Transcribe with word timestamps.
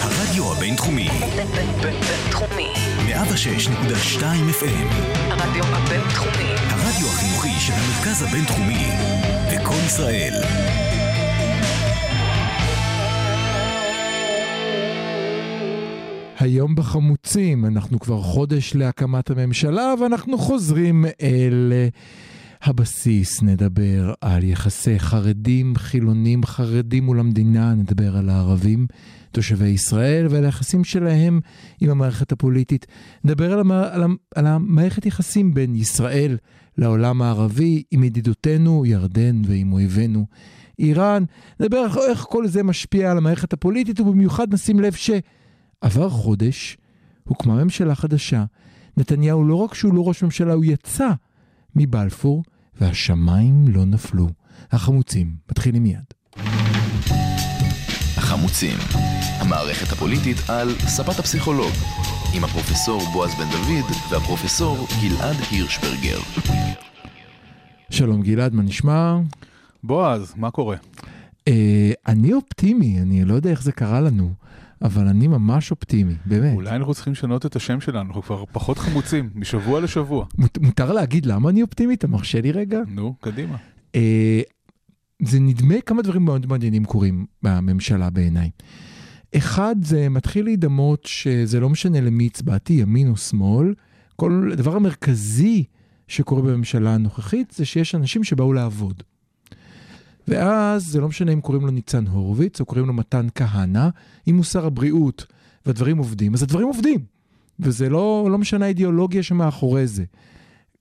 הרדיו 0.00 0.52
הבינתחומי. 0.52 1.08
בינתחומי. 1.82 2.72
106.2 3.08 4.22
FM. 4.60 4.88
הרדיו 5.30 5.64
הבינתחומי. 5.64 6.52
הרדיו 6.70 7.06
החינוכי 7.06 7.60
של 7.60 7.72
המרכז 7.72 8.22
הבינתחומי. 8.22 8.86
לקום 9.54 9.76
ישראל. 9.86 10.32
היום 16.38 16.74
בחמוצים, 16.74 17.66
אנחנו 17.66 18.00
כבר 18.00 18.20
חודש 18.20 18.74
להקמת 18.74 19.30
הממשלה 19.30 19.94
ואנחנו 20.00 20.38
חוזרים 20.38 21.04
אל 21.22 21.72
הבסיס, 22.62 23.42
נדבר 23.42 24.12
על 24.20 24.44
יחסי 24.44 24.98
חרדים, 24.98 25.76
חילונים, 25.76 26.44
חרדים 26.44 27.04
מול 27.04 27.20
המדינה, 27.20 27.74
נדבר 27.74 28.16
על 28.16 28.28
הערבים, 28.28 28.86
תושבי 29.32 29.68
ישראל 29.68 30.26
ועל 30.30 30.44
היחסים 30.44 30.84
שלהם 30.84 31.40
עם 31.80 31.90
המערכת 31.90 32.32
הפוליטית. 32.32 32.86
נדבר 33.24 33.52
על, 33.52 33.60
המ... 33.60 33.72
על, 33.72 34.02
המ... 34.02 34.16
על 34.34 34.46
המערכת 34.46 35.06
יחסים 35.06 35.54
בין 35.54 35.74
ישראל 35.74 36.36
לעולם 36.78 37.22
הערבי, 37.22 37.82
עם 37.90 38.04
ידידותינו 38.04 38.86
ירדן 38.86 39.42
ועם 39.44 39.72
אויבינו 39.72 40.26
איראן. 40.78 41.24
נדבר 41.60 41.86
איך 42.08 42.18
כל 42.18 42.46
זה 42.46 42.62
משפיע 42.62 43.10
על 43.10 43.18
המערכת 43.18 43.52
הפוליטית 43.52 44.00
ובמיוחד 44.00 44.54
נשים 44.54 44.80
לב 44.80 44.92
ש... 44.92 45.10
עבר 45.80 46.10
חודש, 46.10 46.76
הוקמה 47.24 47.64
ממשלה 47.64 47.94
חדשה, 47.94 48.44
נתניהו 48.96 49.44
לא 49.44 49.54
רק 49.54 49.74
שהוא 49.74 49.94
לא 49.94 50.08
ראש 50.08 50.22
ממשלה, 50.22 50.52
הוא 50.52 50.64
יצא 50.64 51.08
מבלפור, 51.76 52.42
והשמיים 52.80 53.64
לא 53.68 53.84
נפלו. 53.84 54.28
החמוצים, 54.72 55.36
מתחילים 55.50 55.82
מיד. 55.82 56.04
החמוצים, 58.16 58.78
המערכת 59.40 59.92
הפוליטית 59.92 60.36
על 60.48 60.68
ספת 60.78 61.18
הפסיכולוג, 61.18 61.72
עם 62.36 62.44
הפרופסור 62.44 63.02
בועז 63.12 63.30
בן 63.34 63.50
דוד 63.50 63.90
והפרופסור 64.10 64.86
גלעד 65.02 65.36
הירשברגר. 65.50 66.18
שלום 67.90 68.22
גלעד, 68.22 68.54
מה 68.54 68.62
נשמע? 68.62 69.16
בועז, 69.84 70.34
מה 70.36 70.50
קורה? 70.50 70.76
אה, 71.48 71.92
אני 72.06 72.32
אופטימי, 72.32 73.00
אני 73.00 73.24
לא 73.24 73.34
יודע 73.34 73.50
איך 73.50 73.62
זה 73.62 73.72
קרה 73.72 74.00
לנו. 74.00 74.32
אבל 74.82 75.06
אני 75.06 75.28
ממש 75.28 75.70
אופטימי, 75.70 76.14
באמת. 76.24 76.54
אולי 76.54 76.76
אנחנו 76.76 76.94
צריכים 76.94 77.12
לשנות 77.12 77.46
את 77.46 77.56
השם 77.56 77.80
שלנו, 77.80 78.08
אנחנו 78.08 78.22
כבר 78.22 78.44
פחות 78.52 78.78
חמוצים, 78.78 79.30
משבוע 79.34 79.80
לשבוע. 79.80 80.26
מות, 80.38 80.58
מותר 80.58 80.92
להגיד 80.92 81.26
למה 81.26 81.50
אני 81.50 81.62
אופטימי? 81.62 81.94
אתה 81.94 82.06
מרשה 82.06 82.40
לי 82.40 82.52
רגע? 82.52 82.80
נו, 82.88 83.14
קדימה. 83.20 83.56
אה, 83.94 84.40
זה 85.22 85.40
נדמה 85.40 85.80
כמה 85.86 86.02
דברים 86.02 86.24
מאוד 86.24 86.46
מעניינים 86.46 86.84
קורים 86.84 87.26
בממשלה 87.42 88.10
בעיניי. 88.10 88.50
אחד, 89.36 89.76
זה 89.82 90.08
מתחיל 90.08 90.44
להידמות 90.44 91.06
שזה 91.06 91.60
לא 91.60 91.68
משנה 91.68 92.00
למי 92.00 92.26
הצבעתי, 92.26 92.72
ימין 92.72 93.08
או 93.08 93.16
שמאל, 93.16 93.74
כל 94.16 94.50
הדבר 94.52 94.76
המרכזי 94.76 95.64
שקורה 96.08 96.42
בממשלה 96.42 96.94
הנוכחית 96.94 97.50
זה 97.50 97.64
שיש 97.64 97.94
אנשים 97.94 98.24
שבאו 98.24 98.52
לעבוד. 98.52 99.02
ואז 100.30 100.86
זה 100.86 101.00
לא 101.00 101.08
משנה 101.08 101.32
אם 101.32 101.40
קוראים 101.40 101.64
לו 101.64 101.70
ניצן 101.70 102.06
הורוביץ 102.06 102.60
או 102.60 102.64
קוראים 102.64 102.86
לו 102.86 102.92
מתן 102.92 103.26
כהנא, 103.34 103.88
אם 104.28 104.36
הוא 104.36 104.44
שר 104.44 104.66
הבריאות 104.66 105.26
והדברים 105.66 105.98
עובדים, 105.98 106.34
אז 106.34 106.42
הדברים 106.42 106.66
עובדים. 106.66 107.00
וזה 107.60 107.88
לא, 107.88 108.28
לא 108.30 108.38
משנה 108.38 108.64
האידיאולוגיה 108.64 109.22
שמאחורי 109.22 109.86
זה. 109.86 110.04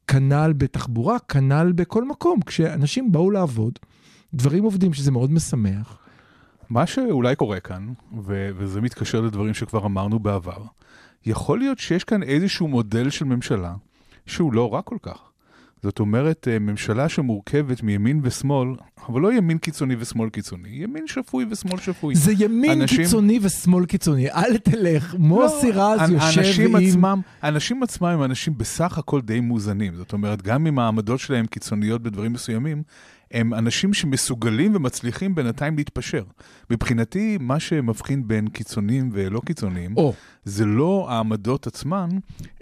כנ"ל 0.07 0.53
בתחבורה, 0.57 1.19
כנ"ל 1.19 1.71
בכל 1.75 2.07
מקום. 2.07 2.41
כשאנשים 2.41 3.11
באו 3.11 3.31
לעבוד, 3.31 3.79
דברים 4.33 4.63
עובדים, 4.63 4.93
שזה 4.93 5.11
מאוד 5.11 5.31
משמח. 5.31 5.97
מה 6.69 6.85
שאולי 6.85 7.35
קורה 7.35 7.59
כאן, 7.59 7.93
ו- 8.25 8.49
וזה 8.57 8.81
מתקשר 8.81 9.21
לדברים 9.21 9.53
שכבר 9.53 9.85
אמרנו 9.85 10.19
בעבר, 10.19 10.63
יכול 11.25 11.59
להיות 11.59 11.79
שיש 11.79 12.03
כאן 12.03 12.23
איזשהו 12.23 12.67
מודל 12.67 13.09
של 13.09 13.25
ממשלה 13.25 13.75
שהוא 14.25 14.53
לא 14.53 14.73
רע 14.73 14.81
כל 14.81 14.97
כך. 15.01 15.28
זאת 15.83 15.99
אומרת, 15.99 16.47
אה, 16.51 16.59
ממשלה 16.59 17.09
שמורכבת 17.09 17.83
מימין 17.83 18.19
ושמאל, 18.23 18.69
אבל 19.09 19.21
לא 19.21 19.33
ימין 19.33 19.57
קיצוני 19.57 19.95
ושמאל 19.99 20.29
קיצוני, 20.29 20.69
ימין 20.69 21.07
שפוי 21.07 21.45
ושמאל 21.49 21.77
שפוי. 21.77 22.15
זה 22.15 22.33
ימין 22.39 22.81
אנשים... 22.81 22.97
קיצוני 22.97 23.39
ושמאל 23.41 23.85
קיצוני, 23.85 24.31
אל 24.31 24.57
תלך, 24.57 25.15
מוסי 25.19 25.71
לא, 25.71 25.81
רז 25.81 26.09
יושב 26.09 26.39
אנשים 26.39 26.75
עם... 26.75 26.83
עצמם, 26.85 27.21
אנשים 27.43 27.83
עצמם 27.83 28.07
הם 28.07 28.23
אנשים 28.23 28.57
בסך 28.57 28.97
הכל 28.97 29.21
די 29.21 29.39
מאוזנים, 29.39 29.95
זאת 29.95 30.13
אומרת, 30.13 30.41
גם 30.41 30.67
אם 30.67 30.79
העמדות 30.79 31.19
שלהם 31.19 31.45
קיצוניות 31.45 32.01
בדברים 32.03 32.33
מסוימים, 32.33 32.83
הם 33.31 33.53
אנשים 33.53 33.93
שמסוגלים 33.93 34.75
ומצליחים 34.75 35.35
בינתיים 35.35 35.77
להתפשר. 35.77 36.23
מבחינתי, 36.69 37.37
מה 37.41 37.59
שמבחין 37.59 38.27
בין 38.27 38.47
קיצונים 38.47 39.09
ולא 39.13 39.41
קיצוניים, 39.45 39.97
oh. 39.97 40.01
זה 40.45 40.65
לא 40.65 41.07
העמדות 41.09 41.67
עצמן, 41.67 42.09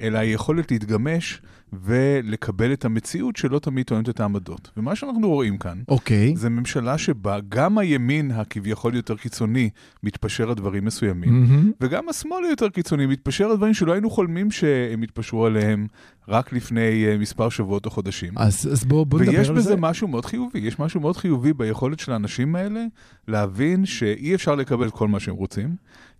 אלא 0.01 0.17
היכולת 0.17 0.71
להתגמש 0.71 1.41
ולקבל 1.73 2.73
את 2.73 2.85
המציאות 2.85 3.35
שלא 3.35 3.59
תמיד 3.59 3.85
טוענת 3.85 4.09
את 4.09 4.19
העמדות. 4.19 4.71
ומה 4.77 4.95
שאנחנו 4.95 5.29
רואים 5.29 5.57
כאן, 5.57 5.79
okay. 5.81 5.91
אוקיי. 5.91 6.35
זה 6.35 6.49
ממשלה 6.49 6.97
שבה 6.97 7.39
גם 7.49 7.77
הימין 7.77 8.31
הכביכול 8.31 8.95
יותר 8.95 9.15
קיצוני 9.15 9.69
מתפשר 10.03 10.49
על 10.49 10.55
דברים 10.55 10.85
מסוימים, 10.85 11.45
mm-hmm. 11.45 11.71
וגם 11.81 12.09
השמאל 12.09 12.43
היותר 12.43 12.69
קיצוני 12.69 13.05
מתפשר 13.05 13.45
על 13.45 13.57
דברים 13.57 13.73
שלא 13.73 13.91
היינו 13.91 14.09
חולמים 14.09 14.51
שהם 14.51 15.03
יתפשרו 15.03 15.45
עליהם 15.45 15.87
רק 16.27 16.53
לפני 16.53 17.05
uh, 17.15 17.21
מספר 17.21 17.49
שבועות 17.49 17.85
או 17.85 17.91
חודשים. 17.91 18.33
אז, 18.35 18.69
אז 18.71 18.85
בואו 18.85 19.05
בוא 19.05 19.19
נדבר 19.19 19.37
על 19.37 19.45
זה. 19.45 19.53
ויש 19.53 19.65
בזה 19.65 19.75
משהו 19.75 20.07
מאוד 20.07 20.25
חיובי, 20.25 20.59
יש 20.59 20.79
משהו 20.79 21.01
מאוד 21.01 21.17
חיובי 21.17 21.53
ביכולת 21.53 21.99
של 21.99 22.11
האנשים 22.11 22.55
האלה 22.55 22.85
להבין 23.27 23.85
שאי 23.85 24.35
אפשר 24.35 24.55
לקבל 24.55 24.89
כל 24.89 25.07
מה 25.07 25.19
שהם 25.19 25.35
רוצים, 25.35 25.75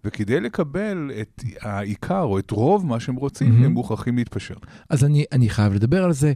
וכדי 0.07 0.39
לקבל 0.39 1.11
את 1.21 1.43
העיקר 1.61 2.21
או 2.21 2.39
את 2.39 2.51
רוב 2.51 2.85
מה 2.85 2.99
שהם 2.99 3.15
רוצים, 3.15 3.61
mm-hmm. 3.61 3.65
הם 3.65 3.71
מוכרחים 3.71 4.17
להתפשר. 4.17 4.55
אז 4.89 5.03
אני, 5.03 5.25
אני 5.31 5.49
חייב 5.49 5.73
לדבר 5.73 6.03
על 6.03 6.13
זה. 6.13 6.33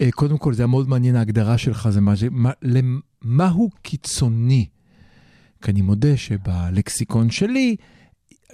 אה, 0.00 0.10
קודם 0.10 0.38
כל, 0.38 0.54
זה 0.54 0.62
היה 0.62 0.66
מאוד 0.66 0.88
מעניין, 0.88 1.16
ההגדרה 1.16 1.58
שלך 1.58 1.88
זה 1.90 2.00
מה, 2.00 2.12
מה, 2.30 2.50
למהו 2.62 3.70
קיצוני. 3.82 4.66
כי 5.62 5.70
אני 5.70 5.82
מודה 5.82 6.16
שבלקסיקון 6.16 7.30
שלי, 7.30 7.76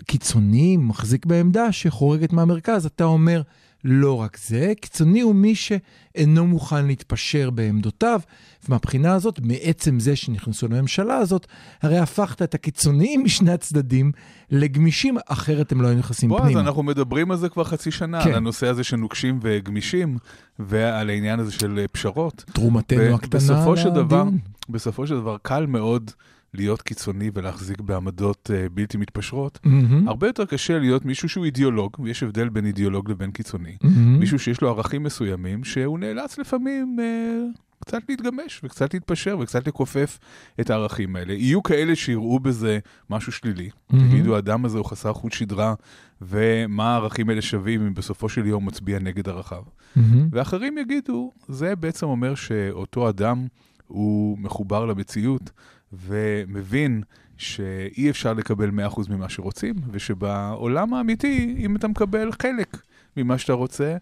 קיצוני 0.06 0.76
מחזיק 0.76 1.26
בעמדה 1.26 1.72
שחורגת 1.72 2.32
מהמרכז. 2.32 2.86
אתה 2.86 3.04
אומר, 3.04 3.42
לא 3.84 4.20
רק 4.20 4.38
זה, 4.46 4.72
קיצוני 4.80 5.20
הוא 5.20 5.34
מי 5.34 5.54
שאינו 5.54 6.46
מוכן 6.46 6.86
להתפשר 6.86 7.50
בעמדותיו, 7.50 8.20
ומהבחינה 8.68 9.14
הזאת, 9.14 9.40
מעצם 9.42 10.00
זה 10.00 10.16
שנכנסו 10.16 10.68
לממשלה 10.68 11.16
הזאת, 11.16 11.46
הרי 11.82 11.98
הפכת 11.98 12.42
את 12.42 12.54
הקיצוניים 12.54 13.24
משני 13.24 13.52
הצדדים 13.52 14.12
לגמישים, 14.50 15.16
אחרת 15.26 15.72
הם 15.72 15.80
לא 15.82 15.88
היו 15.88 15.98
נכנסים 15.98 16.30
פנימה. 16.30 16.44
בוא, 16.44 16.60
אז 16.60 16.66
אנחנו 16.66 16.82
מדברים 16.82 17.30
על 17.30 17.36
זה 17.36 17.48
כבר 17.48 17.64
חצי 17.64 17.90
שנה, 17.90 18.24
כן. 18.24 18.30
על 18.30 18.36
הנושא 18.36 18.66
הזה 18.66 18.84
של 18.84 18.96
נוקשים 18.96 19.38
וגמישים, 19.42 20.18
ועל 20.58 21.10
העניין 21.10 21.40
הזה 21.40 21.52
של 21.52 21.86
פשרות. 21.92 22.44
תרומתנו 22.52 23.14
הקטנה 23.14 23.40
לדיון. 23.84 24.38
בסופו 24.68 25.06
של 25.06 25.14
דבר, 25.14 25.36
קל 25.42 25.66
מאוד. 25.66 26.10
להיות 26.54 26.82
קיצוני 26.82 27.30
ולהחזיק 27.34 27.80
בעמדות 27.80 28.50
uh, 28.50 28.72
בלתי 28.72 28.98
מתפשרות, 28.98 29.58
mm-hmm. 29.64 29.68
הרבה 30.06 30.26
יותר 30.26 30.44
קשה 30.44 30.78
להיות 30.78 31.04
מישהו 31.04 31.28
שהוא 31.28 31.44
אידיאולוג, 31.44 31.96
ויש 32.00 32.22
הבדל 32.22 32.48
בין 32.48 32.66
אידיאולוג 32.66 33.10
לבין 33.10 33.30
קיצוני. 33.30 33.76
Mm-hmm. 33.82 33.88
מישהו 34.18 34.38
שיש 34.38 34.60
לו 34.60 34.68
ערכים 34.68 35.02
מסוימים, 35.02 35.64
שהוא 35.64 35.98
נאלץ 35.98 36.38
לפעמים 36.38 36.96
uh, 36.98 37.58
קצת 37.80 38.02
להתגמש 38.08 38.60
וקצת 38.64 38.94
להתפשר 38.94 39.38
וקצת 39.40 39.66
לכופף 39.66 40.18
את 40.60 40.70
הערכים 40.70 41.16
האלה. 41.16 41.32
יהיו 41.32 41.62
כאלה 41.62 41.96
שיראו 41.96 42.40
בזה 42.40 42.78
משהו 43.10 43.32
שלילי, 43.32 43.68
mm-hmm. 43.68 43.96
יגידו, 43.96 44.36
האדם 44.36 44.64
הזה 44.64 44.78
הוא 44.78 44.86
חסר 44.86 45.12
חוט 45.12 45.32
שדרה, 45.32 45.74
ומה 46.22 46.92
הערכים 46.92 47.28
האלה 47.28 47.42
שווים 47.42 47.86
אם 47.86 47.94
בסופו 47.94 48.28
של 48.28 48.46
יום 48.46 48.66
מצביע 48.66 48.98
נגד 48.98 49.28
ערכיו. 49.28 49.62
Mm-hmm. 49.62 50.00
ואחרים 50.32 50.78
יגידו, 50.78 51.32
זה 51.48 51.76
בעצם 51.76 52.06
אומר 52.06 52.34
שאותו 52.34 53.08
אדם 53.08 53.46
הוא 53.86 54.38
מחובר 54.38 54.84
למציאות. 54.84 55.50
ומבין 55.92 57.02
שאי 57.36 58.10
אפשר 58.10 58.32
לקבל 58.32 58.70
100% 58.90 59.10
ממה 59.10 59.28
שרוצים, 59.28 59.74
ושבעולם 59.90 60.94
האמיתי, 60.94 61.56
אם 61.58 61.76
אתה 61.76 61.88
מקבל 61.88 62.32
חלק 62.42 62.82
ממה 63.16 63.38
שאתה 63.38 63.52
רוצה, 63.52 63.96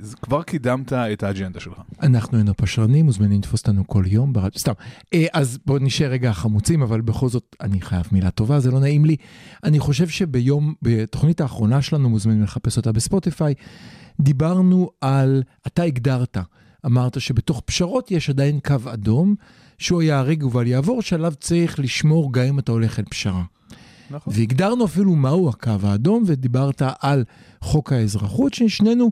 אז 0.00 0.14
כבר 0.14 0.42
קידמת 0.42 0.92
את 0.92 1.22
האג'נדה 1.22 1.60
שלך. 1.60 1.80
אנחנו 2.02 2.38
היינו 2.38 2.56
פשרנים, 2.56 3.04
מוזמנים 3.04 3.38
לתפוס 3.38 3.60
אותנו 3.60 3.86
כל 3.86 4.04
יום, 4.06 4.32
בר... 4.32 4.48
סתם. 4.58 4.72
אה, 5.14 5.26
אז 5.32 5.58
בואו 5.66 5.78
נשאר 5.78 6.06
רגע 6.10 6.32
חמוצים, 6.32 6.82
אבל 6.82 7.00
בכל 7.00 7.28
זאת, 7.28 7.56
אני 7.60 7.80
חייב 7.80 8.08
מילה 8.12 8.30
טובה, 8.30 8.60
זה 8.60 8.70
לא 8.70 8.80
נעים 8.80 9.04
לי. 9.04 9.16
אני 9.64 9.78
חושב 9.78 10.08
שביום, 10.08 10.74
בתוכנית 10.82 11.40
האחרונה 11.40 11.82
שלנו, 11.82 12.10
מוזמנים 12.10 12.42
לחפש 12.42 12.76
אותה 12.76 12.92
בספוטיפיי, 12.92 13.54
דיברנו 14.20 14.90
על, 15.00 15.42
אתה 15.66 15.82
הגדרת, 15.82 16.36
אמרת 16.86 17.20
שבתוך 17.20 17.62
פשרות 17.64 18.10
יש 18.10 18.30
עדיין 18.30 18.60
קו 18.60 18.76
אדום. 18.92 19.34
שהוא 19.78 20.02
ייהרג 20.02 20.44
ובל 20.44 20.66
יעבור, 20.66 21.02
שעליו 21.02 21.32
צריך 21.40 21.78
לשמור 21.78 22.32
גם 22.32 22.44
אם 22.44 22.58
אתה 22.58 22.72
הולך 22.72 22.98
אל 22.98 23.04
פשרה. 23.04 23.42
נכון. 24.10 24.32
והגדרנו 24.36 24.84
אפילו 24.84 25.14
מהו 25.14 25.48
הקו 25.48 25.72
האדום, 25.82 26.22
ודיברת 26.26 26.82
על 27.00 27.24
חוק 27.60 27.92
האזרחות, 27.92 28.54
ששנינו 28.54 29.10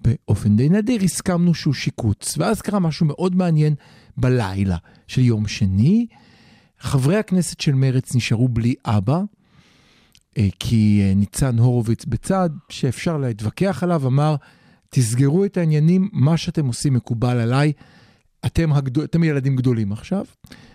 באופן 0.00 0.56
די 0.56 0.68
נדיר 0.68 1.02
הסכמנו 1.02 1.54
שהוא 1.54 1.74
שיקוץ. 1.74 2.38
ואז 2.38 2.62
קרה 2.62 2.78
משהו 2.78 3.06
מאוד 3.06 3.36
מעניין 3.36 3.74
בלילה 4.16 4.76
של 5.06 5.20
יום 5.20 5.46
שני. 5.46 6.06
חברי 6.78 7.16
הכנסת 7.16 7.60
של 7.60 7.74
מרץ 7.74 8.14
נשארו 8.14 8.48
בלי 8.48 8.74
אבא, 8.84 9.20
אה, 10.38 10.48
כי 10.58 11.00
אה, 11.02 11.14
ניצן 11.14 11.58
הורוביץ 11.58 12.04
בצד, 12.04 12.50
שאפשר 12.68 13.18
להתווכח 13.18 13.82
עליו, 13.82 14.06
אמר, 14.06 14.36
תסגרו 14.90 15.44
את 15.44 15.56
העניינים, 15.56 16.08
מה 16.12 16.36
שאתם 16.36 16.66
עושים 16.66 16.94
מקובל 16.94 17.36
עליי, 17.36 17.72
אתם, 18.46 18.72
הגדול, 18.72 19.04
אתם 19.04 19.24
ילדים 19.24 19.56
גדולים 19.56 19.92
עכשיו. 19.92 20.24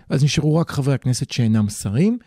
אז 0.08 0.24
נשארו 0.24 0.56
רק 0.56 0.70
חברי 0.70 0.94
הכנסת 0.94 1.30
שאינם 1.30 1.68
שרים. 1.68 2.18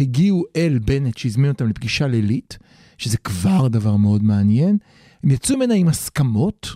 הגיעו 0.00 0.44
אל 0.56 0.78
בנט 0.84 1.18
שהזמין 1.18 1.50
אותם 1.50 1.68
לפגישה 1.68 2.06
לילית, 2.06 2.58
שזה 2.98 3.18
כבר 3.18 3.68
דבר 3.68 3.96
מאוד 3.96 4.22
מעניין. 4.22 4.78
הם 5.24 5.30
יצאו 5.30 5.56
ממנה 5.56 5.74
עם 5.74 5.88
הסכמות, 5.88 6.68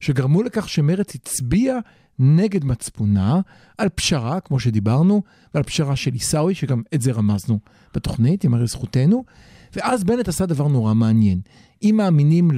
שגרמו 0.00 0.42
לכך 0.42 0.68
שמרצ 0.68 1.14
הצביע 1.14 1.78
נגד 2.18 2.64
מצפונה 2.64 3.40
על 3.78 3.88
פשרה, 3.88 4.40
כמו 4.40 4.60
שדיברנו, 4.60 5.22
ועל 5.54 5.62
פשרה 5.62 5.96
של 5.96 6.12
עיסאווי, 6.12 6.54
שגם 6.54 6.82
את 6.94 7.02
זה 7.02 7.12
רמזנו 7.12 7.58
בתוכנית, 7.94 8.44
יאמר 8.44 8.62
לזכותנו. 8.62 9.24
ואז 9.76 10.04
בנט 10.04 10.28
עשה 10.28 10.46
דבר 10.46 10.68
נורא 10.68 10.94
מעניין. 10.94 11.40
אם 11.82 11.94
מאמינים 11.96 12.50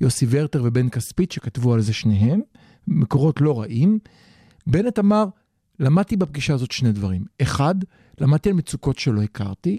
ליוסי 0.00 0.26
ורטר 0.28 0.62
ובן 0.64 0.88
כספית, 0.88 1.32
שכתבו 1.32 1.74
על 1.74 1.80
זה 1.80 1.92
שניהם, 1.92 2.40
מקורות 2.88 3.40
לא 3.40 3.60
רעים, 3.60 3.98
בנט 4.66 4.98
אמר, 4.98 5.24
למדתי 5.80 6.16
בפגישה 6.16 6.54
הזאת 6.54 6.72
שני 6.72 6.92
דברים. 6.92 7.24
אחד, 7.42 7.74
למדתי 8.20 8.48
על 8.48 8.54
מצוקות 8.54 8.98
שלא 8.98 9.22
הכרתי. 9.22 9.78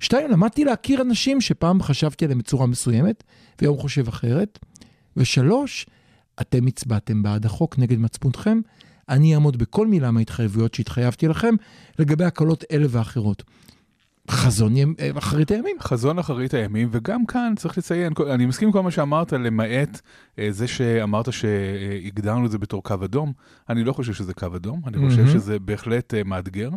שתיים, 0.00 0.30
למדתי 0.30 0.64
להכיר 0.64 1.02
אנשים 1.02 1.40
שפעם 1.40 1.82
חשבתי 1.82 2.24
עליהם 2.24 2.38
בצורה 2.38 2.66
מסוימת, 2.66 3.24
והיום 3.60 3.78
חושב 3.78 4.08
אחרת. 4.08 4.58
ושלוש, 5.16 5.86
אתם 6.40 6.66
הצבעתם 6.66 7.22
בעד 7.22 7.46
החוק 7.46 7.78
נגד 7.78 7.98
מצפונכם, 7.98 8.60
אני 9.08 9.34
אעמוד 9.34 9.56
בכל 9.56 9.86
מילה 9.86 10.10
מההתחייבויות 10.10 10.74
שהתחייבתי 10.74 11.28
לכם 11.28 11.54
לגבי 11.98 12.24
הקלות 12.24 12.64
אלה 12.70 12.86
ואחרות. 12.90 13.42
חזון 14.30 14.74
אחרית 15.18 15.50
הימים. 15.50 15.76
חזון 15.80 16.18
אחרית 16.18 16.54
הימים, 16.54 16.88
וגם 16.92 17.26
כאן 17.26 17.52
צריך 17.56 17.78
לציין, 17.78 18.12
אני 18.30 18.46
מסכים 18.46 18.68
עם 18.68 18.72
כל 18.72 18.82
מה 18.82 18.90
שאמרת, 18.90 19.32
למעט 19.32 20.00
אה, 20.38 20.48
זה 20.50 20.68
שאמרת 20.68 21.32
שהגדרנו 21.32 22.46
את 22.46 22.50
זה 22.50 22.58
בתור 22.58 22.82
קו 22.82 22.94
אדום. 23.04 23.32
אני 23.68 23.84
לא 23.84 23.92
חושב 23.92 24.12
שזה 24.12 24.34
קו 24.34 24.46
אדום, 24.56 24.80
אני 24.86 25.08
חושב 25.08 25.26
שזה 25.26 25.58
בהחלט 25.58 26.14
אה, 26.14 26.22
מאתגר. 26.24 26.70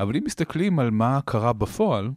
אבל 0.00 0.16
אם 0.16 0.22
מסתכלים 0.24 0.78
על 0.78 0.90
מה 0.90 1.20
קרה 1.24 1.52
בפועל, 1.52 2.10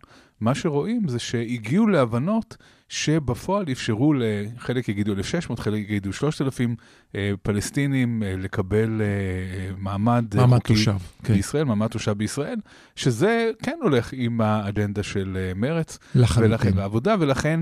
מה 0.43 0.55
שרואים 0.55 1.07
זה 1.07 1.19
שהגיעו 1.19 1.87
להבנות 1.87 2.57
שבפועל 2.89 3.65
אפשרו 3.71 4.13
לחלק 4.13 4.89
יגידו 4.89 5.13
1,600, 5.13 5.59
חלק 5.59 5.79
יגידו 5.79 6.13
3,000 6.13 6.75
אה, 7.15 7.31
פלסטינים 7.41 8.23
אה, 8.23 8.35
לקבל 8.37 9.01
אה, 9.01 9.75
מעמד, 9.77 10.25
מעמד 10.35 10.59
תושב 10.59 10.95
כן. 11.23 11.33
בישראל, 11.33 11.63
מעמד 11.63 11.87
תושב 11.87 12.11
בישראל, 12.11 12.57
שזה 12.95 13.51
כן 13.63 13.77
הולך 13.81 14.13
עם 14.13 14.41
האג'נדה 14.41 15.03
של 15.03 15.51
מרץ. 15.55 15.99
לחלוטין. 16.15 16.73
ולעבודה, 16.73 17.15
ולכן 17.19 17.59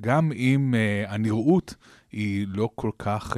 גם 0.00 0.32
אם 0.32 0.74
הנראות 1.08 1.74
היא 2.14 2.46
לא 2.48 2.70
כל 2.74 2.90
כך, 2.98 3.36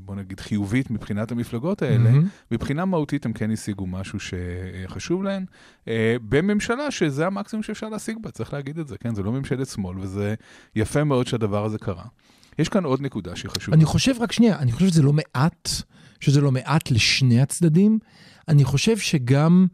בוא 0.00 0.14
נגיד, 0.14 0.40
חיובית 0.40 0.90
מבחינת 0.90 1.32
המפלגות 1.32 1.82
האלה, 1.82 2.10
mm-hmm. 2.10 2.50
מבחינה 2.50 2.84
מהותית 2.84 3.26
הם 3.26 3.32
כן 3.32 3.50
השיגו 3.50 3.86
משהו 3.86 4.18
שחשוב 4.20 5.22
להם, 5.22 5.44
בממשלה 6.28 6.90
שזה 6.90 7.26
המקסימום 7.26 7.62
שאפשר 7.62 7.88
להשיג 7.88 8.16
בה, 8.20 8.30
צריך 8.30 8.52
להגיד 8.52 8.78
את 8.78 8.88
זה, 8.88 8.98
כן? 8.98 9.14
זה 9.14 9.22
לא 9.22 9.32
ממשלת 9.32 9.68
שמאל, 9.68 9.98
וזה 9.98 10.34
יפה 10.76 11.04
מאוד 11.04 11.26
שהדבר 11.26 11.64
הזה 11.64 11.78
קרה. 11.78 12.04
יש 12.58 12.68
כאן 12.68 12.84
עוד 12.84 13.00
נקודה 13.00 13.36
שהיא 13.36 13.50
חשובה. 13.50 13.76
אני 13.76 13.84
חושב, 13.84 14.14
רק 14.20 14.32
שנייה, 14.32 14.58
אני 14.58 14.72
חושב 14.72 14.88
שזה 14.88 15.02
לא 15.02 15.12
מעט, 15.12 15.68
שזה 16.20 16.40
לא 16.40 16.52
מעט 16.52 16.90
לשני 16.90 17.40
הצדדים. 17.40 17.98
אני 18.48 18.64
חושב 18.64 18.98
שגם 18.98 19.66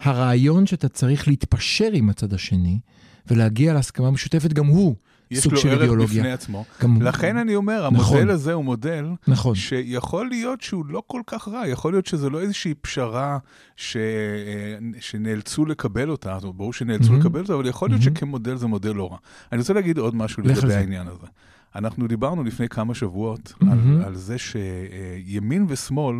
הרעיון 0.00 0.66
שאתה 0.66 0.88
צריך 0.88 1.28
להתפשר 1.28 1.88
עם 1.92 2.10
הצד 2.10 2.32
השני 2.32 2.78
ולהגיע 3.26 3.74
להסכמה 3.74 4.10
משותפת, 4.10 4.52
גם 4.52 4.66
הוא. 4.66 4.96
יש 5.30 5.46
לו 5.46 5.70
ערך 5.70 5.90
בפני 5.90 6.32
עצמו. 6.32 6.64
גם... 6.82 7.02
לכן 7.02 7.36
אני 7.36 7.54
אומר, 7.54 7.90
נכון. 7.90 8.16
המודל 8.16 8.30
הזה 8.30 8.52
הוא 8.52 8.64
מודל 8.64 9.06
נכון. 9.28 9.54
שיכול 9.54 10.28
להיות 10.28 10.60
שהוא 10.60 10.86
לא 10.86 11.02
כל 11.06 11.20
כך 11.26 11.48
רע, 11.48 11.68
יכול 11.68 11.92
להיות 11.92 12.06
שזה 12.06 12.30
לא 12.30 12.40
איזושהי 12.40 12.74
פשרה 12.74 13.38
ש... 13.76 13.96
אה, 13.96 14.78
שנאלצו 15.00 15.66
לקבל 15.66 16.10
אותה, 16.10 16.38
זאת 16.40 16.54
ברור 16.54 16.72
שנאלצו 16.72 17.12
mm-hmm. 17.12 17.18
לקבל 17.18 17.40
אותה, 17.40 17.54
אבל 17.54 17.66
יכול 17.66 17.88
להיות 17.88 18.02
mm-hmm. 18.02 18.04
שכמודל 18.04 18.56
זה 18.56 18.66
מודל 18.66 18.92
לא 18.92 19.10
רע. 19.12 19.18
אני 19.52 19.60
רוצה 19.60 19.72
להגיד 19.72 19.98
עוד 19.98 20.16
משהו 20.16 20.42
לגבי 20.42 20.74
העניין 20.74 21.06
הזה. 21.06 21.26
אנחנו 21.74 22.06
דיברנו 22.06 22.44
לפני 22.44 22.68
כמה 22.68 22.94
שבועות 22.94 23.52
mm-hmm. 23.52 23.66
על, 23.70 24.02
על 24.04 24.14
זה 24.14 24.36
שימין 24.38 25.66
ושמאל, 25.68 26.16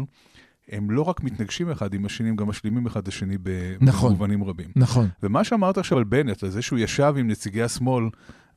הם 0.68 0.90
לא 0.90 1.02
רק 1.02 1.22
מתנגשים 1.22 1.70
אחד 1.70 1.94
עם 1.94 2.06
השני, 2.06 2.28
הם 2.28 2.36
גם 2.36 2.48
משלימים 2.48 2.86
אחד 2.86 3.00
את 3.00 3.08
השני 3.08 3.36
נכון. 3.80 4.08
במובנים 4.10 4.38
נכון, 4.40 4.50
רבים. 4.50 4.70
נכון. 4.76 5.08
ומה 5.22 5.44
שאמרת 5.44 5.78
עכשיו 5.78 5.98
על 5.98 6.04
בנט, 6.04 6.42
על 6.42 6.50
זה 6.50 6.62
שהוא 6.62 6.78
ישב 6.78 7.14
עם 7.18 7.28
נציגי 7.28 7.62
השמאל 7.62 8.04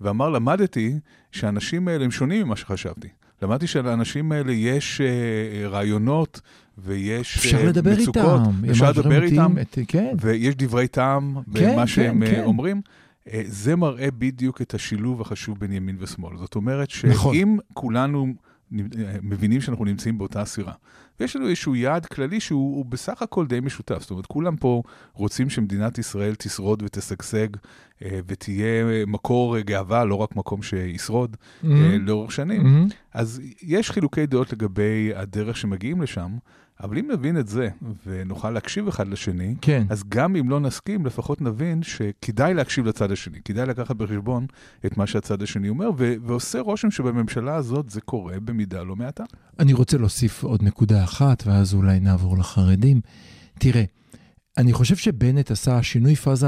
ואמר, 0.02 0.30
למדתי 0.30 1.00
שהאנשים 1.32 1.88
האלה 1.88 2.06
הם 2.06 2.12
שונים 2.12 2.46
ממה 2.46 2.56
שחשבתי. 2.56 3.08
למדתי 3.42 3.68
שלאנשים 3.68 4.32
האלה 4.32 4.52
יש 4.52 5.02
uh, 5.02 5.68
רעיונות 5.68 6.42
ויש 6.78 7.38
אפשר 7.38 7.58
uh, 7.58 7.66
לדבר 7.66 7.92
מצוקות. 7.92 8.16
איתם. 8.16 8.70
אפשר 8.70 8.90
לדבר 8.92 9.24
איתם, 9.24 9.56
את, 9.62 9.78
כן. 9.88 10.16
ויש 10.22 10.56
דברי 10.56 10.88
טעם 10.88 11.36
כן, 11.54 11.72
במה 11.72 11.82
כן, 11.82 11.88
שהם 11.88 12.26
כן. 12.28 12.44
אומרים. 12.44 12.82
Uh, 13.28 13.32
זה 13.48 13.76
מראה 13.76 14.12
בדיוק 14.12 14.62
את 14.62 14.74
השילוב 14.74 15.22
החשוב 15.22 15.60
בין 15.60 15.72
ימין 15.72 15.96
ושמאל. 16.00 16.38
זאת 16.38 16.56
אומרת 16.56 16.90
שאם 16.90 17.10
נכון. 17.12 17.58
כולנו 17.74 18.34
מבינים 19.22 19.62
שאנחנו 19.62 19.86
נמצאים 19.86 20.18
באותה 20.18 20.46
סירה. 20.46 20.74
ויש 21.20 21.36
לנו 21.36 21.48
איזשהו 21.48 21.76
יעד 21.76 22.06
כללי 22.06 22.40
שהוא 22.40 22.86
בסך 22.86 23.22
הכל 23.22 23.48
די 23.48 23.60
משותף. 23.60 24.02
זאת 24.02 24.12
אומרת, 24.12 24.26
כולם 24.26 24.56
פה 24.56 24.82
רוצים 25.14 25.50
שמדינת 25.50 25.98
ישראל 25.98 26.36
תשרוד 26.36 26.84
ותשגשג 26.84 27.48
אה, 28.06 28.20
ותהיה 28.28 29.06
מקור 29.08 29.60
גאווה, 29.60 30.06
לא 30.06 30.16
רק 30.16 30.36
מקום 30.36 30.62
שישרוד 30.62 31.38
mm-hmm. 31.64 31.68
לאורך 32.00 32.32
שנים. 32.32 32.62
Mm-hmm. 32.62 32.94
אז 33.14 33.42
יש 33.62 33.92
חילוקי 33.92 34.26
דעות 34.26 34.54
לגבי 34.54 35.12
הדרך 35.16 35.58
שמגיעים 35.58 36.02
לשם, 36.02 36.38
אבל 36.84 36.98
אם 36.98 37.12
נבין 37.12 37.40
את 37.40 37.48
זה 37.48 37.70
ונוכל 38.06 38.50
להקשיב 38.52 38.88
אחד 38.88 39.08
לשני, 39.08 39.56
כן. 39.62 39.86
אז 39.90 40.04
גם 40.10 40.36
אם 40.36 40.50
לא 40.50 40.60
נסכים, 40.60 41.06
לפחות 41.06 41.42
נבין 41.42 41.84
שכדאי 41.84 42.54
להקשיב 42.54 42.86
לצד 42.86 43.12
השני, 43.12 43.40
כדאי 43.46 43.66
לקחת 43.66 43.96
בחשבון 43.96 44.46
את 44.86 44.98
מה 44.98 45.08
שהצד 45.08 45.42
השני 45.42 45.70
אומר, 45.70 45.90
ו- 45.98 46.16
ועושה 46.26 46.60
רושם 46.60 46.92
שבממשלה 46.92 47.56
הזאת 47.56 47.90
זה 47.90 48.02
קורה 48.02 48.40
במידה 48.40 48.84
לא 48.84 48.96
מעטה. 48.96 49.24
אני 49.60 49.74
רוצה 49.74 49.98
להוסיף 49.98 50.44
עוד 50.44 50.64
נקודה 50.64 51.04
אחת, 51.04 51.44
ואז 51.46 51.74
אולי 51.74 52.00
נעבור 52.00 52.38
לחרדים. 52.38 53.02
תראה, 53.60 53.84
אני 54.58 54.74
חושב 54.74 54.96
שבנט 54.96 55.52
עשה 55.52 55.84
שינוי 55.84 56.16
פאזה 56.16 56.48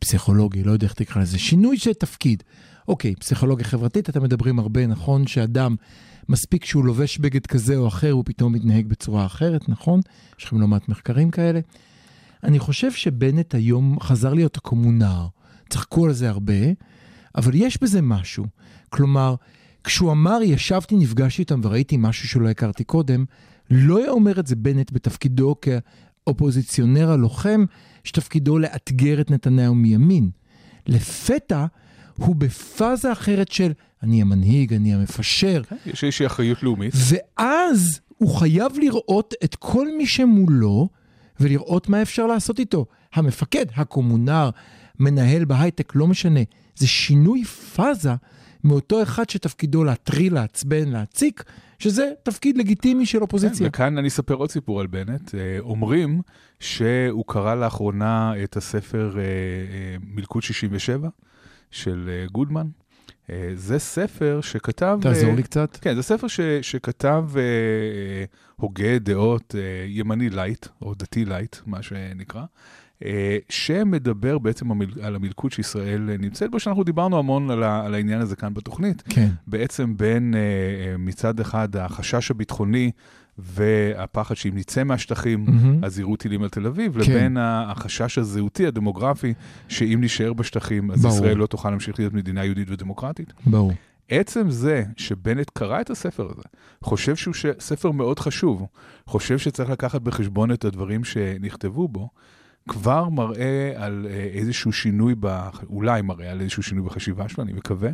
פסיכולוגי, 0.00 0.64
לא 0.64 0.72
יודע 0.72 0.86
איך 0.86 0.94
תקרא 0.94 1.22
לזה, 1.22 1.38
שינוי 1.38 1.78
של 1.78 1.92
תפקיד. 1.92 2.42
אוקיי, 2.88 3.14
פסיכולוגיה 3.14 3.66
חברתית, 3.66 4.10
אתם 4.10 4.22
מדברים 4.22 4.58
הרבה, 4.58 4.86
נכון, 4.86 5.26
שאדם... 5.26 5.76
מספיק 6.28 6.64
שהוא 6.64 6.84
לובש 6.84 7.18
בגד 7.18 7.46
כזה 7.46 7.76
או 7.76 7.88
אחר, 7.88 8.10
הוא 8.10 8.22
פתאום 8.26 8.52
מתנהג 8.52 8.86
בצורה 8.86 9.26
אחרת, 9.26 9.68
נכון? 9.68 10.00
יש 10.38 10.44
לכם 10.44 10.60
לא 10.60 10.68
מעט 10.68 10.88
מחקרים 10.88 11.30
כאלה. 11.30 11.60
אני 12.44 12.58
חושב 12.58 12.92
שבנט 12.92 13.54
היום 13.54 14.00
חזר 14.00 14.34
להיות 14.34 14.56
הקומונר. 14.56 15.26
צחקו 15.68 16.06
על 16.06 16.12
זה 16.12 16.28
הרבה, 16.28 16.54
אבל 17.34 17.54
יש 17.54 17.82
בזה 17.82 18.02
משהו. 18.02 18.44
כלומר, 18.88 19.34
כשהוא 19.84 20.12
אמר, 20.12 20.38
ישבתי, 20.42 20.96
נפגשתי 20.96 21.42
איתם 21.42 21.60
וראיתי 21.62 21.96
משהו 21.98 22.28
שלא 22.28 22.48
הכרתי 22.48 22.84
קודם, 22.84 23.24
לא 23.70 23.98
היה 23.98 24.10
אומר 24.10 24.40
את 24.40 24.46
זה 24.46 24.56
בנט 24.56 24.92
בתפקידו 24.92 25.54
כאופוזיציונר 25.60 27.10
הלוחם, 27.10 27.64
שתפקידו 28.04 28.58
לאתגר 28.58 29.20
את 29.20 29.30
נתניהו 29.30 29.74
מימין. 29.74 30.30
לפתע, 30.86 31.66
הוא 32.16 32.36
בפאזה 32.36 33.12
אחרת 33.12 33.52
של 33.52 33.72
אני 34.06 34.22
המנהיג, 34.22 34.74
אני 34.74 34.94
המפשר. 34.94 35.62
כן, 35.68 35.76
יש 35.86 36.04
איזושהי 36.04 36.26
אחריות 36.26 36.62
לאומית. 36.62 36.94
ואז 36.94 38.00
הוא 38.18 38.36
חייב 38.36 38.72
לראות 38.78 39.34
את 39.44 39.54
כל 39.54 39.88
מי 39.98 40.06
שמולו 40.06 40.88
ולראות 41.40 41.88
מה 41.88 42.02
אפשר 42.02 42.26
לעשות 42.26 42.58
איתו. 42.58 42.86
המפקד, 43.14 43.66
הקומונר, 43.76 44.50
מנהל 44.98 45.44
בהייטק, 45.44 45.92
לא 45.94 46.06
משנה. 46.06 46.40
זה 46.76 46.86
שינוי 46.86 47.44
פאזה 47.44 48.10
מאותו 48.64 49.02
אחד 49.02 49.30
שתפקידו 49.30 49.84
להטריל, 49.84 50.34
לעצבן, 50.34 50.88
להציק, 50.88 51.44
שזה 51.78 52.10
תפקיד 52.22 52.58
לגיטימי 52.58 53.06
של 53.06 53.22
אופוזיציה. 53.22 53.58
כן, 53.58 53.66
וכאן 53.66 53.98
אני 53.98 54.08
אספר 54.08 54.34
עוד 54.34 54.50
סיפור 54.50 54.80
על 54.80 54.86
בנט. 54.86 55.34
אה, 55.34 55.58
אומרים 55.60 56.22
שהוא 56.60 57.24
קרא 57.26 57.54
לאחרונה 57.54 58.32
את 58.44 58.56
הספר 58.56 59.14
אה, 59.18 59.22
אה, 59.22 59.96
מלכוד 60.14 60.42
67 60.42 61.08
של 61.70 62.10
גודמן. 62.32 62.66
אה, 63.30 63.50
זה 63.54 63.78
ספר 63.78 64.40
שכתב... 64.42 64.98
תעזור 65.02 65.34
לי 65.34 65.42
קצת. 65.42 65.78
כן, 65.80 65.94
זה 65.94 66.02
ספר 66.02 66.28
ש, 66.28 66.40
שכתב 66.62 67.24
uh, 67.32 67.36
הוגה 68.56 68.98
דעות 68.98 69.54
ימני 69.86 70.30
light, 70.30 70.66
או 70.82 70.94
דתי 70.94 71.24
light, 71.24 71.56
מה 71.66 71.82
שנקרא. 71.82 72.44
אה, 73.04 73.38
שמדבר 73.48 74.38
בעצם 74.38 74.82
על 75.02 75.14
המלכוד 75.16 75.52
שישראל 75.52 76.16
נמצאת 76.18 76.50
בו, 76.50 76.60
שאנחנו 76.60 76.84
דיברנו 76.84 77.18
המון 77.18 77.50
על, 77.50 77.62
על 77.62 77.94
העניין 77.94 78.20
הזה 78.20 78.36
כאן 78.36 78.54
בתוכנית. 78.54 79.02
כן. 79.08 79.28
בעצם 79.46 79.96
בין 79.96 80.34
מצד 80.98 81.40
אחד 81.40 81.76
החשש 81.76 82.30
הביטחוני 82.30 82.90
והפחד 83.38 84.34
שאם 84.34 84.52
נצא 84.54 84.84
מהשטחים, 84.84 85.46
mm-hmm. 85.46 85.86
אז 85.86 85.98
יירו 85.98 86.16
טילים 86.16 86.42
על 86.42 86.48
תל 86.48 86.66
אביב, 86.66 87.02
כן. 87.02 87.10
לבין 87.12 87.36
החשש 87.40 88.18
הזהותי, 88.18 88.66
הדמוגרפי, 88.66 89.34
שאם 89.68 89.98
נישאר 90.00 90.32
בשטחים, 90.32 90.90
אז 90.90 91.02
ברור. 91.02 91.14
ישראל 91.14 91.36
לא 91.36 91.46
תוכל 91.46 91.70
להמשיך 91.70 91.98
להיות 91.98 92.12
מדינה 92.12 92.44
יהודית 92.44 92.70
ודמוקרטית. 92.70 93.32
ברור. 93.46 93.72
עצם 94.08 94.50
זה 94.50 94.84
שבנט 94.96 95.50
קרא 95.54 95.80
את 95.80 95.90
הספר 95.90 96.28
הזה, 96.30 96.42
חושב 96.84 97.16
שהוא 97.16 97.34
ש... 97.34 97.46
ספר 97.60 97.90
מאוד 97.90 98.18
חשוב, 98.18 98.66
חושב 99.06 99.38
שצריך 99.38 99.70
לקחת 99.70 100.00
בחשבון 100.02 100.52
את 100.52 100.64
הדברים 100.64 101.04
שנכתבו 101.04 101.88
בו, 101.88 102.08
כבר 102.68 103.08
מראה 103.08 103.72
על 103.76 104.06
אה, 104.10 104.30
איזשהו 104.32 104.72
שינוי, 104.72 105.14
ב... 105.20 105.48
אולי 105.68 106.02
מראה 106.02 106.30
על 106.30 106.40
איזשהו 106.40 106.62
שינוי 106.62 106.84
בחשיבה 106.86 107.28
שלו, 107.28 107.44
אני 107.44 107.52
מקווה. 107.52 107.90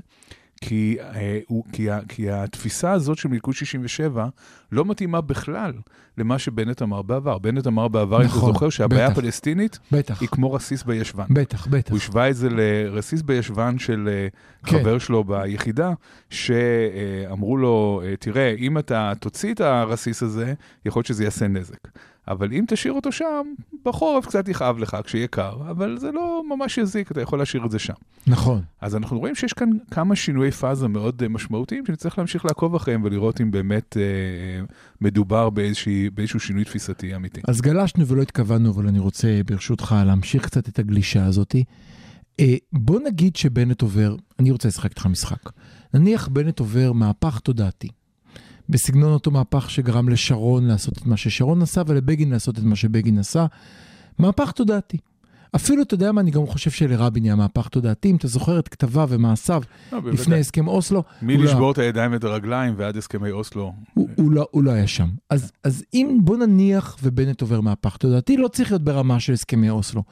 כי, 0.63 0.97
אה, 1.01 1.41
הוא, 1.47 1.65
כי, 1.73 1.91
ה, 1.91 2.01
כי 2.09 2.31
התפיסה 2.31 2.93
הזאת 2.93 3.19
של 3.19 3.29
מלכוד 3.29 3.55
67 3.55 4.27
לא 4.73 4.85
מתאימה 4.85 5.21
בכלל 5.21 5.73
למה 6.19 6.39
שבנט 6.39 6.83
אמר 6.83 7.03
בעבר. 7.03 7.39
בנט 7.39 7.67
אמר 7.67 7.89
בעבר, 7.89 8.23
נכון, 8.23 8.41
אם 8.41 8.45
אתה 8.45 8.53
זוכר, 8.53 8.71
שהבעיה 8.71 9.07
הפלסטינית 9.07 9.79
בטח. 9.93 10.21
היא 10.21 10.29
כמו 10.29 10.53
רסיס 10.53 10.83
בישבן. 10.83 11.25
בטח, 11.31 11.67
בטח. 11.67 11.91
הוא 11.91 11.99
השווה 11.99 12.31
את 12.31 12.37
זה 12.37 12.49
לרסיס 12.51 13.23
בישבן 13.23 13.79
של 13.79 14.09
אה, 14.13 14.29
כן. 14.67 14.79
חבר 14.79 14.99
שלו 14.99 15.25
ביחידה, 15.25 15.93
שאמרו 16.31 17.57
לו, 17.57 18.03
אה, 18.05 18.17
תראה, 18.17 18.55
אם 18.59 18.79
אתה 18.79 19.13
תוציא 19.21 19.55
את 19.55 19.61
הרסיס 19.61 20.23
הזה, 20.23 20.55
יכול 20.85 21.01
להיות 21.01 21.07
שזה 21.07 21.25
יעשה 21.25 21.49
נזק. 21.49 21.89
אבל 22.29 22.53
אם 22.53 22.65
תשאיר 22.69 22.93
אותו 22.93 23.13
שם, 23.13 23.55
בחורף 23.85 24.27
קצת 24.27 24.49
יכאב 24.49 24.79
לך 24.79 24.97
כשיהיה 25.05 25.27
קר, 25.27 25.57
אבל 25.71 25.99
זה 25.99 26.13
לא 26.13 26.43
ממש 26.49 26.79
יזיק, 26.79 27.11
אתה 27.11 27.21
יכול 27.21 27.39
להשאיר 27.39 27.65
את 27.67 27.71
זה 27.71 27.79
שם. 27.79 27.93
נכון. 28.27 28.61
אז 28.81 28.97
אנחנו 28.97 29.19
רואים 29.19 29.35
שיש 29.35 29.53
כאן 29.53 29.69
כמה 29.91 30.17
שינויי 30.17 30.51
פאזה 30.51 30.89
מאוד 30.89 31.23
uh, 31.23 31.29
משמעותיים, 31.29 31.87
שנצטרך 31.87 32.19
להמשיך 32.19 32.45
לעקוב 32.45 32.75
אחריהם 32.75 33.05
ולראות 33.05 33.41
אם 33.41 33.51
באמת 33.51 33.97
uh, 33.97 34.73
מדובר 35.01 35.51
באיזשה, 35.51 36.11
באיזשהו 36.15 36.41
שינוי 36.41 36.65
תפיסתי 36.65 37.17
אמיתי. 37.17 37.41
אז 37.49 37.61
גלשנו 37.61 38.07
ולא 38.07 38.23
התכוונו, 38.23 38.71
אבל 38.71 38.89
אני 38.89 38.99
רוצה 38.99 39.41
ברשותך 39.47 39.95
להמשיך 40.07 40.45
קצת 40.45 40.69
את 40.69 40.79
הגלישה 40.79 41.27
הזאת. 41.27 41.57
Uh, 42.41 42.45
בוא 42.73 43.01
נגיד 43.01 43.37
שבנט 43.37 43.83
עובר, 43.83 44.17
אני 44.39 44.51
רוצה 44.51 44.69
לשחק 44.69 44.91
איתך 44.91 45.07
משחק. 45.07 45.51
נניח 45.95 46.29
בנט 46.29 46.61
עובר 46.61 46.93
מהפך 46.93 47.39
תודעתי. 47.39 47.89
בסגנון 48.69 49.13
אותו 49.13 49.31
מהפך 49.31 49.71
שגרם 49.71 50.09
לשרון 50.09 50.67
לעשות 50.67 50.99
את 50.99 51.07
מה 51.07 51.17
ששרון 51.17 51.63
עשה 51.63 51.83
ולבגין 51.87 52.31
לעשות 52.31 52.59
את 52.59 52.65
מה 52.65 52.77
שבגין 52.77 53.19
עשה. 53.19 53.47
מהפך 54.19 54.53
תודעתי. 54.53 54.99
אפילו, 55.57 55.83
אתה 55.83 55.95
יודע 55.95 56.13
מה, 56.13 56.21
אני 56.21 56.31
גם 56.31 56.47
חושב 56.47 56.71
שלרבין 56.71 57.25
היה 57.25 57.35
מהפך 57.35 57.69
תודעתי, 57.69 58.11
אם 58.11 58.17
אתה 58.17 58.29
זוכר 58.29 58.59
את 58.59 58.69
כתביו 58.69 59.09
ומעשיו 59.11 59.63
לא, 59.93 60.01
לפני 60.13 60.41
הסכם 60.41 60.69
אוסלו. 60.69 61.03
מלשבור 61.23 61.67
לא... 61.67 61.73
את 61.73 61.79
הידיים 61.79 62.13
ואת 62.13 62.25
הרגליים 62.25 62.75
ועד 62.77 62.97
הסכמי 62.97 63.31
אוסלו. 63.31 63.73
הוא, 63.95 64.09
הוא, 64.15 64.33
לא, 64.33 64.47
הוא 64.51 64.63
לא 64.63 64.71
היה 64.71 64.87
שם. 64.87 65.09
אז, 65.31 65.53
אז 65.65 65.85
אם 65.95 66.19
בוא 66.23 66.37
נניח 66.37 66.97
ובנט 67.03 67.41
עובר 67.41 67.61
מהפך 67.61 67.97
תודעתי, 67.97 68.37
לא 68.37 68.49
צריך 68.49 68.71
להיות 68.71 68.83
ברמה 68.83 69.21
של 69.21 69.33
הסכמי 69.33 69.71
אוסלו. 69.71 70.03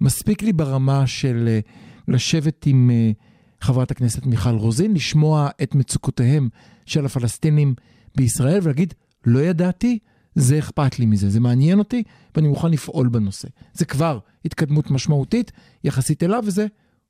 מספיק 0.00 0.42
לי 0.42 0.52
ברמה 0.52 1.06
של 1.06 1.48
uh, 1.48 2.12
לשבת 2.12 2.66
עם 2.66 2.90
uh, 2.90 3.64
חברת 3.64 3.90
הכנסת 3.90 4.26
מיכל 4.26 4.54
רוזין, 4.54 4.94
לשמוע 4.94 5.48
את 5.62 5.74
מצוקותיהם 5.74 6.48
של 6.86 7.06
הפלסטינים 7.06 7.74
בישראל 8.16 8.58
ולהגיד, 8.62 8.94
לא 9.26 9.38
ידעתי, 9.38 9.98
זה 10.34 10.58
אכפת 10.58 10.98
לי 10.98 11.06
מזה, 11.06 11.30
זה 11.30 11.40
מעניין 11.40 11.78
אותי 11.78 12.02
ואני 12.34 12.48
מוכן 12.48 12.70
לפעול 12.70 13.08
בנושא. 13.08 13.48
זה 13.72 13.84
כבר 13.84 14.18
התקדמות 14.44 14.90
משמעותית 14.90 15.52
יחסית 15.84 16.22
אליו 16.22 16.42
וזה 16.46 16.66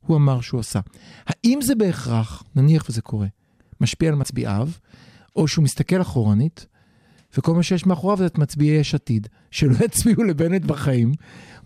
הוא 0.06 0.16
אמר 0.16 0.40
שהוא 0.40 0.61
עשה. 0.61 0.80
האם 1.26 1.58
זה 1.62 1.75
בהכרח, 1.75 2.42
נניח 2.56 2.87
וזה 2.88 3.02
קורה, 3.02 3.26
משפיע 3.80 4.08
על 4.08 4.14
מצביעיו, 4.14 4.68
או 5.37 5.49
שהוא 5.49 5.62
מסתכל 5.62 6.00
אחורנית, 6.00 6.66
וכל 7.38 7.54
מה 7.54 7.62
שיש 7.62 7.87
מאחוריו 7.87 8.18
זה 8.18 8.26
את 8.26 8.38
מצביעי 8.38 8.80
יש 8.80 8.94
עתיד, 8.94 9.28
שלא 9.50 9.76
יצביעו 9.84 10.23
לבנט 10.23 10.64
בחיים. 10.64 11.08
הוא 11.08 11.16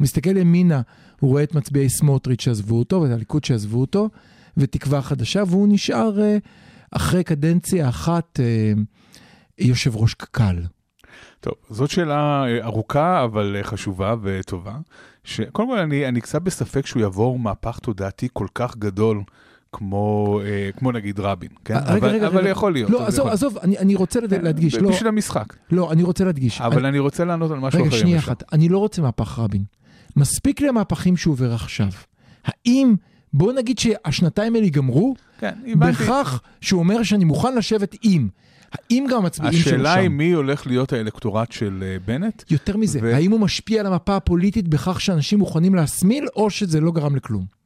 מסתכל 0.00 0.36
ימינה, 0.36 0.80
הוא 1.20 1.30
רואה 1.30 1.42
את 1.42 1.54
מצביעי 1.54 1.88
סמוטריץ' 1.88 2.42
שעזבו 2.42 2.78
אותו, 2.78 3.02
ואת 3.02 3.10
הליכוד 3.10 3.44
שעזבו 3.44 3.80
אותו, 3.80 4.08
ותקווה 4.56 5.02
חדשה, 5.02 5.42
והוא 5.46 5.68
נשאר 5.70 6.18
uh, 6.18 6.48
אחרי 6.90 7.24
קדנציה 7.24 7.88
אחת 7.88 8.40
uh, 8.40 8.80
יושב 9.58 9.96
ראש 9.96 10.14
קק"ל? 10.14 10.56
טוב, 11.40 11.54
זאת 11.70 11.90
שאלה 11.90 12.44
אה, 12.44 12.64
ארוכה, 12.64 13.24
אבל 13.24 13.56
אה, 13.58 13.64
חשובה 13.64 14.14
וטובה. 14.22 14.76
שקודם 15.24 15.68
כל, 15.68 15.78
אני, 15.78 16.08
אני 16.08 16.20
קצת 16.20 16.42
בספק 16.42 16.86
שהוא 16.86 17.02
יעבור 17.02 17.38
מהפך 17.38 17.78
תודעתי 17.78 18.28
כל 18.32 18.46
כך 18.54 18.76
גדול. 18.76 19.22
כמו, 19.72 20.40
אה, 20.44 20.70
כמו 20.76 20.92
נגיד 20.92 21.20
רבין, 21.20 21.48
כן? 21.64 21.74
רגע, 21.74 21.96
אבל, 21.98 22.08
רגע, 22.08 22.26
אבל 22.26 22.38
רגע. 22.38 22.48
יכול 22.48 22.72
להיות. 22.72 22.90
לא, 22.90 23.06
עזוב, 23.06 23.20
יכול. 23.20 23.32
עזוב, 23.32 23.58
אני, 23.58 23.78
אני 23.78 23.94
רוצה. 23.94 24.20
להדגיש. 24.42 24.74
לא, 24.74 24.88
בשביל 24.88 25.08
המשחק. 25.08 25.56
לא, 25.70 25.92
אני 25.92 26.02
רוצה 26.02 26.24
להדגיש. 26.24 26.60
אבל 26.60 26.78
אני, 26.78 26.88
אני 26.88 26.98
רוצה 26.98 27.24
לענות 27.24 27.50
על 27.50 27.58
משהו 27.58 27.80
אחר. 27.80 27.88
רגע, 27.88 27.96
שנייה 27.96 28.18
אחת, 28.18 28.42
אני 28.52 28.68
לא 28.68 28.78
רוצה 28.78 29.02
מהפך 29.02 29.38
רבין. 29.38 29.64
מספיק 30.16 30.60
לי 30.60 30.68
המהפכים 30.68 31.16
שהוא 31.16 31.32
עובר 31.32 31.54
עכשיו. 31.54 31.88
האם, 32.44 32.94
בוא 33.32 33.52
נגיד 33.52 33.78
שהשנתיים 33.78 34.54
האלה 34.54 34.64
ייגמרו, 34.64 35.14
כן, 35.38 35.54
הבנתי. 35.66 36.02
בכך 36.02 36.40
שהוא 36.60 36.80
אומר 36.80 37.02
שאני 37.02 37.24
מוכן 37.24 37.54
לשבת 37.54 37.96
עם. 38.02 38.28
האם 38.72 39.06
גם 39.10 39.18
המצביעים 39.18 39.52
שלו 39.52 39.62
שם... 39.62 39.68
השאלה 39.68 39.94
היא 39.94 40.08
מי 40.08 40.32
הולך 40.32 40.66
להיות 40.66 40.92
האלקטורט 40.92 41.52
של 41.52 41.82
uh, 41.82 42.06
בנט. 42.06 42.42
יותר 42.50 42.76
מזה, 42.76 42.98
ו... 43.02 43.14
האם 43.14 43.30
הוא 43.30 43.40
משפיע 43.40 43.80
על 43.80 43.86
המפה 43.86 44.16
הפוליטית 44.16 44.68
בכך 44.68 45.00
שאנשים 45.00 45.38
מוכנים 45.38 45.74
להסמיל, 45.74 46.26
או 46.36 46.50
שזה 46.50 46.80
לא 46.80 46.92
גרם 46.92 47.16
לכלום? 47.16 47.58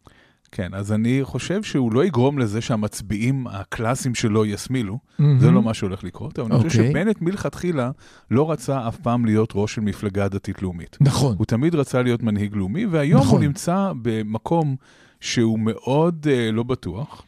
כן, 0.54 0.74
אז 0.74 0.92
אני 0.92 1.20
חושב 1.22 1.62
שהוא 1.62 1.92
לא 1.92 2.04
יגרום 2.04 2.38
לזה 2.38 2.60
שהמצביעים 2.60 3.46
הקלאסיים 3.46 4.14
שלו 4.14 4.46
יסמילו, 4.46 4.94
mm-hmm. 4.94 5.24
זה 5.38 5.50
לא 5.50 5.62
מה 5.62 5.74
שהולך 5.74 6.04
לקרות, 6.04 6.38
אבל 6.38 6.50
okay. 6.50 6.54
אני 6.54 6.68
חושב 6.68 6.78
אוקיי. 6.78 6.92
שבנט 6.92 7.20
מלכתחילה 7.20 7.90
לא 8.30 8.50
רצה 8.50 8.88
אף 8.88 8.96
פעם 8.96 9.24
להיות 9.24 9.52
ראש 9.54 9.74
של 9.74 9.80
מפלגה 9.80 10.28
דתית-לאומית. 10.28 10.96
נכון. 11.00 11.34
הוא 11.38 11.46
תמיד 11.46 11.74
רצה 11.74 12.02
להיות 12.02 12.22
מנהיג 12.22 12.56
לאומי, 12.56 12.86
והיום 12.86 13.20
נכון. 13.20 13.38
הוא 13.38 13.46
נמצא 13.46 13.92
במקום 14.02 14.76
שהוא 15.20 15.58
מאוד 15.58 16.26
uh, 16.26 16.52
לא 16.52 16.62
בטוח. 16.62 17.22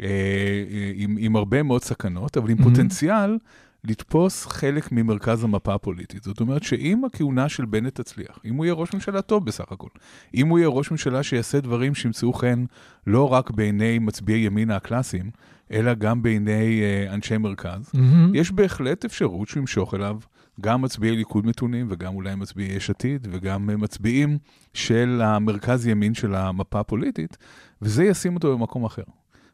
אה, 0.00 0.06
אה, 0.06 0.92
עם, 0.94 1.16
עם 1.18 1.36
הרבה 1.36 1.62
מאוד 1.62 1.82
סכנות, 1.82 2.36
אבל 2.36 2.50
עם 2.50 2.58
mm-hmm. 2.58 2.62
פוטנציאל 2.62 3.38
לתפוס 3.84 4.46
חלק 4.46 4.92
ממרכז 4.92 5.44
המפה 5.44 5.74
הפוליטית. 5.74 6.22
זאת 6.22 6.40
אומרת 6.40 6.62
שאם 6.62 7.04
הכהונה 7.04 7.48
של 7.48 7.64
בנט 7.64 8.00
תצליח, 8.00 8.38
אם 8.44 8.54
הוא 8.54 8.64
יהיה 8.64 8.74
ראש 8.74 8.94
ממשלה 8.94 9.22
טוב 9.22 9.46
בסך 9.46 9.72
הכל, 9.72 9.88
אם 10.34 10.48
הוא 10.48 10.58
יהיה 10.58 10.68
ראש 10.68 10.90
ממשלה 10.90 11.22
שיעשה 11.22 11.60
דברים 11.60 11.94
שימצאו 11.94 12.32
חן 12.32 12.64
לא 13.06 13.32
רק 13.32 13.50
בעיני 13.50 13.98
מצביעי 13.98 14.40
ימינה 14.40 14.76
הקלאסיים, 14.76 15.30
אלא 15.72 15.94
גם 15.94 16.22
בעיני 16.22 16.80
uh, 16.80 17.14
אנשי 17.14 17.38
מרכז, 17.38 17.90
mm-hmm. 17.94 17.98
יש 18.34 18.52
בהחלט 18.52 19.04
אפשרות 19.04 19.48
שהוא 19.48 19.60
ימשוך 19.60 19.94
אליו 19.94 20.18
גם 20.60 20.82
מצביעי 20.82 21.16
ליכוד 21.16 21.46
מתונים 21.46 21.86
וגם 21.90 22.14
אולי 22.14 22.34
מצביעי 22.34 22.72
יש 22.72 22.90
עתיד 22.90 23.28
וגם 23.30 23.70
מצביעים 23.80 24.38
של 24.74 25.20
המרכז 25.24 25.86
ימין 25.86 26.14
של 26.14 26.34
המפה 26.34 26.80
הפוליטית, 26.80 27.36
וזה 27.82 28.04
ישים 28.04 28.34
אותו 28.34 28.58
במקום 28.58 28.84
אחר. 28.84 29.02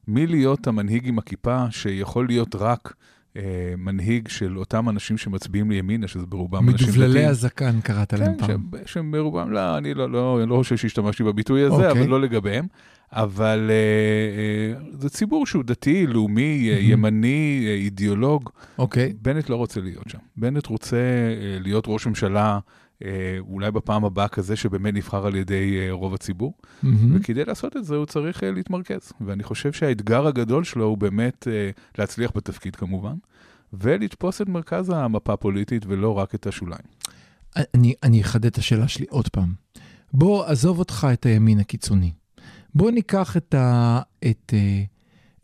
מלהיות 0.08 0.66
המנהיג 0.66 1.08
עם 1.08 1.18
הכיפה, 1.18 1.64
שיכול 1.70 2.26
להיות 2.26 2.54
רק 2.54 2.94
אה, 3.36 3.74
מנהיג 3.78 4.28
של 4.28 4.58
אותם 4.58 4.88
אנשים 4.88 5.18
שמצביעים 5.18 5.70
לימינה, 5.70 6.08
שזה 6.08 6.26
ברובם 6.26 6.68
אנשים 6.68 6.88
דתיים. 6.88 7.00
מדובללי 7.00 7.26
הזקן 7.26 7.80
קראת 7.80 8.12
להם 8.12 8.36
כן, 8.38 8.46
פעם. 8.46 8.66
שהם 8.86 9.12
ברובם, 9.12 9.50
לא, 9.50 9.78
אני 9.78 9.94
לא, 9.94 10.10
לא, 10.10 10.48
לא 10.48 10.56
חושב 10.56 10.76
שהשתמשתי 10.76 11.24
בביטוי 11.24 11.62
הזה, 11.62 11.74
אוקיי. 11.74 11.90
אבל 11.90 12.08
לא 12.10 12.20
לגביהם. 12.20 12.66
אבל 13.12 13.70
אה, 13.70 13.74
אה, 13.74 14.98
זה 14.98 15.10
ציבור 15.10 15.46
שהוא 15.46 15.64
דתי, 15.64 16.06
לאומי, 16.06 16.70
mm-hmm. 16.70 16.82
ימני, 16.82 17.64
אה, 17.66 17.74
אידיאולוג. 17.74 18.50
אוקיי. 18.78 19.12
בנט 19.22 19.48
לא 19.48 19.56
רוצה 19.56 19.80
להיות 19.80 20.08
שם. 20.08 20.18
בנט 20.36 20.66
רוצה 20.66 20.96
אה, 20.96 21.58
להיות 21.60 21.84
ראש 21.88 22.06
ממשלה. 22.06 22.58
אה, 23.04 23.38
אולי 23.40 23.70
בפעם 23.70 24.04
הבאה 24.04 24.28
כזה 24.28 24.56
שבאמת 24.56 24.94
נבחר 24.94 25.26
על 25.26 25.34
ידי 25.34 25.78
אה, 25.78 25.92
רוב 25.92 26.14
הציבור. 26.14 26.54
Mm-hmm. 26.58 26.86
וכדי 27.12 27.44
לעשות 27.44 27.76
את 27.76 27.84
זה 27.84 27.96
הוא 27.96 28.06
צריך 28.06 28.44
אה, 28.44 28.50
להתמרכז. 28.50 29.12
ואני 29.20 29.42
חושב 29.42 29.72
שהאתגר 29.72 30.26
הגדול 30.26 30.64
שלו 30.64 30.84
הוא 30.84 30.98
באמת 30.98 31.48
להצליח 31.98 32.32
בתפקיד 32.34 32.76
כמובן, 32.76 33.14
ולתפוס 33.72 34.42
את 34.42 34.48
מרכז 34.48 34.90
המפה 34.90 35.32
הפוליטית 35.32 35.86
ולא 35.86 36.18
רק 36.18 36.34
את 36.34 36.46
השוליים. 36.46 36.84
אני, 37.56 37.94
אני 38.02 38.20
אחדד 38.20 38.44
את 38.44 38.58
השאלה 38.58 38.88
שלי 38.88 39.06
עוד 39.10 39.28
פעם. 39.28 39.54
בוא, 40.12 40.44
עזוב 40.44 40.78
אותך 40.78 41.06
את 41.12 41.26
הימין 41.26 41.60
הקיצוני. 41.60 42.12
בוא 42.74 42.90
ניקח 42.90 43.36
את, 43.36 43.54
ה, 43.54 44.00
את, 44.30 44.54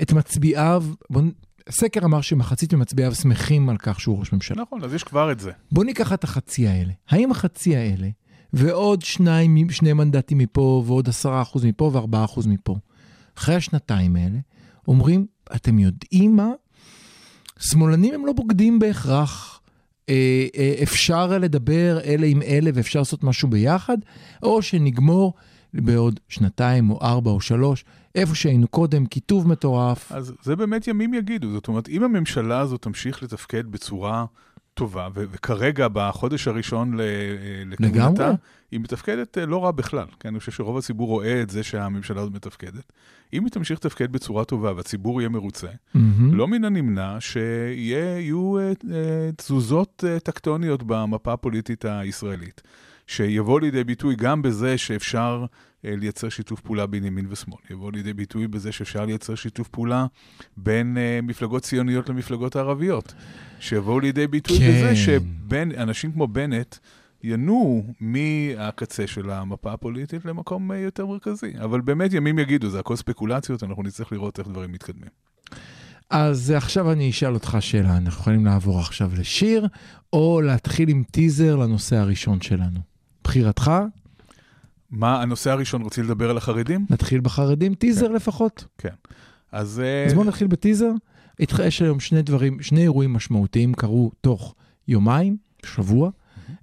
את 0.03 0.13
מצביעיו, 0.13 0.85
בוא 1.11 1.23
הסקר 1.69 2.05
אמר 2.05 2.21
שמחצית 2.21 2.75
ממצביעיו 2.75 3.15
שמחים 3.15 3.69
על 3.69 3.77
כך 3.79 4.01
שהוא 4.01 4.19
ראש 4.19 4.33
ממשלה. 4.33 4.63
נכון, 4.63 4.85
אז 4.85 4.95
יש 4.95 5.05
כבר 5.05 5.33
את 5.33 5.41
זה. 5.41 5.51
בוא 5.73 5.85
ניקח 5.85 6.13
את 6.13 6.25
החצי 6.25 6.69
האלה. 6.69 6.93
האם 7.09 7.31
החצי 7.31 7.77
האלה, 7.77 8.09
ועוד 8.53 9.03
שניים, 9.03 9.71
שני 9.71 9.93
מנדטים 9.93 10.39
מפה, 10.39 10.83
ועוד 10.87 11.09
עשרה 11.09 11.43
אחוז 11.43 11.65
מפה, 11.65 11.91
וארבעה 11.93 12.25
אחוז 12.25 12.47
מפה, 12.47 12.77
אחרי 13.39 13.55
השנתיים 13.55 14.17
האלה, 14.17 14.39
אומרים, 14.89 15.27
אתם 15.55 15.79
יודעים 15.79 16.37
מה? 16.37 16.51
שמאלנים 17.59 18.15
הם 18.15 18.27
לא 18.27 18.33
בוגדים 18.33 18.79
בהכרח 18.79 19.61
אה, 20.09 20.47
אה, 20.57 20.75
אפשר 20.83 21.39
לדבר 21.39 21.99
אלה 22.05 22.27
עם 22.27 22.43
אלה 22.43 22.71
ואפשר 22.75 22.99
לעשות 22.99 23.25
משהו 23.25 23.49
ביחד, 23.49 23.99
או 24.43 24.63
שנגמור 24.63 25.35
בעוד 25.75 26.21
שנתיים 26.29 26.91
או 26.91 26.99
ארבע 27.03 27.31
או 27.31 27.41
שלוש, 27.41 27.85
איפה 28.15 28.35
שהיינו 28.35 28.69
קודם, 28.69 29.07
קיטוב 29.07 29.49
מטורף. 29.49 30.13
אז 30.13 30.33
זה 30.43 30.57
באמת 30.57 30.89
ימים 30.89 31.15
יגידו. 31.15 31.53
זאת 31.53 31.69
אומרת, 31.69 31.89
אם 31.89 32.03
הממשלה 32.03 32.61
הזאת 32.61 32.83
תמשיך 32.83 33.23
לתפקד 33.23 33.67
בצורה 33.67 34.25
טובה, 34.75 35.09
ו- 35.15 35.25
וכרגע 35.31 35.87
בחודש 35.93 36.49
הראשון 36.49 36.97
לכהונתה. 37.81 38.33
היא 38.71 38.81
מתפקדת 38.81 39.39
אה, 39.39 39.47
לא 39.47 39.65
רע 39.65 39.71
בכלל. 39.71 40.07
כן, 40.21 40.29
אני 40.29 40.39
חושב 40.39 40.53
שרוב 40.53 40.79
הציבור 40.79 41.09
רואה 41.09 41.43
את 41.43 41.51
זה 41.51 41.63
שהממשלה 41.63 42.21
הזאת 42.21 42.35
מתפקדת. 42.35 42.93
אם 43.33 43.45
היא 43.45 43.53
תמשיך 43.53 43.79
לתפקד 43.79 44.13
בצורה 44.13 44.45
טובה 44.45 44.73
והציבור 44.77 45.21
יהיה 45.21 45.29
מרוצה, 45.29 45.69
מהמם. 45.95 46.35
לא 46.35 46.49
מן 46.49 46.65
הנמנע 46.65 47.17
שיהיו 47.21 48.59
אה, 48.59 48.73
אה, 48.93 49.31
תזוזות 49.37 50.05
טקטוניות 50.23 50.83
במפה 50.83 51.33
הפוליטית 51.33 51.85
הישראלית, 51.85 52.63
שיבוא 53.11 53.61
לידי 53.61 53.85
ביטוי 53.85 54.17
גם 54.17 54.43
בזה 54.43 54.79
שאפשר 54.79 55.45
אה, 55.85 55.97
לייצר 55.97 56.29
שיתוף 56.29 56.61
פעולה 56.61 56.87
בין 56.87 57.05
ימין 57.05 57.27
ושמאל, 57.29 57.59
יבוא 57.71 57.93
לידי 57.93 58.13
ביטוי 58.13 58.49
בזה 58.49 58.73
שאפשר 58.73 59.05
לייצר 59.05 59.35
שיתוף 59.35 59.69
פעולה 59.69 60.07
בין 60.57 60.99
אה, 60.99 61.21
מפלגות 61.23 61.63
ציוניות 61.63 62.09
למפלגות 62.09 62.57
ערביות, 62.57 63.15
שיבואו 63.61 64.01
לידי 64.01 64.27
ביטוי 64.27 64.59
כן. 64.59 64.69
בזה 64.69 64.97
שבין 64.97 65.73
אנשים 65.73 66.13
כמו 66.13 66.27
בנט, 66.29 66.77
ינועו 67.23 67.85
מהקצה 68.01 69.07
של 69.07 69.31
המפה 69.31 69.73
הפוליטית 69.73 70.25
למקום 70.25 70.73
אה, 70.73 70.79
יותר 70.79 71.07
מרכזי. 71.07 71.53
אבל 71.65 71.81
באמת 71.81 72.13
ימים 72.13 72.39
יגידו, 72.39 72.71
זה 72.71 72.79
הכל 72.79 72.97
ספקולציות, 72.97 73.63
אנחנו 73.63 73.83
נצטרך 73.83 74.13
לראות 74.13 74.39
איך 74.39 74.49
דברים 74.49 74.73
מתקדמים. 74.73 75.11
אז 76.11 76.51
עכשיו 76.51 76.93
אני 76.93 77.11
אשאל 77.11 77.35
אותך 77.35 77.57
שאלה, 77.61 77.97
אנחנו 77.97 78.21
יכולים 78.21 78.47
לעבור 78.47 78.81
עכשיו 78.81 79.11
לשיר, 79.19 79.67
או 80.13 80.41
להתחיל 80.41 80.89
עם 80.89 81.03
טיזר 81.11 81.57
לנושא 81.57 81.97
הראשון 81.97 82.41
שלנו. 82.41 82.90
בחירתך, 83.25 83.71
מה 84.91 85.23
הנושא 85.23 85.51
הראשון, 85.51 85.83
רוצים 85.83 86.05
לדבר 86.05 86.31
על 86.31 86.37
החרדים? 86.37 86.87
נתחיל 86.91 87.21
בחרדים, 87.21 87.75
טיזר 87.75 88.09
לפחות. 88.09 88.65
אז... 89.53 89.81
אה, 89.85 90.07
אז 90.07 90.15
בואו 90.15 90.25
נתחיל 90.25 90.47
בטיזר. 90.47 90.91
יש 91.65 91.83
היום 91.83 92.01
שני 92.01 92.23
דברים, 92.23 92.63
שני 92.63 92.83
אירועים 92.83 93.13
משמעותיים 93.13 93.75
קרו 93.75 94.11
תוך 94.21 94.55
יומיים, 94.89 95.37
שבוע. 95.67 96.11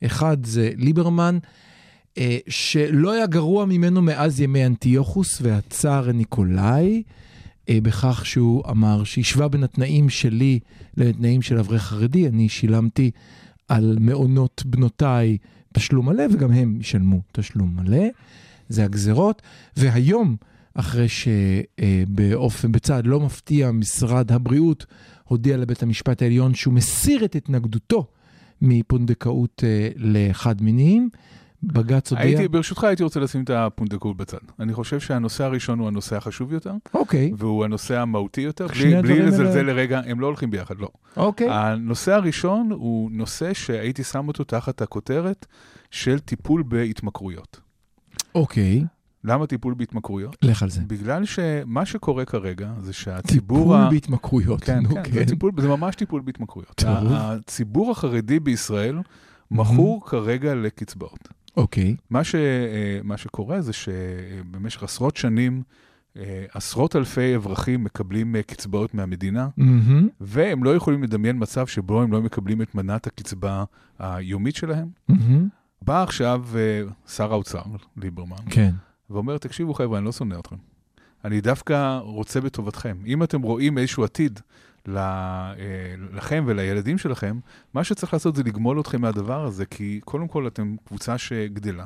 אחד 0.06 0.46
זה 0.46 0.72
ליברמן, 0.76 1.38
אה, 2.18 2.38
שלא 2.48 3.12
היה 3.12 3.26
גרוע 3.26 3.66
ממנו 3.66 4.02
מאז 4.02 4.42
ימי 4.42 4.66
אנטיוכוס 4.66 5.40
והצאר 5.42 6.12
ניקולאי, 6.12 7.04
אה, 7.70 7.78
בכך 7.84 8.26
שהוא 8.26 8.64
אמר 8.70 9.04
שהשווה 9.04 9.48
בין 9.48 9.64
התנאים 9.64 10.10
שלי 10.10 10.60
לתנאים 10.98 11.42
של 11.42 11.58
אברך 11.58 11.84
חרדי. 11.84 12.28
אני 12.28 12.50
שילמתי 12.50 13.12
על 13.68 13.98
מעונות 14.00 14.64
בנותיי 14.66 15.38
תשלום 15.74 16.06
מלא, 16.06 16.24
וגם 16.34 16.52
הם 16.52 16.78
ישלמו 16.82 17.22
תשלום 17.32 17.76
מלא. 17.76 18.06
זה 18.70 18.84
הגזרות. 18.84 19.42
והיום, 19.78 20.36
אחרי 20.74 21.08
שבאופן, 21.10 22.72
בצעד 22.72 23.08
לא 23.08 23.20
מפתיע, 23.20 23.72
משרד 23.72 24.32
הבריאות 24.32 24.86
הודיע 25.24 25.58
לבית 25.58 25.84
המשפט 25.84 26.22
העליון 26.22 26.54
שהוא 26.54 26.74
מסיר 26.74 27.26
את 27.26 27.36
התנגדותו 27.36 28.08
מפונדקאות 28.62 29.64
אה, 29.68 29.90
לחד 29.96 30.62
מיניים. 30.62 31.10
בג"ץ 31.64 32.12
הודיע... 32.12 32.26
הייתי, 32.26 32.48
ברשותך 32.48 32.84
הייתי 32.84 33.04
רוצה 33.04 33.20
לשים 33.20 33.44
את 33.44 33.50
הפונדקאות 33.50 34.18
בצד. 34.18 34.38
אני 34.60 34.74
חושב 34.74 35.00
שהנושא 35.00 35.44
הראשון 35.44 35.80
הוא 35.80 35.88
הנושא 35.88 36.16
החשוב 36.16 36.54
יותר, 36.54 36.74
אוקיי, 36.94 37.32
והוא 37.38 37.66
הנושא 37.66 38.00
המהותי 38.00 38.42
יותר, 38.42 38.68
בלי, 38.68 39.02
בלי 39.02 39.22
לזלזל 39.22 39.58
האלה- 39.58 39.74
לרגע, 39.74 40.02
הם 40.06 40.20
לא 40.20 40.26
הולכים 40.28 40.52
ביחד, 40.52 40.76
לא. 40.80 40.88
אוקיי. 41.18 41.48
הנושא 41.52 42.14
הראשון 42.14 42.72
הוא 42.72 43.12
נושא 43.12 43.54
שהייתי 43.54 44.04
שם 44.04 44.28
אותו 44.28 44.44
תחת 44.44 44.82
הכותרת 44.82 45.46
של 45.92 46.20
טיפול 46.20 46.64
בהתמכרויות. 46.64 47.60
אוקיי, 48.36 48.84
למה 49.24 49.48
טיפול 49.48 49.74
בהתמכרויות? 49.74 50.36
לך 50.42 50.64
על 50.64 50.70
זה. 50.70 50.82
בגלל 50.88 51.26
שמה 51.26 51.86
שקורה 51.86 52.26
כרגע 52.26 52.72
זה 52.82 52.94
שהציבור... 52.94 53.58
טיפול 53.60 53.76
ה- 53.78 53.90
בהתמכרויות. 53.90 54.64
כן, 54.64 54.80
נו, 54.80 54.90
כן, 55.04 55.12
זה, 55.14 55.26
טיפול, 55.26 55.52
זה 55.58 55.68
ממש 55.68 55.96
טיפול 55.96 56.22
בהתמכרויות. 56.22 56.84
הציבור 56.88 57.92
החרדי 57.92 58.40
בישראל 58.40 58.98
מכור 59.52 60.06
כרגע 60.06 60.56
לקצבאות. 60.56 61.28
אוקיי, 61.58 61.96
מה, 62.10 62.24
ש, 62.24 62.36
אה, 62.36 63.00
מה 63.04 63.18
שקורה 63.18 63.62
זה 63.62 63.74
שבמשך 63.74 64.84
עשרות 64.84 65.18
שנים, 65.18 65.64
אה, 66.18 66.46
עשרות 66.54 66.96
אלפי 66.96 67.36
אברכים 67.36 67.84
מקבלים 67.84 68.36
אה, 68.36 68.44
קצבאות 68.44 68.94
מהמדינה, 68.94 69.48
מהמם, 69.58 70.08
והם 70.22 70.64
לא 70.64 70.76
יכולים 70.76 71.04
לדמיין 71.04 71.36
מצב 71.40 71.68
שבו 71.68 72.02
הם 72.02 72.12
לא 72.12 72.22
מקבלים 72.22 72.62
את 72.62 72.76
מנת 72.76 73.08
הקצבה 73.08 73.64
היומית 74.00 74.56
שלהם. 74.56 74.88
מהמם, 75.10 75.48
בא 75.82 76.04
עכשיו 76.04 76.46
שר 77.08 77.32
האוצר, 77.32 77.64
ליברמן, 77.98 78.36
כן. 78.50 78.72
ואומר, 79.10 79.38
תקשיבו 79.38 79.74
חבר'ה, 79.74 79.98
אני 79.98 80.06
לא 80.06 80.12
שונא 80.12 80.40
אתכם. 80.40 80.56
אני 81.26 81.42
דווקא 81.42 81.98
רוצה 81.98 82.42
בטובתכם. 82.42 82.98
אם 83.06 83.24
אתם 83.24 83.42
רואים 83.42 83.78
איזשהו 83.78 84.04
עתיד 84.04 84.40
לכם 86.14 86.44
ולילדים 86.48 86.98
שלכם, 86.98 87.40
מה 87.74 87.84
שצריך 87.84 88.14
לעשות 88.14 88.36
זה 88.36 88.44
לגמול 88.44 88.80
אתכם 88.80 89.02
מהדבר 89.02 89.46
הזה, 89.46 89.66
כי 89.66 90.00
קודם 90.06 90.28
כל 90.28 90.48
אתם 90.48 90.76
קבוצה 90.86 91.18
שגדלה 91.18 91.86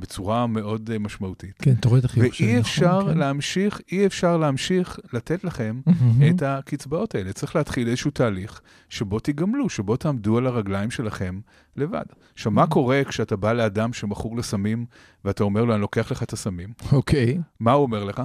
בצורה 0.00 0.46
מאוד 0.46 0.90
אה, 0.92 0.98
משמעותית. 0.98 1.54
כן, 1.62 1.72
אתה 1.80 1.88
רואה 1.88 2.00
את 2.00 2.04
החיוך 2.04 2.34
שלי, 2.34 2.46
ואי 2.46 2.52
נכון? 2.52 2.70
אפשר 2.70 3.06
כן. 3.10 3.18
להמשיך, 3.18 3.80
אי 3.92 4.06
אפשר 4.06 4.36
להמשיך 4.36 4.98
לתת 5.12 5.44
לכם 5.44 5.80
מהמם. 5.86 6.30
את 6.30 6.42
הקצבאות 6.42 7.14
האלה. 7.14 7.32
צריך 7.32 7.56
להתחיל 7.56 7.88
איזשהו 7.88 8.10
תהליך 8.10 8.60
שבו 8.88 9.18
תיגמלו, 9.18 9.68
שבו 9.68 9.96
תעמדו 9.96 10.38
על 10.38 10.46
הרגליים 10.46 10.90
שלכם 10.90 11.40
לבד. 11.76 12.04
עכשיו, 12.34 12.52
מה 12.52 12.66
קורה 12.66 13.02
כשאתה 13.04 13.36
בא 13.36 13.52
לאדם 13.52 13.92
שמכור 13.92 14.36
לסמים, 14.36 14.86
ואתה 15.24 15.42
אומר 15.44 15.64
לו, 15.64 15.74
אני 15.74 15.80
לוקח 15.80 16.12
לך 16.12 16.22
את 16.22 16.32
הסמים? 16.32 16.72
אוקיי. 16.92 17.38
מה 17.60 17.72
הוא 17.72 17.82
אומר 17.82 18.04
לך? 18.04 18.22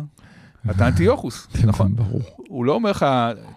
אתה 0.72 0.88
אנטיוכוס, 0.88 1.48
נכון? 1.66 1.96
ברור. 1.96 2.22
הוא 2.38 2.66
לא 2.66 2.74
אומר 2.74 2.92
לך, 2.92 3.06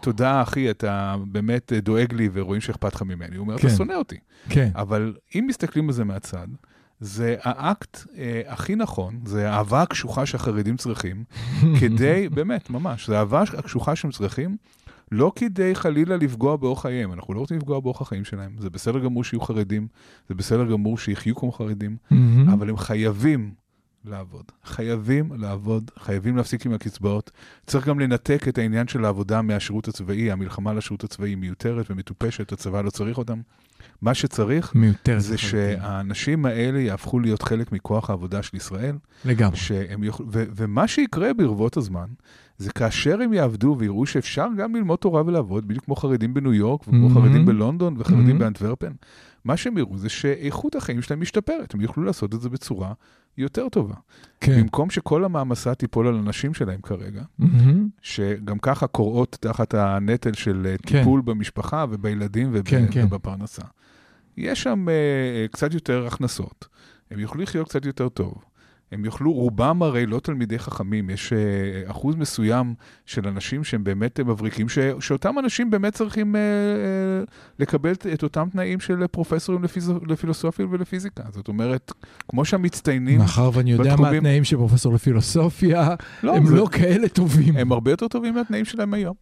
תודה 0.01 0.42
אחי, 0.42 0.71
אתה 0.71 1.16
באמת 1.27 1.73
דואג 1.73 2.12
לי 2.12 2.29
ורואים 2.33 2.61
שאכפת 2.61 2.94
לך 2.94 3.03
ממני. 3.03 3.37
הוא 3.37 3.44
אומר, 3.44 3.55
אתה 3.55 3.62
כן. 3.62 3.77
שונא 3.77 3.92
אותי. 3.92 4.16
כן. 4.49 4.71
אבל 4.75 5.14
אם 5.35 5.44
מסתכלים 5.49 5.88
על 5.88 5.92
זה 5.92 6.05
מהצד, 6.05 6.47
זה 7.01 7.37
האקט 7.42 7.99
אה, 8.18 8.42
הכי 8.47 8.77
נכון, 8.77 9.21
זה 9.25 9.51
האהבה 9.51 9.83
הקשוחה 9.83 10.27
שהחרדים 10.27 10.77
צריכים, 10.77 11.25
כדי, 11.81 12.29
באמת, 12.29 12.71
ממש, 12.71 13.07
זה 13.07 13.16
האהבה 13.16 13.42
הקשוחה 13.42 13.97
שהם 13.97 14.11
צריכים, 14.11 14.57
לא 15.12 15.33
כדי 15.37 15.75
חלילה 15.75 16.16
לפגוע 16.16 16.57
באורח 16.57 16.83
חייהם, 16.83 17.12
אנחנו 17.12 17.35
לא 17.35 17.40
רוצים 17.40 17.57
לפגוע 17.57 17.81
באורח 17.81 18.01
החיים 18.01 18.25
שלהם, 18.25 18.57
זה 18.59 18.71
בסדר 18.71 18.99
גמור 18.99 19.25
שיהיו 19.25 19.40
חרדים, 19.40 19.88
זה 20.29 20.35
בסדר 20.35 20.64
גמור 20.71 20.99
שיחיו 20.99 21.37
כמו 21.37 21.53
חרדים. 21.53 21.97
אבל 22.53 22.71
הם 22.71 22.77
חייבים 22.77 23.51
לעבוד. 24.09 24.44
חייבים 24.64 25.33
לעבוד, 25.38 25.90
חייבים 25.99 26.37
להפסיק 26.37 26.66
עם 26.66 26.73
הקצבאות. 26.73 27.31
צריך 27.66 27.88
גם 27.88 28.01
לנתק 28.01 28.49
את 28.49 28.59
העניין 28.59 28.88
של 28.88 29.05
העבודה 29.05 29.42
מהשירות 29.42 29.88
הצבאי, 29.88 30.31
המלחמה 30.31 30.73
לשירות 30.73 31.05
הצבאי 31.05 31.35
מיותרת 31.35 31.90
ומטופשת, 31.90 32.53
הצבא 32.53 32.81
לא 32.83 32.90
צריך 32.90 33.18
אותם. 33.18 33.40
מה 34.03 34.14
שצריך 34.14 34.75
מיותרת. 34.75 35.21
זה. 35.21 35.38
שהאנשים 35.38 36.47
האלה 36.47 36.81
יהפכו 36.81 37.21
להיות 37.21 37.42
חלק 37.42 37.73
מכוח 37.73 38.11
העבודה 38.11 38.42
של 38.42 38.57
ישראל, 38.57 38.97
לגמרי. 39.25 39.57
שהם 39.57 40.05
יוכלו, 40.05 40.27
ו- 40.33 40.44
ומה 40.57 40.88
שיקרה 40.88 41.35
ברבות 41.35 41.77
הזמן, 41.77 42.07
זה 42.59 42.71
כאשר 42.73 43.21
הם 43.23 43.33
יעבדו 43.33 43.77
ויראו 43.79 44.07
שאפשר 44.07 44.47
גם 44.59 44.75
ללמוד 44.77 44.99
תורה 44.99 45.23
ולעבוד, 45.27 45.68
בדיוק 45.68 45.85
כמו 45.85 45.97
חרדים 45.97 46.35
בניו 46.35 46.55
יורק, 46.55 46.81
וכמו 46.83 47.09
Mhm. 47.11 47.14
חרדים 47.14 47.47
בלונדון 47.47 47.94
וחרדים 47.99 48.37
Mhm. 48.37 48.38
באנטוורפן, 48.38 48.92
מה 49.44 49.57
שהם 49.57 49.79
יראו 49.79 49.99
זה 49.99 50.09
שאיכות 50.09 50.77
החיים 50.77 51.03
שלהם 51.03 51.21
משתפרת, 51.21 51.75
הם 51.75 51.81
יוכלו 51.81 52.05
לעשות 52.05 52.35
את 52.35 52.40
זה 52.40 52.49
בצורה 52.49 52.92
יותר 53.38 53.68
טובה. 53.68 53.94
כן. 54.40 54.61
במקום 54.61 54.90
שכל 54.90 55.24
המעמסה 55.24 55.74
תיפול 55.74 56.07
על 56.09 56.14
הנשים 56.18 56.55
שלהם 56.55 56.81
כרגע, 56.81 57.22
מהמם. 57.38 57.88
שגם 58.03 58.59
ככה 58.59 58.87
קורעות 58.87 59.37
תחת 59.40 59.74
הנטל 59.74 60.33
של 60.33 60.66
אה, 60.70 60.77
כן. 60.87 60.98
טיפול 60.98 61.20
במשפחה 61.20 61.85
ובילדים 61.90 62.48
וב- 62.53 62.62
כן, 62.68 62.85
כן. 62.90 63.05
ובפרנסה. 63.05 63.62
יש 64.37 64.62
שם 64.62 64.88
אה, 64.88 64.94
קצת 65.53 65.74
יותר 65.74 66.07
הכנסות, 66.07 66.66
הם 67.11 67.18
יוכלו 67.18 67.42
לחיות 67.42 67.68
קצת 67.68 67.85
יותר 67.85 68.09
טוב. 68.09 68.35
הם 68.92 69.05
יוכלו, 69.05 69.33
רובם 69.33 69.83
הרי 69.83 70.07
לא 70.07 70.20
תלמידי 70.20 70.59
חכמים, 70.59 71.11
יש 71.11 71.33
אה, 71.33 71.38
אחוז 71.90 72.16
מסוים 72.16 72.74
של 73.07 73.29
אנשים 73.29 73.64
שהם 73.64 73.85
באמת 73.85 74.20
אה, 74.20 74.24
מבריקים, 74.24 74.68
ש, 74.68 74.79
שאותם 75.01 75.38
אנשים 75.38 75.70
באמת 75.70 75.92
צריכים 75.94 76.37
אה, 76.37 76.40
אה, 76.40 77.24
לקבל 77.59 77.92
את, 77.92 78.07
את 78.14 78.22
אותם 78.22 78.48
תנאים 78.53 78.81
של 78.81 79.07
פרופסורים 79.07 79.64
לפיז, 79.64 79.92
לפילוסופיה 80.09 80.66
ולפיזיקה. 80.70 81.22
זאת 81.31 81.48
אומרת, 81.48 81.92
כמו 82.29 82.44
שהמצטיינים, 82.44 83.18
מאחר 83.18 83.51
ואני 83.55 83.72
יודע 83.72 83.85
מה 83.85 83.90
בתחומים- 83.90 84.14
התנאים 84.14 84.44
של 84.44 84.57
פרופסור 84.57 84.94
לפילוסופיה, 84.94 85.88
לא, 86.22 86.37
הם 86.37 86.46
זה- 86.46 86.55
לא 86.57 86.66
כאלה 86.72 87.09
טובים. 87.09 87.57
הם 87.57 87.72
הרבה 87.72 87.90
יותר 87.90 88.09
טובים 88.09 88.35
מהתנאים 88.35 88.64
שלהם 88.64 88.94
היום. 88.94 89.14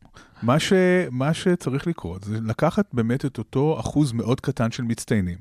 מה, 0.43 0.59
ש, 0.59 0.73
מה 1.11 1.35
שצריך 1.35 1.87
לקרות 1.87 2.25
זה 2.25 2.39
לקחת 2.41 2.87
באמת 2.93 3.25
את 3.25 3.39
אותו 3.39 3.77
אחוז 3.81 4.13
מאוד 4.13 4.41
קטן 4.41 4.71
של 4.71 4.83
מצטיינים, 4.83 5.39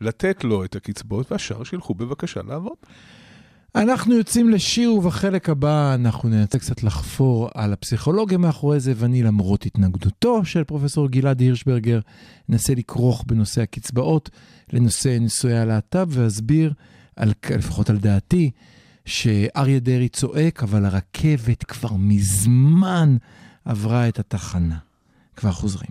לתת 0.00 0.44
לו 0.44 0.64
את 0.64 0.76
הקצבאות, 0.76 1.32
והשאר 1.32 1.64
שילכו 1.64 1.94
בבקשה 1.94 2.40
לעבוד. 2.48 2.76
אנחנו 3.74 4.14
יוצאים 4.14 4.50
לשיר, 4.50 4.92
ובחלק 4.92 5.48
הבא 5.48 5.94
אנחנו 5.94 6.28
ננסה 6.28 6.58
קצת 6.58 6.82
לחפור 6.82 7.48
על 7.54 7.72
הפסיכולוגיה 7.72 8.38
מאחורי 8.38 8.80
זה, 8.80 8.92
ואני 8.96 9.22
למרות 9.22 9.66
התנגדותו 9.66 10.44
של 10.44 10.64
פרופסור 10.64 11.08
גלעד 11.08 11.40
הירשברגר, 11.40 12.00
אנסה 12.50 12.74
לכרוך 12.74 13.24
בנושא 13.26 13.62
הקצבאות 13.62 14.30
לנושא 14.72 15.18
נישואי 15.20 15.58
הלהט"ב, 15.58 16.08
ואסביר, 16.08 16.72
על, 17.16 17.32
לפחות 17.50 17.90
על 17.90 17.98
דעתי, 17.98 18.50
שאריה 19.04 19.78
דרעי 19.78 20.08
צועק, 20.08 20.62
אבל 20.62 20.84
הרכבת 20.84 21.64
כבר 21.64 21.92
מזמן 21.98 23.16
עברה 23.64 24.08
את 24.08 24.18
התחנה. 24.18 24.78
כבר 25.36 25.52
חוזרים. 25.52 25.90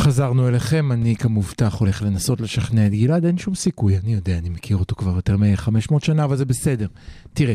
חזרנו 0.00 0.48
אליכם, 0.48 0.92
אני 0.92 1.16
כמובטח 1.16 1.74
הולך 1.74 2.02
לנסות 2.02 2.40
לשכנע 2.40 2.86
את 2.86 2.92
גלעד, 2.92 3.24
אין 3.24 3.38
שום 3.38 3.54
סיכוי, 3.54 3.98
אני 3.98 4.14
יודע, 4.14 4.38
אני 4.38 4.48
מכיר 4.48 4.76
אותו 4.76 4.96
כבר 4.96 5.16
יותר 5.16 5.36
מ-500 5.36 6.04
שנה, 6.04 6.24
אבל 6.24 6.36
זה 6.36 6.44
בסדר. 6.44 6.86
תראה, 7.32 7.54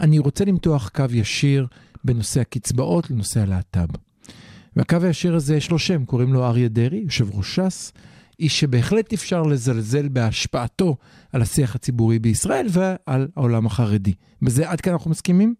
אני 0.00 0.18
רוצה 0.18 0.44
למתוח 0.44 0.88
קו 0.88 1.04
ישיר 1.10 1.66
בנושא 2.04 2.40
הקצבאות 2.40 3.10
לנושא 3.10 3.40
הלהט"ב. 3.40 3.86
והקו 4.76 4.96
הישיר 5.02 5.34
הזה 5.34 5.56
יש 5.56 5.70
לו 5.70 5.78
שם, 5.78 6.04
קוראים 6.04 6.32
לו 6.32 6.44
אריה 6.44 6.68
דרעי, 6.68 6.98
יושב 6.98 7.34
ראש 7.34 7.60
ש"ס, 7.60 7.92
איש 8.40 8.60
שבהחלט 8.60 9.12
אפשר 9.12 9.42
לזלזל 9.42 10.08
בהשפעתו 10.08 10.96
על 11.32 11.42
השיח 11.42 11.74
הציבורי 11.74 12.18
בישראל 12.18 12.66
ועל 12.70 13.28
העולם 13.36 13.66
החרדי. 13.66 14.14
בזה 14.42 14.70
עד 14.70 14.80
כאן 14.80 14.92
אנחנו 14.92 15.10
מסכימים? 15.10 15.54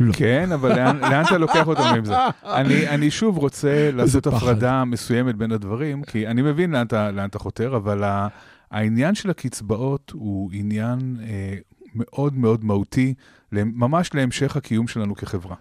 לא. 0.00 0.12
כן, 0.12 0.52
אבל 0.52 0.76
לאן, 0.76 0.98
לאן 0.98 1.24
אתה 1.24 1.38
לוקח 1.38 1.66
אותנו 1.66 1.84
עם 1.84 2.04
זה? 2.04 2.14
אני, 2.44 2.88
אני 2.88 3.10
שוב 3.10 3.38
רוצה 3.38 3.90
לעשות. 3.92 4.26
הפרדה 4.26 4.84
מסוימת 4.84 5.36
בין 5.36 5.52
הדברים, 5.52 6.02
כי 6.02 6.26
אני 6.26 6.42
מבין 6.42 6.70
לאן 6.70 6.86
אתה, 6.86 7.10
לאן 7.10 7.28
אתה 7.28 7.38
חותר, 7.38 7.76
אבל 7.76 8.04
ה, 8.04 8.28
העניין 8.70 9.14
של 9.14 9.30
הקצבאות 9.30 10.12
הוא 10.14 10.50
עניין 10.52 11.16
אה, 11.28 11.54
מאוד 11.94 12.38
מאוד 12.38 12.64
מהותי, 12.64 13.14
ממש 13.52 14.14
להמשך 14.14 14.56
הקיום 14.56 14.88
שלנו 14.88 15.14
כחברה. 15.14 15.56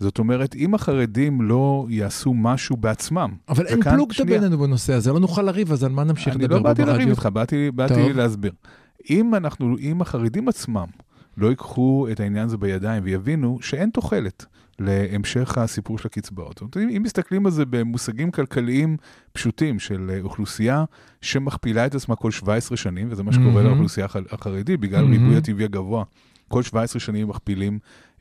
זאת 0.00 0.18
אומרת, 0.18 0.54
אם 0.54 0.74
החרדים 0.74 1.42
לא 1.42 1.86
יעשו 1.88 2.34
משהו 2.34 2.76
בעצמם, 2.76 3.30
אבל 3.48 3.66
אין 3.66 3.82
פלוגתא. 3.82 4.24
בינינו 4.24 4.58
בנושא 4.58 4.92
הזה, 4.92 5.12
לא 5.12 5.20
נוכל 5.20 5.42
לריב, 5.42 5.72
אז 5.72 5.84
על 5.84 5.92
מה 5.92 6.04
נמשיך 6.04 6.34
אני 6.34 6.44
לדבר 6.44 6.56
לא 6.56 6.62
באתי 6.62 6.82
לריב 6.82 6.96
ברדיו? 6.96 7.10
איתך, 7.10 7.26
באתי, 7.26 7.70
באתי. 7.70 8.12
להסביר. 8.12 8.52
אם 9.10 9.34
אנחנו, 9.34 9.78
אם 9.78 10.00
החרדים 10.00 10.48
עצמם 10.48 10.86
לא 11.36 11.46
ייקחו 11.48 12.08
את 12.12 12.20
העניין 12.20 12.44
הזה 12.44 12.56
בידיים 12.56 13.02
ויבינו 13.06 13.58
שאין 13.60 13.90
תוחלת 13.90 14.44
להמשך 14.78 15.58
הסיפור 15.58 15.98
של 15.98 16.06
הקצבאות. 16.06 16.58
זאת 16.62 16.74
אומרת, 16.76 16.90
אם 16.96 17.02
מסתכלים 17.02 17.46
על 17.46 17.52
זה 17.52 17.64
במושגים 17.66 18.30
כלכליים 18.30 18.96
פשוטים 19.32 19.78
של 19.78 20.10
אה, 20.14 20.20
אוכלוסייה 20.22 20.84
שמכפילה 21.20 21.86
את 21.86 21.94
עצמה 21.94 22.16
כל 22.16 22.30
17 22.30 22.76
שנים, 22.76 23.08
וזה 23.10 23.22
מה 23.22 23.32
שקורה 23.32 23.50
מהמם. 23.50 23.66
לאוכלוסייה 23.66 24.06
הח- 24.06 24.16
החרדית, 24.30 24.80
בגלל 24.80 25.00
מהמם. 25.02 25.12
ריבוי 25.12 25.36
הטבעי 25.36 25.64
הגבוה. 25.64 26.04
כל 26.48 26.62
17 26.62 27.00
שנים 27.00 27.28
מכפילים 27.28 27.78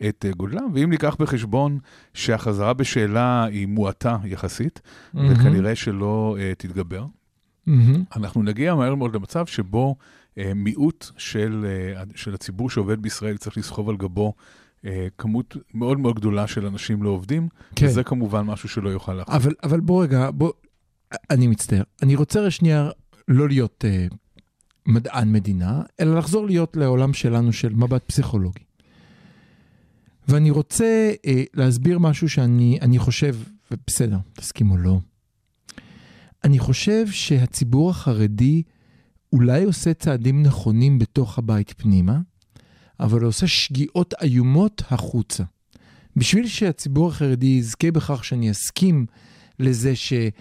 את 0.08 0.26
אה, 0.28 0.32
גודלם, 0.32 0.70
ואם 0.74 0.90
ניקח 0.90 1.16
בחשבון 1.20 1.80
שהחזרה 2.14 2.74
בשאלה 2.74 3.44
היא 3.44 3.68
מועטה 3.68 4.18
יחסית, 4.26 4.82
מהמם. 5.14 5.32
וכנראה 5.34 5.76
שלא 5.76 6.36
uh, 6.38 6.56
תתגבר, 6.58 7.06
מהמם. 7.68 8.04
אנחנו 8.16 8.44
נגיע 8.44 8.76
מהר 8.76 8.96
מאוד 8.96 9.16
למצב 9.16 9.46
שבו 9.46 9.96
מיעוט 10.56 11.08
של, 11.18 11.66
אה, 11.68 12.04
של 12.16 12.34
הציבור 12.34 12.70
שעובד 12.70 13.02
בישראל 13.02 13.38
צריך 13.38 13.58
לסחוב 13.58 13.90
על 13.90 13.98
גבו 13.98 14.34
אה, 14.86 15.08
כמות 15.18 15.58
מאוד 15.74 16.00
מאוד 16.00 16.16
גדולה 16.16 16.48
של 16.48 16.66
אנשים 16.66 17.04
לא 17.04 17.10
עובדים, 17.10 17.48
כן. 17.76 17.86
וזה 17.86 18.04
כמובן 18.04 18.42
משהו 18.42 18.70
שלא 18.70 18.90
יוכל 18.90 19.14
להחזיק. 19.14 19.36
אבל, 19.36 19.54
אבל 19.64 19.80
בוא 19.80 20.04
רגע, 20.04 20.32
בוא, 20.32 20.52
אני 21.30 21.48
מצטער. 21.48 21.84
אני 22.04 22.16
רוצה 22.16 22.52
שנייה 22.52 22.90
לא 23.28 23.48
להיות 23.48 23.86
אה, 23.88 24.08
מדען 24.86 25.32
מדינה, 25.32 25.82
אלא 26.00 26.18
לחזור 26.18 26.46
להיות 26.46 26.78
לעולם 26.78 27.14
שלנו 27.14 27.54
של 27.54 27.74
מבט 27.74 28.04
פסיכולוגי. 28.08 28.64
ואני 30.28 30.52
רוצה 30.52 31.12
אה, 31.26 31.44
להסביר 31.54 32.00
משהו 32.00 32.30
שאני 32.30 32.80
אני 32.82 33.00
חושב, 33.00 33.36
ובסדר, 33.72 34.18
תסכים 34.34 34.72
או 34.72 34.78
לא, 34.78 35.00
אני 36.44 36.60
חושב 36.60 37.08
שהציבור 37.08 37.90
החרדי 37.90 38.64
אולי 39.36 39.64
עושה 39.64 39.94
צעדים 39.94 40.44
נכונים 40.44 41.00
בתוך 41.00 41.38
הבית 41.38 41.74
פנימה, 41.78 42.20
אבל 43.00 43.24
עושה 43.24 43.48
שגיאות 43.48 44.14
איומות 44.22 44.82
החוצה. 44.90 45.44
בשביל 46.16 46.48
שהציבור 46.48 47.08
החרדי 47.10 47.46
יזכה 47.46 47.92
בכך 47.92 48.26
שאני 48.26 48.52
אסכים 48.52 49.06
לזה 49.60 49.96
שיש 49.96 50.32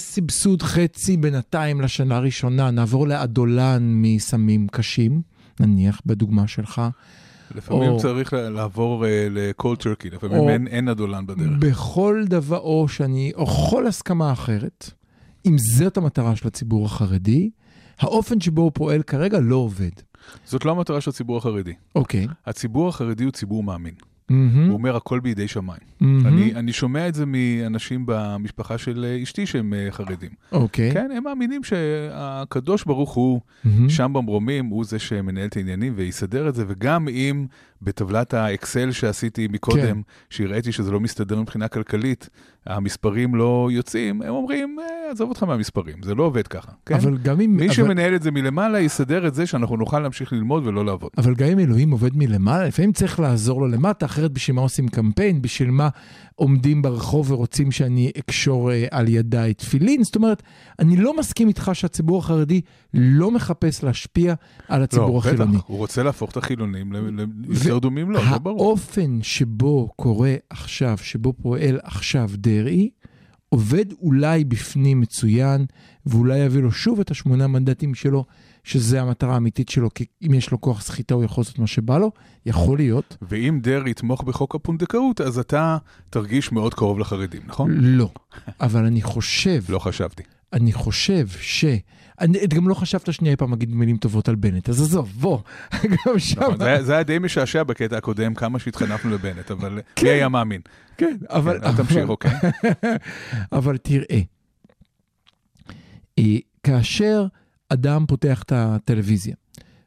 סבסוד 0.00 0.62
חצי 0.62 1.16
בינתיים 1.16 1.80
לשנה 1.80 2.16
הראשונה, 2.16 2.70
נעבור 2.70 3.08
לאדולן 3.08 3.82
מסמים 4.02 4.66
קשים, 4.68 5.22
נניח 5.60 6.00
בדוגמה 6.06 6.46
שלך, 6.48 6.82
לפעמים 7.54 7.88
או- 7.90 7.98
צריך 8.00 8.32
לעבור 8.32 9.06
אה, 9.06 9.28
ל-cold 9.30 9.80
turkey, 9.82 10.14
לפעמים 10.14 10.36
או- 10.36 10.48
אין, 10.48 10.66
אין 10.66 10.88
אדולן 10.88 11.26
בדרך. 11.26 11.58
בכל 11.58 12.24
דבר, 12.28 12.58
או 12.58 12.88
שאני, 12.88 13.32
או 13.36 13.46
כל 13.46 13.86
הסכמה 13.86 14.32
אחרת, 14.32 14.90
אם 15.46 15.56
זאת 15.76 15.96
המטרה 15.96 16.36
של 16.36 16.46
הציבור 16.48 16.86
החרדי, 16.86 17.50
האופן 17.98 18.40
שבו 18.40 18.62
הוא 18.62 18.70
פועל 18.74 19.02
כרגע 19.02 19.40
לא 19.40 19.56
עובד. 19.56 19.90
זאת 20.44 20.64
לא 20.64 20.70
המטרה 20.70 21.00
של 21.00 21.10
הציבור 21.10 21.38
החרדי. 21.38 21.72
אוקיי. 21.94 22.26
הציבור 22.46 22.88
החרדי 22.88 23.24
הוא 23.24 23.32
ציבור 23.32 23.62
מאמין. 23.62 23.94
מהמם, 24.28 24.66
הוא 24.66 24.74
אומר 24.74 24.96
הכל 24.96 25.20
בידי 25.20 25.48
שמיים. 25.48 25.80
מהמם, 26.00 26.26
אני, 26.26 26.54
אני 26.54 26.72
שומע 26.72 27.08
את 27.08 27.14
זה 27.14 27.24
מאנשים 27.26 28.04
במשפחה 28.06 28.78
של 28.78 29.04
אה, 29.04 29.22
אשתי 29.22 29.46
שהם 29.46 29.74
אה, 29.74 29.88
חרדים. 29.90 30.30
אוקיי. 30.52 30.92
כן, 30.92 31.10
הם 31.16 31.24
מאמינים 31.24 31.64
שהקדוש 31.64 32.84
ברוך 32.84 33.12
הוא 33.12 33.40
מהמם. 33.64 33.88
שם 33.88 34.12
במרומים 34.12 34.66
הוא 34.66 34.84
זה 34.84 34.98
שמנהל 34.98 35.46
את 35.46 35.56
העניינים 35.56 35.92
ויסדר 35.96 36.48
את 36.48 36.54
זה, 36.54 36.64
וגם 36.68 37.08
אם 37.08 37.46
בטבלת 37.84 38.34
האקסל 38.34 38.92
שעשיתי 38.92 39.48
מקודם, 39.50 39.82
כן. 39.82 40.00
שהראיתי 40.30 40.72
שזה 40.72 40.90
לא 40.90 41.00
מסתדר 41.00 41.40
מבחינה 41.40 41.68
כלכלית, 41.68 42.28
המספרים 42.66 43.34
לא 43.34 43.68
יוצאים, 43.72 44.22
הם 44.22 44.28
אומרים, 44.28 44.76
"אה, 44.80 45.10
עזוב 45.10 45.28
אותך 45.28 45.42
מהמספרים, 45.42 46.02
זה 46.02 46.14
לא 46.14 46.22
עובד 46.22 46.46
ככה, 46.46 46.72
כן? 46.86 46.94
אבל 46.94 47.18
גם 47.18 47.40
אם... 47.40 47.56
מי 47.56 47.66
אבל... 47.66 47.74
שמנהל 47.74 48.14
את 48.14 48.22
זה 48.22 48.30
מלמעלה 48.30 48.80
יסדר 48.80 49.26
את 49.26 49.34
זה 49.34 49.46
שאנחנו 49.46 49.76
נוכל 49.76 49.98
להמשיך 50.00 50.32
ללמוד 50.32 50.66
ולא 50.66 50.84
לעבוד. 50.84 51.10
אבל 51.18 51.34
גם 51.34 51.48
אם 51.48 51.58
אלוהים 51.58 51.90
עובד 51.90 52.16
מלמעלה, 52.16 52.64
לפעמים 52.66 52.92
צריך 52.92 53.20
לעזור 53.20 53.60
לו 53.60 53.68
למטה, 53.68 54.06
אחרת 54.06 54.32
בשביל 54.32 54.56
מה 54.56 54.62
עושים 54.62 54.88
קמפיין? 54.88 55.42
בשביל 55.42 55.70
מה 55.70 55.88
עומדים 56.34 56.82
ברחוב 56.82 57.30
ורוצים 57.30 57.72
שאני 57.72 58.10
אקשור 58.18 58.72
אה, 58.72 58.86
על 58.90 59.08
ידיי 59.08 59.54
תפילין? 59.54 60.02
זאת 60.02 60.16
אומרת, 60.16 60.42
אני 60.78 60.96
לא 60.96 61.16
מסכים 61.18 61.48
איתך 61.48 61.70
שהציבור 61.74 62.18
החרדי 62.18 62.60
לא 62.94 63.30
מחפש 63.30 63.84
להשפיע 63.84 64.34
על 64.68 64.82
הציבור 64.82 65.14
לא, 65.14 65.18
החילוני. 65.18 65.56
בטח, 65.56 65.64
הוא 65.66 65.78
רוצה 65.78 66.02
להפוך 66.02 66.30
את 66.30 66.36
החילונים 66.36 66.92
ליותר 67.48 67.78
דומים 67.78 68.10
לו, 68.10 68.20
זה 68.24 68.38
ברור. 68.38 68.62
האופן 68.62 69.22
שבו 69.22 69.88
קורה 69.96 70.34
עכשיו, 70.50 70.98
שבו 71.02 71.32
פועל 71.32 71.78
עכשיו 71.82 72.30
דרעי, 72.34 72.90
עובד 73.48 73.92
אולי 73.92 74.44
בפנים 74.44 75.00
מצוין, 75.00 75.66
ואולי 76.06 76.38
יביא 76.38 76.62
לו 76.62 76.72
שוב 76.72 77.00
את 77.00 77.10
השמונה 77.10 77.46
מנדטים 77.46 77.94
שלו, 77.94 78.24
שזה 78.64 79.02
המטרה 79.02 79.34
האמיתית 79.34 79.68
שלו, 79.68 79.94
כי 79.94 80.04
אם 80.26 80.34
יש 80.34 80.50
לו 80.50 80.60
כוח 80.60 80.82
סחיטה 80.82 81.14
הוא 81.14 81.24
יכול 81.24 81.42
לעשות 81.42 81.58
מה 81.58 81.66
שבא 81.66 81.98
לו, 81.98 82.12
יכול 82.46 82.78
להיות. 82.78 83.16
ואם 83.22 83.58
דרעי 83.62 83.90
יתמוך 83.90 84.22
בחוק 84.22 84.54
הפונדקאות, 84.54 85.20
אז 85.20 85.38
אתה 85.38 85.78
תרגיש 86.10 86.52
מאוד 86.52 86.74
קרוב 86.74 86.98
לחרדים, 86.98 87.42
נכון? 87.46 87.70
לא. 87.80 88.10
אבל 88.60 88.84
אני 88.84 89.02
חושב, 89.02 89.62
לא 89.68 89.78
חשבתי. 89.78 90.22
אני 90.52 90.72
חושב 90.72 91.26
ש... 91.40 91.64
אני 92.20 92.38
גם 92.46 92.68
לא 92.68 92.74
חשבת 92.74 93.12
שנייה 93.12 93.32
אי 93.32 93.36
פעם 93.36 93.50
להגיד 93.50 93.74
מילים 93.74 93.96
טובות 93.96 94.28
על 94.28 94.34
בנט, 94.34 94.68
אז 94.68 94.80
עזוב, 94.80 95.12
בוא, 95.20 95.38
גם 96.06 96.18
שם... 96.18 96.40
נכון, 96.40 96.58
זה 96.58 96.64
היה- 96.66 96.82
זה 96.82 96.92
היה 96.94 97.02
די 97.02 97.18
משעשע 97.18 97.62
בקטע 97.62 97.96
הקודם, 97.96 98.34
כמה 98.34 98.58
שהתחנפנו 98.58 99.10
לבנט, 99.10 99.50
אבל 99.50 99.80
כן. 99.96 100.06
מי 100.06 100.12
היה 100.12 100.28
מאמין? 100.28 100.60
כן, 100.96 101.16
אבל... 101.30 101.58
כן, 101.60 101.66
אל 101.66 101.76
תמשיך, 101.76 101.96
אבל- 101.96 102.08
אוקיי. 102.08 102.30
אבל 103.52 103.76
תראה, 103.76 104.20
אה, 106.18 106.24
כאשר 106.62 107.26
אדם 107.74 108.04
פותח 108.08 108.42
את 108.42 108.52
הטלוויזיה, 108.52 109.34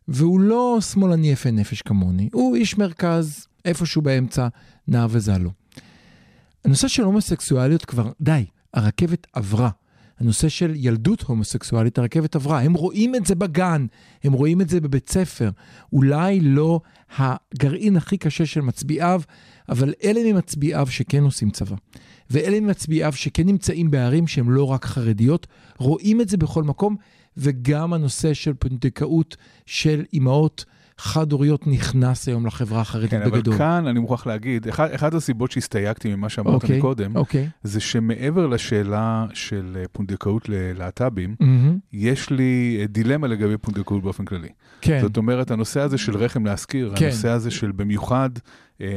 והוא 0.08 0.40
לא 0.40 0.78
שמאלני 0.82 1.32
יפה 1.32 1.52
נפש 1.52 1.82
כמוני, 1.82 2.30
הוא 2.34 2.56
איש 2.56 2.78
מרכז, 2.78 3.48
איפשהו 3.66 4.02
באמצע, 4.02 4.48
נע 4.88 5.08
וזע 5.10 5.38
לו. 5.38 5.52
הנושא 6.66 6.88
של 6.88 7.04
הומוסקסואליות 7.04 7.86
כבר, 7.86 8.12
די, 8.22 8.46
הרכבת 8.74 9.28
עברה. 9.34 9.70
הנושא 10.20 10.50
של 10.50 10.74
ילדות 10.76 11.22
הומוסקסואלית, 11.22 11.98
הרכבת 11.98 12.36
עברה. 12.36 12.62
הם 12.62 12.74
רואים 12.74 13.16
את 13.16 13.26
זה 13.26 13.36
בגן, 13.36 13.86
הם 14.24 14.34
רואים 14.34 14.62
את 14.62 14.70
זה 14.70 14.82
בבית 14.82 15.10
ספר. 15.10 15.50
אולי 15.94 16.40
לא 16.40 16.82
הגרעין 17.18 17.98
הכי 17.98 18.18
קשה 18.18 18.46
של 18.46 18.62
מצביעיו, 18.62 19.22
אבל 19.70 19.94
אלה 20.04 20.34
ממצביעיו 20.34 20.88
שכן 20.88 21.24
עושים 21.24 21.50
צבא. 21.50 21.76
ואלה 22.30 22.60
ממצביעיו 22.60 23.14
שכן 23.14 23.46
נמצאים 23.46 23.92
בערים 23.92 24.28
שהן 24.28 24.50
לא 24.50 24.64
רק 24.64 24.86
חרדיות, 24.86 25.48
רואים 25.78 26.22
את 26.22 26.30
זה 26.30 26.38
בכל 26.38 26.64
מקום, 26.64 26.96
וגם 27.38 27.94
הנושא 27.94 28.34
של 28.34 28.54
פונדקאות 28.54 29.38
של 29.66 30.04
אימהות. 30.14 30.66
חד-הוריות 31.00 31.68
נכנס 31.68 32.28
היום 32.28 32.46
לחברה 32.46 32.82
החרדית 32.82 33.10
כן, 33.10 33.20
בגדול. 33.26 33.54
אבל 33.54 33.58
כאן 33.58 33.88
אני 33.88 34.00
מוכרח 34.00 34.28
להגיד, 34.28 34.68
אחד, 34.68 34.92
אחת 34.92 35.14
הסיבות 35.14 35.52
שהסתייגתי 35.52 36.16
ממה 36.16 36.30
שאמרת 36.30 36.64
okay, 36.64 36.72
מקודם, 36.72 37.16
אוקיי. 37.16 37.50
זה 37.64 37.80
שמעבר 37.80 38.48
לשאלה 38.48 39.26
של 39.34 39.78
אה, 39.80 39.84
פונדקאות 39.92 40.50
ללהט"בים, 40.50 41.36
מהמם. 41.40 41.78
יש 41.94 42.30
לי 42.30 42.78
אה, 42.82 42.88
דילמה 42.88 43.28
לגבי 43.28 43.58
פונדקאות 43.58 44.04
באופן 44.04 44.26
כללי. 44.26 44.50
כן, 44.82 45.00
זאת 45.02 45.18
אומרת, 45.18 45.52
הנושא 45.52 45.80
הזה 45.80 45.98
של 45.98 46.18
רחם 46.18 46.46
להשכיר, 46.46 46.94
כן. 46.96 47.06
הנושא 47.06 47.30
הזה 47.30 47.52
של 47.52 47.72
במיוחד 47.72 48.30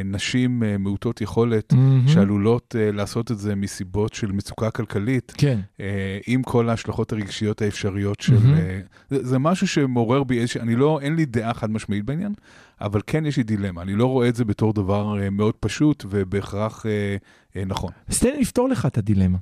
נשים 0.04 0.62
אה, 0.62 0.78
מעוטות 0.78 1.20
יכולת, 1.20 1.72
מהמם. 1.72 2.08
שעלולות 2.08 2.76
אה, 2.78 2.92
לעשות 2.92 3.30
את 3.30 3.38
זה 3.38 3.54
מסיבות 3.54 4.14
של 4.14 4.32
מצוקה 4.32 4.70
כלכלית, 4.70 5.32
כן, 5.38 5.60
אה, 5.80 6.18
עם 6.26 6.42
כל 6.42 6.68
ההשלכות 6.68 7.12
הרגשיות 7.12 7.62
האפשריות 7.62 8.20
של... 8.20 8.54
אה, 8.54 8.80
זה, 9.10 9.26
זה 9.26 9.38
משהו 9.38 9.68
שמעורר 9.68 10.24
בי 10.24 10.38
איזושהי... 10.38 10.60
אני 10.60 10.76
לא, 10.76 10.98
אין 11.02 11.16
לי 11.16 11.24
דעה 11.24 11.54
חד 11.54 11.70
משמעית 11.70 12.04
בעניין, 12.04 12.32
אבל 12.80 13.00
כן 13.06 13.26
יש 13.26 13.36
לי 13.36 13.42
דילמה. 13.42 13.82
אני 13.82 13.94
לא 13.94 14.06
רואה 14.06 14.28
את 14.28 14.34
זה 14.34 14.44
בתור 14.44 14.72
דבר 14.72 15.22
אה, 15.22 15.30
מאוד 15.30 15.54
פשוט 15.54 16.04
ובהכרח 16.10 16.86
אה, 16.86 17.16
אה, 17.56 17.64
נכון. 17.66 17.90
אז 18.08 18.20
תן 18.20 18.30
לי 18.30 18.40
לפתור 18.40 18.68
לך 18.68 18.86
את 18.86 18.98
הדילמה. 18.98 19.38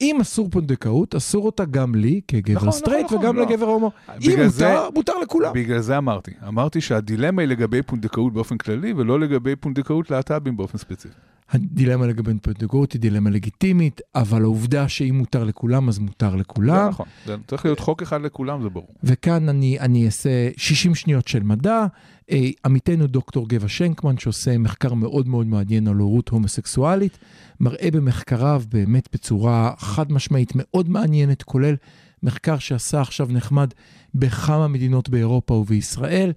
אם 0.00 0.18
אסור 0.20 0.48
פונדקאות, 0.50 1.14
אסור 1.14 1.46
אותה 1.46 1.64
גם 1.64 1.94
לי, 1.94 2.20
כגבר 2.28 2.54
נכון, 2.56 2.70
סטרייט, 2.72 3.06
נכון, 3.06 3.18
וגם 3.18 3.36
לא. 3.36 3.42
לגבר 3.42 3.66
הומו. 3.66 3.90
אם 4.22 4.30
מותר, 4.30 4.48
זה- 4.48 4.74
מותר 4.94 5.12
לכולם. 5.22 5.52
בגלל 5.54 5.80
זה 5.80 5.98
אמרתי. 5.98 6.30
אמרתי 6.48 6.80
שהדילמה 6.80 7.42
היא 7.42 7.48
לגבי 7.48 7.82
פונדקאות 7.82 8.32
באופן 8.32 8.56
כללי, 8.58 8.92
ולא 8.96 9.20
לגבי 9.20 9.56
פונדקאות 9.56 10.10
להט"בים 10.10 10.56
באופן 10.56 10.78
ספציפי. 10.78 11.14
הדילמה 11.52 12.06
לגבי 12.06 12.32
פונדקאות 12.42 12.92
היא 12.92 13.00
דילמה 13.00 13.30
לגיטימית, 13.30 14.00
אבל 14.14 14.42
העובדה 14.42 14.88
שאם 14.88 15.14
מותר 15.18 15.44
לכולם, 15.44 15.88
אז 15.88 15.98
מותר 15.98 16.30
זה 16.30 16.36
לכולם. 16.36 16.88
נכון. 16.88 17.06
זה 17.26 17.36
צריך 17.46 17.64
להיות 17.64 17.80
חוק 17.80 18.02
אחד 18.02 18.22
לכולם, 18.22 18.62
זה 18.62 18.68
ברור. 18.68 18.88
וכאן 19.04 19.48
אני, 19.48 19.80
אני 19.80 20.06
אעשה 20.06 20.48
60 20.56 20.94
שניות 20.94 21.28
של 21.28 21.42
מדע. 21.42 21.86
אה, 22.30 22.48
עמיתנו 22.64 23.06
דוקטור 23.06 23.48
גבע 23.48 23.68
שנקמן, 23.68 24.18
שעושה 24.18 24.58
מחקר 24.58 24.94
מאוד 24.94 25.28
מאוד 25.28 25.46
מעניין 25.46 25.88
על 25.88 25.96
הורות 25.96 26.28
הומוסקסואלית, 26.28 27.18
מראה 27.60 27.88
במחקריו 27.92 28.62
באמת 28.68 29.08
בצורה 29.12 29.72
חד 29.78 30.12
משמעית 30.12 30.52
מאוד 30.54 30.88
מעניינת, 30.88 31.42
כולל 31.42 31.74
מחקר 32.22 32.58
שעשה 32.58 33.00
עכשיו 33.00 33.28
נחמד 33.30 33.74
בכמה 34.14 34.68
מדינות 34.68 35.08
באירופה 35.08 35.54
ובישראל, 35.54 36.32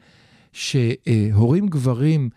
שהורים 0.54 1.67
גברים 1.67 2.30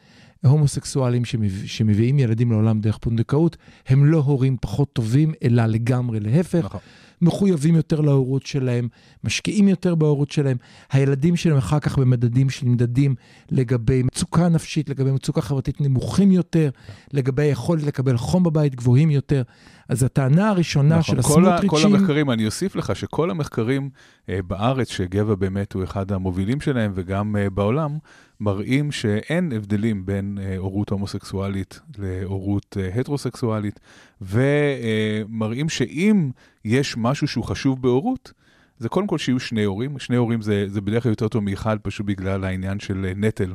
הומוסקסואלים 0.49 1.25
שמב... 1.25 1.67
שמביאים 1.67 2.19
ילדים 2.19 2.53
לעולם 2.53 2.81
דרך 2.81 2.99
פונדקאות, 2.99 3.57
הם 3.89 4.05
לא 4.05 4.19
הורים 4.19 4.57
פחות 4.61 4.93
טובים, 4.93 5.33
אלא 5.43 5.67
לגמרי 5.67 6.21
להפך. 6.21 6.65
נכון. 6.65 6.81
מחויבים 7.23 7.75
יותר 7.75 8.01
להורות 8.01 8.47
שלהם, 8.47 8.89
משקיעים 9.25 9.69
יותר 9.69 9.95
בהורות 9.95 10.31
שלהם. 10.31 10.57
הילדים 10.91 11.37
שלהם 11.37 11.57
אחר 11.57 11.79
כך 11.79 11.99
במדדים 11.99 12.51
שנמדדים 12.51 13.15
לגבי 13.51 14.03
מצוקה 14.03 14.49
נפשית, 14.49 14.89
לגבי 14.89 15.13
מצוקה 15.13 15.41
חברתית 15.41 15.81
נמוכים 15.81 16.33
יותר, 16.33 16.71
לגבי 17.13 17.43
היכולת 17.43 17.83
לקבל 17.83 18.17
חום 18.17 18.43
בבית 18.45 18.75
גבוהים 18.75 19.11
יותר. 19.11 19.43
אז 19.89 20.03
הטענה 20.03 20.49
הראשונה 20.49 20.99
נכון. 20.99 21.17
של 21.17 21.23
כל, 21.23 21.47
ה- 21.47 21.59
כל 21.59 21.59
הסמוטריצ'ים... 21.59 21.95
המחקרים, 21.95 22.31
אני 22.31 22.47
אוסיף 22.47 22.77
לך 22.77 22.97
שכל 22.97 23.31
המחקרים 23.31 23.91
אה, 24.29 24.39
בארץ, 24.47 24.89
שגבע 24.91 25.35
באמת 25.35 25.73
הוא 25.73 25.85
אחד 25.85 26.13
המובילים 26.13 26.61
שלהם, 26.61 26.93
וגם 26.95 27.37
אה, 27.37 27.51
בעולם, 27.51 27.99
מראים 28.41 28.93
שאין 28.93 29.53
הבדלים 29.53 30.07
בין 30.07 30.39
אה, 30.43 30.57
הורות 30.57 30.91
הומוסקסואלית 30.91 31.81
להורות 31.99 32.77
אה, 32.81 33.01
הטרוסקסואלית, 33.01 33.81
ומראים 34.21 35.69
שאם 35.69 36.31
יש 36.65 36.95
משהו 36.97 37.29
שהוא 37.29 37.45
חשוב 37.45 37.83
בהורות, 37.83 38.33
זה 38.79 38.89
קודם 38.89 39.07
כל 39.07 39.19
שיהיו 39.19 39.41
שני 39.41 39.65
הורים, 39.65 39.99
שני 39.99 40.17
הורים 40.17 40.43
זה, 40.43 40.65
זה 40.69 40.81
בדרך 40.81 41.03
כלל 41.03 41.13
יותר 41.13 41.29
טוב 41.29 41.45
מאחד, 41.45 41.77
פשוט 41.83 42.07
בגלל 42.07 42.45
העניין 42.45 42.81
של 42.81 43.05
אה, 43.05 43.13
נטל 43.17 43.51
אה, 43.51 43.55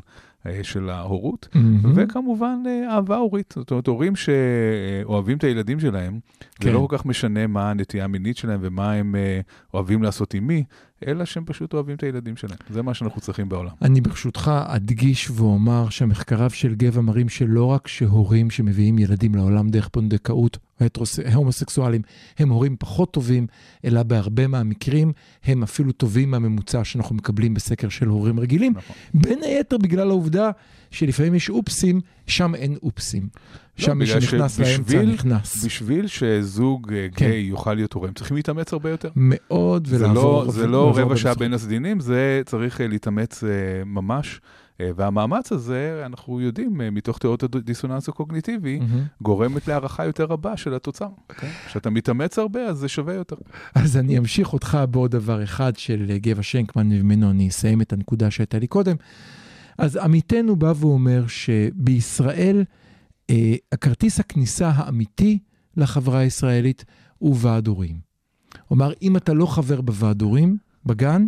של 0.62 0.90
ההורות. 0.90 1.48
מהמם. 1.56 1.94
וכמובן 1.96 2.64
אה, 2.68 2.96
אהבה 2.96 3.18
הורית, 3.18 3.54
זאת 3.58 3.72
אומרת, 3.72 3.88
הורים 3.88 4.14
שאוהבים 4.16 5.38
את 5.38 5.44
הילדים 5.44 5.80
שלהם, 5.80 6.20
כן. 6.40 6.68
זה 6.68 6.74
לא 6.74 6.86
כל 6.90 6.98
כך 6.98 7.06
משנה 7.06 7.48
מה 7.48 7.72
הנטייה 7.72 8.04
המינית 8.04 8.38
שלהם 8.38 8.60
ומה 8.64 8.94
הם 8.94 9.16
אה, 9.16 9.42
אוהבים 9.74 10.04
לעשות 10.04 10.34
עם 10.34 10.48
מי, 10.48 10.64
אלא 11.08 11.26
שהם 11.26 11.46
פשוט 11.46 11.74
אוהבים 11.74 11.96
את 11.96 12.04
הילדים 12.04 12.36
שלהם. 12.36 12.58
זה 12.70 12.82
מה 12.82 12.94
שאנחנו 12.94 13.22
צריכים 13.22 13.50
בעולם. 13.50 13.72
אני 13.82 14.02
ברשותך 14.02 14.52
אדגיש 14.68 15.30
ואומר 15.30 15.90
שמחקריו 15.90 16.50
של 16.50 16.76
גבע 16.76 17.02
מראים 17.02 17.30
שלא 17.30 17.66
רק 17.66 17.88
שהורים 17.88 18.50
שמביאים 18.50 19.00
ילדים 19.00 19.36
לעולם 19.36 19.70
דרך 19.70 19.88
פונדקאות. 19.88 20.58
הומוסקסואלים, 21.34 22.02
הם 22.40 22.50
הורים 22.50 22.76
פחות 22.80 23.14
טובים, 23.14 23.48
אלא 23.86 24.04
בהרבה 24.04 24.48
מהמקרים 24.48 25.14
הם 25.44 25.64
אפילו 25.64 25.92
טובים 25.92 26.32
מהממוצע 26.32 26.84
שאנחנו 26.84 27.16
מקבלים 27.16 27.54
בסקר 27.54 27.90
של 27.90 28.08
הורים 28.08 28.40
רגילים. 28.40 28.74
נכון. 28.78 28.96
בין 29.14 29.40
היתר 29.44 29.78
בגלל 29.78 30.10
העובדה 30.10 30.52
שלפעמים 30.92 31.36
יש 31.36 31.50
אופסים, 31.50 32.02
שם 32.28 32.56
אין 32.56 32.78
אופסים. 32.84 33.28
שם 33.78 33.98
מי 33.98 34.06
לא, 34.06 34.20
שנכנס 34.20 34.60
לאמצע 34.60 35.02
נכנס. 35.02 35.66
בשביל 35.66 36.08
שזוג 36.08 36.94
אה, 36.94 37.08
כן. 37.16 37.26
גיי 37.26 37.42
יוכל 37.42 37.74
להיות 37.74 37.94
הורה, 37.94 38.08
הם 38.08 38.14
צריכים 38.14 38.38
להתאמץ 38.38 38.74
הרבה 38.74 38.90
יותר. 38.90 39.10
מאוד 39.16 39.88
זה 39.88 39.96
ולעבור... 39.96 40.44
לא, 40.44 40.52
זה 40.52 40.68
לא 40.68 40.94
רבע 40.96 41.18
שעה. 41.18 41.36
בין 41.36 41.54
הצדינים, 41.54 42.00
זה 42.00 42.42
צריך 42.46 42.82
אה, 42.82 42.88
להתאמץ 42.88 43.44
אה, 43.44 43.50
ממש. 43.86 44.42
והמאמץ 44.96 45.52
הזה, 45.52 46.04
אנחנו 46.06 46.42
יודעים, 46.42 46.82
מתוך 46.92 47.18
תיאוריות 47.18 47.44
הדיסוננס 47.44 48.10
הקוגניטיבי, 48.10 48.80
מהמם. 48.80 49.04
גורמת 49.22 49.68
להערכה 49.68 50.06
יותר 50.06 50.24
רבה 50.24 50.58
של 50.58 50.74
התוצר. 50.74 51.08
כשאתה 51.68 51.90
מתאמץ 51.90 52.40
הרבה, 52.40 52.60
אז 52.60 52.78
זה 52.78 52.88
שווה 52.88 53.14
יותר. 53.14 53.36
אז 53.76 53.98
אני 53.98 54.18
אמשיך 54.18 54.54
אותך 54.54 54.78
בעוד 54.92 55.12
דבר 55.12 55.44
אחד 55.44 55.78
של 55.78 56.18
גבע 56.18 56.44
שנקמן, 56.44 56.88
וממנו 56.92 57.30
אני 57.30 57.48
אסיים 57.48 57.82
את 57.82 57.94
הנקודה 57.94 58.32
שהייתה 58.32 58.60
לי 58.60 58.68
קודם. 58.68 58.96
אז 59.82 59.96
עמיתנו 59.96 60.56
בא 60.56 60.74
ואומר 60.76 61.28
שבישראל, 61.28 62.64
אה, 63.30 63.56
הכרטיס 63.72 64.20
הכניסה 64.20 64.70
האמיתי 64.70 65.40
לחברה 65.78 66.20
הישראלית 66.20 66.86
הוא 67.18 67.38
ועד 67.40 67.68
הורים. 67.68 68.00
כלומר, 68.68 68.94
אם 69.02 69.18
אתה 69.18 69.34
לא 69.34 69.46
חבר 69.46 69.82
בוועד 69.82 70.22
הורים, 70.22 70.58
בגן, 70.86 71.28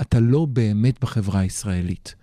אתה 0.00 0.20
לא 0.20 0.46
באמת 0.46 1.00
בחברה 1.00 1.40
הישראלית. 1.40 2.14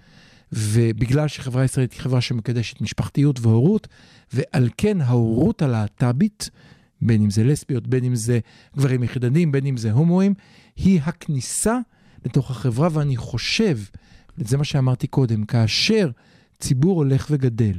ובגלל 0.51 1.27
שחברה 1.27 1.61
הישראלית 1.61 1.93
היא 1.93 2.01
חברה 2.01 2.21
שמקדשת 2.21 2.81
משפחתיות 2.81 3.39
והורות, 3.39 3.87
ועל 4.33 4.69
כן 4.77 5.01
ההורות 5.01 5.61
הלהט"בית, 5.61 6.49
בין 7.01 7.21
אם 7.21 7.29
זה 7.29 7.43
לסביות, 7.43 7.87
בין 7.87 8.03
אם 8.03 8.15
זה 8.15 8.39
גברים 8.77 9.03
יחידנים, 9.03 9.51
בין 9.51 9.65
אם 9.65 9.77
זה 9.77 9.91
הומואים, 9.91 10.33
היא 10.75 11.01
הכניסה 11.03 11.77
לתוך 12.25 12.51
החברה, 12.51 12.89
ואני 12.91 13.17
חושב, 13.17 13.77
זה 14.47 14.58
מה 14.58 14.63
שאמרתי 14.63 15.08
קודם, 15.08 15.45
כאשר 15.45 16.10
ציבור 16.60 16.97
הולך 16.97 17.28
וגדל, 17.32 17.73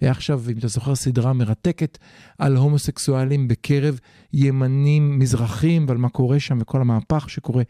היה 0.00 0.10
עכשיו, 0.10 0.42
אם 0.52 0.58
אתה 0.58 0.68
זוכר, 0.68 0.94
סדרה 0.94 1.32
מרתקת 1.32 1.98
על 2.38 2.56
הומוסקסואלים 2.56 3.48
בקרב 3.48 4.00
ימנים 4.32 5.18
מזרחים 5.18 5.84
ועל 5.88 5.98
מה 5.98 6.08
קורה 6.08 6.40
שם 6.40 6.58
וכל 6.60 6.80
המהפך 6.80 7.30
שקורה. 7.30 7.62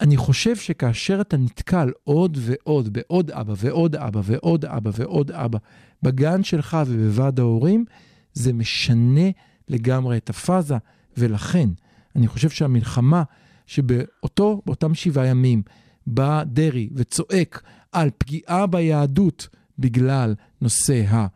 אני 0.00 0.16
חושב 0.16 0.56
שכאשר 0.56 1.20
אתה 1.20 1.36
נתקל 1.36 1.92
עוד 2.04 2.38
ועוד 2.40 2.92
בעוד 2.92 3.30
אבא 3.30 3.54
ועוד 3.56 3.96
אבא 3.96 4.20
ועוד 4.24 4.64
אבא 4.64 4.90
ועוד 4.94 5.30
אבא 5.30 5.58
בגן 6.02 6.42
שלך 6.42 6.76
ובוועד 6.86 7.40
ההורים, 7.40 7.84
זה 8.32 8.52
משנה 8.52 9.30
לגמרי 9.68 10.16
את 10.16 10.30
הפאזה, 10.30 10.76
ולכן 11.16 11.68
אני 12.16 12.28
חושב 12.28 12.50
שהמלחמה 12.50 13.22
שבאותו, 13.66 14.62
באותם 14.66 14.94
שבעה 14.94 15.26
ימים, 15.26 15.62
בא 16.06 16.42
דרעי 16.46 16.88
וצועק 16.94 17.62
על 17.92 18.10
פגיעה 18.18 18.66
ביהדות 18.66 19.48
בגלל 19.78 20.34
נושא 20.60 21.02
הקצבאות. 21.06 21.30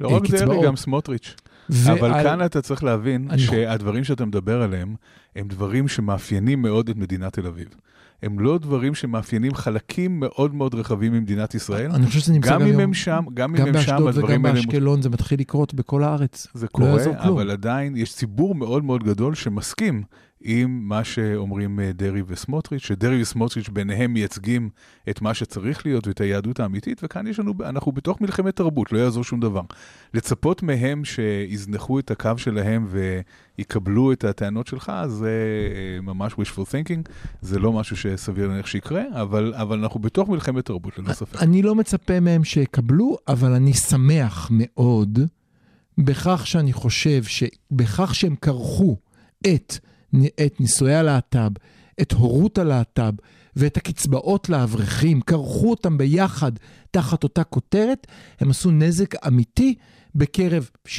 לא 0.00 0.08
רק 0.08 0.22
דרעי, 0.30 0.62
גם 0.64 0.76
סמוטריץ'. 0.76 1.34
ועל- 1.68 1.98
אבל 1.98 2.22
כאן 2.22 2.44
אתה 2.44 2.62
צריך 2.62 2.84
להבין 2.84 3.26
אני- 3.30 3.38
שהדברים 3.38 4.04
שאתה 4.04 4.24
מדבר 4.24 4.62
עליהם, 4.62 4.94
הם 5.36 5.48
דברים 5.48 5.88
שמאפיינים 5.88 6.62
מאוד 6.62 6.88
את 6.88 6.96
מדינת 6.96 7.32
תל 7.32 7.46
אביב. 7.46 7.68
הם 8.22 8.38
לא 8.40 8.58
דברים 8.58 8.94
שמאפיינים 8.94 9.54
חלקים 9.54 10.20
מאוד 10.20 10.54
מאוד 10.54 10.74
רחבים 10.74 11.12
ממדינת 11.12 11.54
ישראל. 11.54 11.90
אני 11.90 12.06
חושב 12.06 12.20
שזה 12.20 12.32
נמצא 12.32 12.50
גם 12.50 12.60
גם 12.60 12.66
אם 12.66 12.70
היום, 12.70 12.80
הם 12.80 12.94
שם, 12.94 13.24
גם 13.34 13.50
אם 13.54 13.60
גם 13.60 13.66
הם 13.66 13.72
שם, 13.72 13.78
באשדוד 13.78 14.00
וגם 14.00 14.08
הדברים 14.08 14.46
האלה... 14.46 14.54
באשקלון, 14.56 15.02
זה 15.02 15.10
מתחיל 15.10 15.40
לקרות 15.40 15.74
בכל 15.74 16.04
הארץ. 16.04 16.46
זה 16.54 16.66
לא 16.66 16.70
קורה, 16.70 17.04
כלום. 17.22 17.36
אבל 17.38 17.50
עדיין 17.50 17.96
יש 17.96 18.14
ציבור 18.14 18.54
מאוד 18.54 18.84
מאוד 18.84 19.04
גדול 19.04 19.34
שמסכים 19.34 20.02
עם 20.40 20.88
מה 20.88 21.04
שאומרים 21.04 21.80
אה, 21.80 21.90
דרעי 21.92 22.22
וסמוטריץ', 22.26 22.82
שדרעי 22.82 23.22
וסמוטריץ' 23.22 23.68
ביניהם 23.68 24.12
מייצגים 24.12 24.68
את 25.10 25.22
מה 25.22 25.34
שצריך 25.34 25.86
להיות 25.86 26.06
ואת 26.06 26.20
היהדות 26.20 26.60
האמיתית, 26.60 27.00
וכאן 27.04 27.26
יש 27.26 27.38
לנו, 27.38 27.54
אנחנו 27.64 27.92
בתוך 27.92 28.20
מלחמת 28.20 28.56
תרבות, 28.56 28.92
לא 28.92 28.98
יעזור 28.98 29.24
שום 29.24 29.40
דבר. 29.40 29.60
לצפות 30.14 30.62
מהם 30.62 31.04
שיזנחו 31.04 31.98
את 31.98 32.10
הקו 32.10 32.30
שלהם 32.36 32.86
ויקבלו 33.58 34.12
את 34.12 34.24
הטענות 34.24 34.66
שלך, 34.66 34.92
זה 35.06 35.30
אה, 35.74 36.00
ממש 36.00 36.32
wishful 36.32 36.64
thinking, 36.64 37.10
זה 37.42 37.58
לא 37.58 37.72
משהו 37.72 37.96
שסביר 37.96 38.48
להניח 38.48 38.66
שיקרה, 38.66 39.02
אבל, 39.12 39.54
אבל 39.54 39.78
אנחנו 39.78 40.00
בתוך 40.00 40.28
מלחמת 40.28 40.64
תרבות, 40.66 40.98
ללא 40.98 41.12
ספק. 41.12 41.42
אני 41.42 41.62
לא 41.62 41.74
מצפה 41.74 42.20
מהם 42.20 42.44
שיקבלו, 42.44 43.16
אבל 43.28 43.52
אני 43.52 43.74
שמח 43.74 44.48
מאוד 44.50 45.18
בכך 45.98 46.46
שאני 46.46 46.72
חושב 46.72 47.22
שבכך 47.24 48.14
שהם 48.14 48.36
כרכו 48.36 48.96
את, 49.46 49.78
את 50.46 50.60
נישואי 50.60 50.94
הלהט"ב, 50.94 51.50
את 52.00 52.12
הורות 52.12 52.58
הלהט"ב 52.58 53.12
ואת 53.56 53.76
הקצבאות 53.76 54.48
לאברכים, 54.48 55.20
כרכו 55.20 55.70
אותם 55.70 55.98
ביחד 55.98 56.52
תחת 56.90 57.22
אותה 57.24 57.44
כותרת, 57.44 58.06
הם 58.40 58.50
עשו 58.50 58.70
נזק 58.70 59.26
אמיתי 59.26 59.74
בקרב 60.14 60.70
60% 60.86 60.90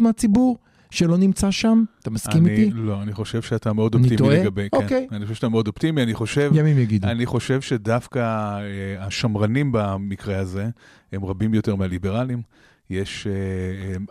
מהציבור. 0.00 0.58
שלא 0.90 1.16
נמצא 1.16 1.50
שם? 1.50 1.84
אתה 2.02 2.10
מסכים 2.10 2.46
אני, 2.46 2.54
איתי? 2.54 2.70
לא, 2.74 3.02
אני 3.02 3.12
חושב 3.12 3.42
שאתה 3.42 3.72
מאוד 3.72 3.94
אופטימי 3.94 4.16
טועה? 4.16 4.36
לגבי... 4.40 4.68
אוקיי. 4.72 5.06
כן, 5.10 5.16
אני 5.16 5.24
חושב 5.24 5.34
שאתה 5.34 5.48
מאוד 5.48 5.66
אופטימי, 5.66 6.02
אני 6.02 6.14
חושב... 6.14 6.50
ימים 6.54 6.78
יגידו. 6.78 7.08
אני 7.08 7.26
חושב 7.26 7.60
שדווקא 7.60 8.18
אה, 8.18 9.06
השמרנים 9.06 9.72
במקרה 9.72 10.38
הזה 10.38 10.68
הם 11.12 11.24
רבים 11.24 11.54
יותר 11.54 11.74
מהליברלים. 11.74 12.42
יש 12.90 13.26
אה, 13.26 13.32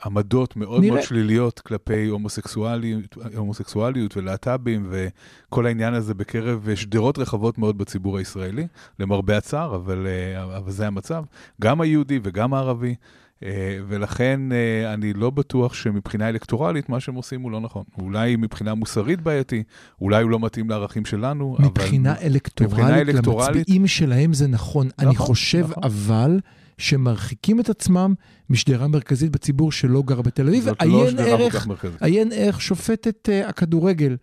עמדות 0.05 0.55
מאוד 0.55 0.81
נראה. 0.81 0.93
מאוד 0.93 1.03
שליליות 1.03 1.59
כלפי 1.59 2.07
הומוסקסואליות, 2.07 3.17
הומוסקסואליות 3.35 4.17
ולהט"בים 4.17 4.89
וכל 4.89 5.65
העניין 5.65 5.93
הזה 5.93 6.13
בקרב 6.13 6.67
שדרות 6.75 7.17
רחבות 7.17 7.57
מאוד 7.57 7.77
בציבור 7.77 8.17
הישראלי, 8.17 8.67
למרבה 8.99 9.37
הצער, 9.37 9.75
אבל, 9.75 10.07
אה, 10.07 10.57
אבל 10.57 10.71
זה 10.71 10.87
המצב, 10.87 11.23
גם 11.61 11.81
היהודי 11.81 12.19
וגם 12.23 12.53
הערבי. 12.53 12.95
אה, 13.43 13.49
ולכן 13.87 14.39
אה, 14.51 14.93
אני 14.93 15.13
לא 15.13 15.29
בטוח 15.29 15.73
שמבחינה 15.73 16.29
אלקטורלית 16.29 16.89
מה 16.89 16.99
שהם 16.99 17.15
עושים 17.15 17.41
הוא 17.41 17.51
לא 17.51 17.59
נכון. 17.59 17.83
אולי 17.97 18.35
מבחינה 18.35 18.73
מוסרית 18.73 19.21
בעייתי, 19.21 19.63
אולי 20.01 20.23
הוא 20.23 20.31
לא 20.31 20.39
מתאים 20.39 20.69
לערכים 20.69 21.05
שלנו, 21.05 21.55
אבל... 21.59 21.65
מבחינה 21.65 22.15
אלקטורלית, 22.21 23.07
אלקטורלית- 23.07 23.55
למצביעים 23.55 23.87
שלהם 23.87 24.33
זה 24.33 24.47
נכון. 24.47 24.89
אני 24.99 25.09
נכון, 25.11 25.27
חושב 25.27 25.65
נכון. 25.69 25.83
אבל 25.83 26.39
שמרחיקים 26.77 27.59
את 27.59 27.69
עצמם 27.69 28.13
משדרה 28.49 28.87
מרכזית 28.87 29.31
בציבור 29.31 29.71
שלא 29.71 30.03
גר 30.05 30.21
בתל 30.21 30.47
אביב. 30.47 30.63
זאת 30.63 30.81
לא 30.83 31.09
שדרה 31.11 31.37
כל 31.37 31.49
כך 31.49 31.67
מרכזית. 31.67 32.01
עיין 32.01 32.31
ערך 32.35 32.61
שופטת 32.61 33.29
uh, 33.29 33.49
הכדורגל, 33.49 34.17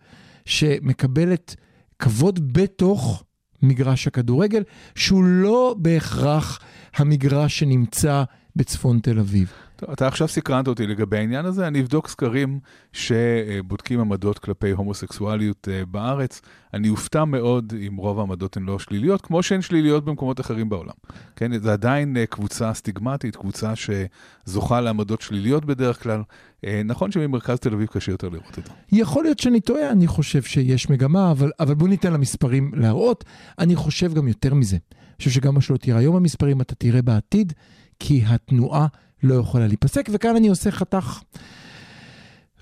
שמקבלת 0.44 1.56
כבוד 1.98 2.52
בתוך 2.52 3.24
מגרש 3.62 4.06
הכדורגל, 4.06 4.62
שהוא 4.94 5.24
לא 5.24 5.74
בהכרח 5.78 6.60
המגרש 6.96 7.58
שנמצא 7.58 8.24
בצפון 8.56 8.98
תל 8.98 9.18
אביב. 9.18 9.52
טוב, 9.80 9.90
אתה 9.90 10.06
עכשיו 10.06 10.28
סקרנת 10.28 10.68
אותי 10.68 10.86
לגבי 10.86 11.18
העניין 11.18 11.44
הזה, 11.44 11.68
אני 11.68 11.80
אבדוק 11.80 12.08
סקרים 12.08 12.60
שבודקים 12.92 14.00
עמדות 14.00 14.38
כלפי 14.38 14.70
הומוסקסואליות 14.70 15.68
אה, 15.70 15.86
בארץ. 15.86 16.40
אני 16.74 16.88
אופתע 16.88 17.24
מאוד 17.24 17.72
אם 17.86 17.96
רוב 17.96 18.18
העמדות 18.18 18.56
הן 18.56 18.62
לא 18.62 18.78
שליליות, 18.78 19.20
כמו 19.20 19.42
שהן 19.42 19.62
שליליות 19.62 20.04
במקומות 20.04 20.40
אחרים 20.40 20.68
בעולם. 20.68 20.92
כן, 21.36 21.58
זה 21.58 21.72
עדיין 21.72 22.16
אה, 22.16 22.26
קבוצה 22.26 22.74
סטיגמטית, 22.74 23.36
קבוצה 23.36 23.72
שזוכה 23.76 24.80
לעמדות 24.80 25.20
שליליות 25.20 25.64
בדרך 25.64 26.02
כלל. 26.02 26.22
אה, 26.64 26.82
נכון 26.84 27.12
שממרכז 27.12 27.58
תל 27.58 27.74
אביב 27.74 27.88
קשה 27.88 28.12
יותר 28.12 28.28
לראות 28.28 28.58
את 28.58 28.66
זה. 28.66 28.72
יכול 28.92 29.24
להיות 29.24 29.38
שאני 29.38 29.60
טועה, 29.60 29.90
אני 29.90 30.06
חושב 30.06 30.42
שיש 30.42 30.90
מגמה, 30.90 31.30
אבל, 31.30 31.50
אבל 31.60 31.74
בואו 31.74 31.90
ניתן 31.90 32.12
למספרים 32.12 32.70
להראות. 32.74 33.24
אני 33.58 33.76
חושב 33.76 34.14
גם 34.14 34.28
יותר 34.28 34.54
מזה. 34.54 34.76
אני 34.76 35.14
חושב 35.16 35.30
שגם 35.30 35.54
מה 35.54 35.60
שלא 35.60 35.76
תראה 35.76 35.98
היום 35.98 36.16
במספרים, 36.16 36.60
אתה 36.60 36.74
תראה 36.74 37.02
בעתיד, 37.02 37.52
כי 38.00 38.22
התנועה 38.26 38.86
לא 39.22 39.35
יכולה 39.35 39.66
להיפסק, 39.66 40.09
וכאן 40.12 40.37
אני 40.37 40.48
עושה 40.48 40.70
חתך. 40.70 41.20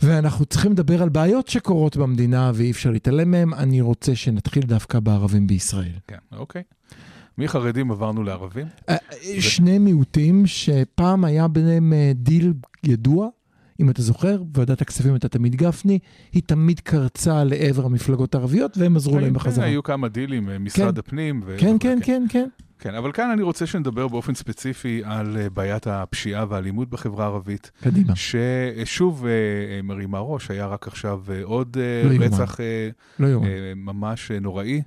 ואנחנו 0.03 0.45
צריכים 0.45 0.73
לדבר 0.73 1.03
על 1.03 1.09
בעיות 1.09 1.49
שקורות 1.49 1.97
במדינה 1.97 2.53
ואי 2.55 2.71
אפשר 2.71 2.91
להתעלם 2.91 3.31
מהן. 3.31 3.55
אני 3.55 3.81
רוצה 3.81 4.15
שנתחיל 4.15 4.63
דווקא 4.63 5.01
בערבים 5.01 5.47
בישראל. 5.47 5.93
כן, 6.07 6.19
אוקיי. 6.33 6.63
מחרדים 7.39 7.91
עברנו 7.91 8.23
לערבים. 8.23 8.67
אה, 8.89 8.97
שני 9.41 9.79
מיעוטים 9.79 10.47
שפעם 10.47 11.25
היה 11.25 11.49
ביניהם 11.49 11.93
אה, 11.93 12.13
דיל 12.15 12.53
ידוע, 12.85 13.29
אם 13.81 13.91
אתה 13.91 14.03
זוכר, 14.03 14.43
ועדת 14.57 14.81
הכספים 14.83 15.13
הייתה 15.13 15.29
תמיד 15.29 15.57
גפני, 15.57 15.99
היא 16.33 16.43
תמיד 16.47 16.81
קרצה 16.81 17.45
לעבר 17.45 17.85
המפלגות 17.87 18.35
הערביות 18.35 18.79
והם 18.79 18.97
עזרו 18.97 19.15
להם 19.15 19.25
היו- 19.25 19.33
בחזרה. 19.33 19.65
כן, 19.65 19.71
היו 19.71 19.83
כמה 19.83 20.09
דילים, 20.09 20.49
אה, 20.51 20.59
משרד 20.59 20.99
הפנים. 20.99 21.41
ו- 21.47 21.57
כן, 21.59 21.67
וכו', 21.69 21.79
כן, 21.81 21.99
כן, 22.03 22.23
כן. 22.29 22.49
כן, 22.81 22.95
אבל 22.95 23.13
כאן 23.13 23.31
אני 23.31 23.43
רוצה 23.43 23.67
שנדבר 23.67 24.09
באופן 24.09 24.35
ספציפי 24.35 25.01
על 25.05 25.37
אה, 25.37 25.51
בעיית 25.51 25.87
הפשיעה 25.87 26.45
והאלימות 26.49 26.91
בחברה 26.91 27.25
הערבית. 27.25 27.71
קדימה. 27.83 28.13
ששוב 28.17 29.27
אה, 29.27 29.33
מרימה 29.83 30.19
ראש, 30.19 30.51
היה 30.51 30.67
רק 30.67 30.87
עכשיו 30.89 31.21
עוד 31.43 31.77
לא. 32.05 32.25
רצח 32.25 32.61
לא 33.19 33.29
ממש 33.77 34.31
נוראי, 34.31 34.83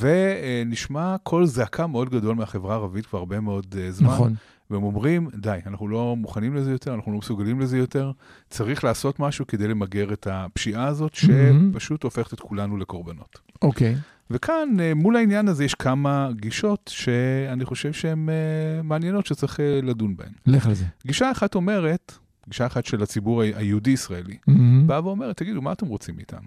ונשמע 0.00 1.16
קול 1.22 1.46
זעקה 1.46 1.86
מאוד 1.86 2.10
גדול 2.10 2.36
מהחברה 2.36 2.74
הערבית 2.74 3.06
כבר 3.06 3.18
הרבה 3.18 3.40
מאוד 3.40 3.74
זמן. 3.90 4.08
נכון. 4.08 4.34
והם 4.72 4.82
אומרים, 4.82 5.28
די, 5.34 5.58
אנחנו 5.66 5.88
לא 5.88 6.16
מוכנים 6.16 6.54
לזה 6.54 6.70
יותר, 6.70 6.94
אנחנו 6.94 7.12
לא 7.12 7.18
מסוגלים 7.18 7.60
לזה 7.60 7.78
יותר, 7.78 8.12
צריך 8.50 8.84
לעשות 8.84 9.20
משהו 9.20 9.46
כדי 9.46 9.68
למגר 9.68 10.12
את 10.12 10.26
הפשיעה 10.30 10.86
הזאת. 10.86 11.14
שפשוט 11.14 12.02
הופכת 12.02 12.32
את 12.32 12.40
כולנו 12.40 12.76
לקורבנות. 12.76 13.38
אוקיי. 13.62 13.96
וכאן, 14.30 14.68
אה, 14.80 14.94
מול 14.94 15.16
העניין 15.16 15.48
הזה, 15.48 15.64
יש 15.64 15.74
כמה 15.74 16.28
גישות 16.36 16.90
שאני 16.94 17.64
חושב 17.64 17.92
שהן 17.92 18.28
אה, 18.28 18.82
מעניינות 18.82 19.26
שצריך 19.26 19.60
אה, 19.60 19.80
לדון 19.82 20.16
בהן. 20.16 20.32
לך 20.46 20.66
על 20.66 20.74
זה. 20.74 20.84
גישה 21.06 21.30
אחת 21.30 21.54
אומרת, 21.54 22.18
גישה 22.48 22.66
אחת 22.66 22.86
של 22.86 23.02
הציבור 23.02 23.42
היהודי-ישראלי, 23.42 24.36
מהמם. 24.46 24.86
באה 24.86 25.06
ואומרת, 25.06 25.36
תגידו, 25.36 25.62
מה 25.62 25.72
אתם 25.72 25.86
רוצים 25.86 26.16
מאיתנו? 26.16 26.46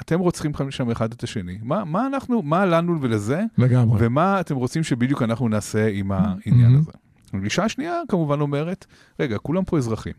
אתם 0.00 0.20
רוצחים 0.20 0.52
שם 0.70 0.90
אחד 0.90 1.12
את 1.12 1.22
השני, 1.22 1.58
מה, 1.62 1.84
מה 1.84 2.06
אנחנו, 2.06 2.42
מה 2.42 2.66
לנו 2.66 3.02
ולזה, 3.02 3.42
לגמרי. 3.58 4.06
ומה 4.06 4.40
אתם 4.40 4.56
רוצים 4.56 4.82
שבדיוק 4.82 5.22
אנחנו 5.22 5.48
נעשה 5.48 5.88
עם 5.88 6.12
העניין 6.12 6.74
Mhm. 6.74 6.78
הזה? 6.78 6.90
הגישה 7.34 7.64
השנייה 7.64 8.00
כמובן 8.08 8.40
אומרת, 8.40 8.86
רגע, 9.20 9.38
כולם 9.38 9.64
פה 9.64 9.78
אזרחים. 9.78 10.12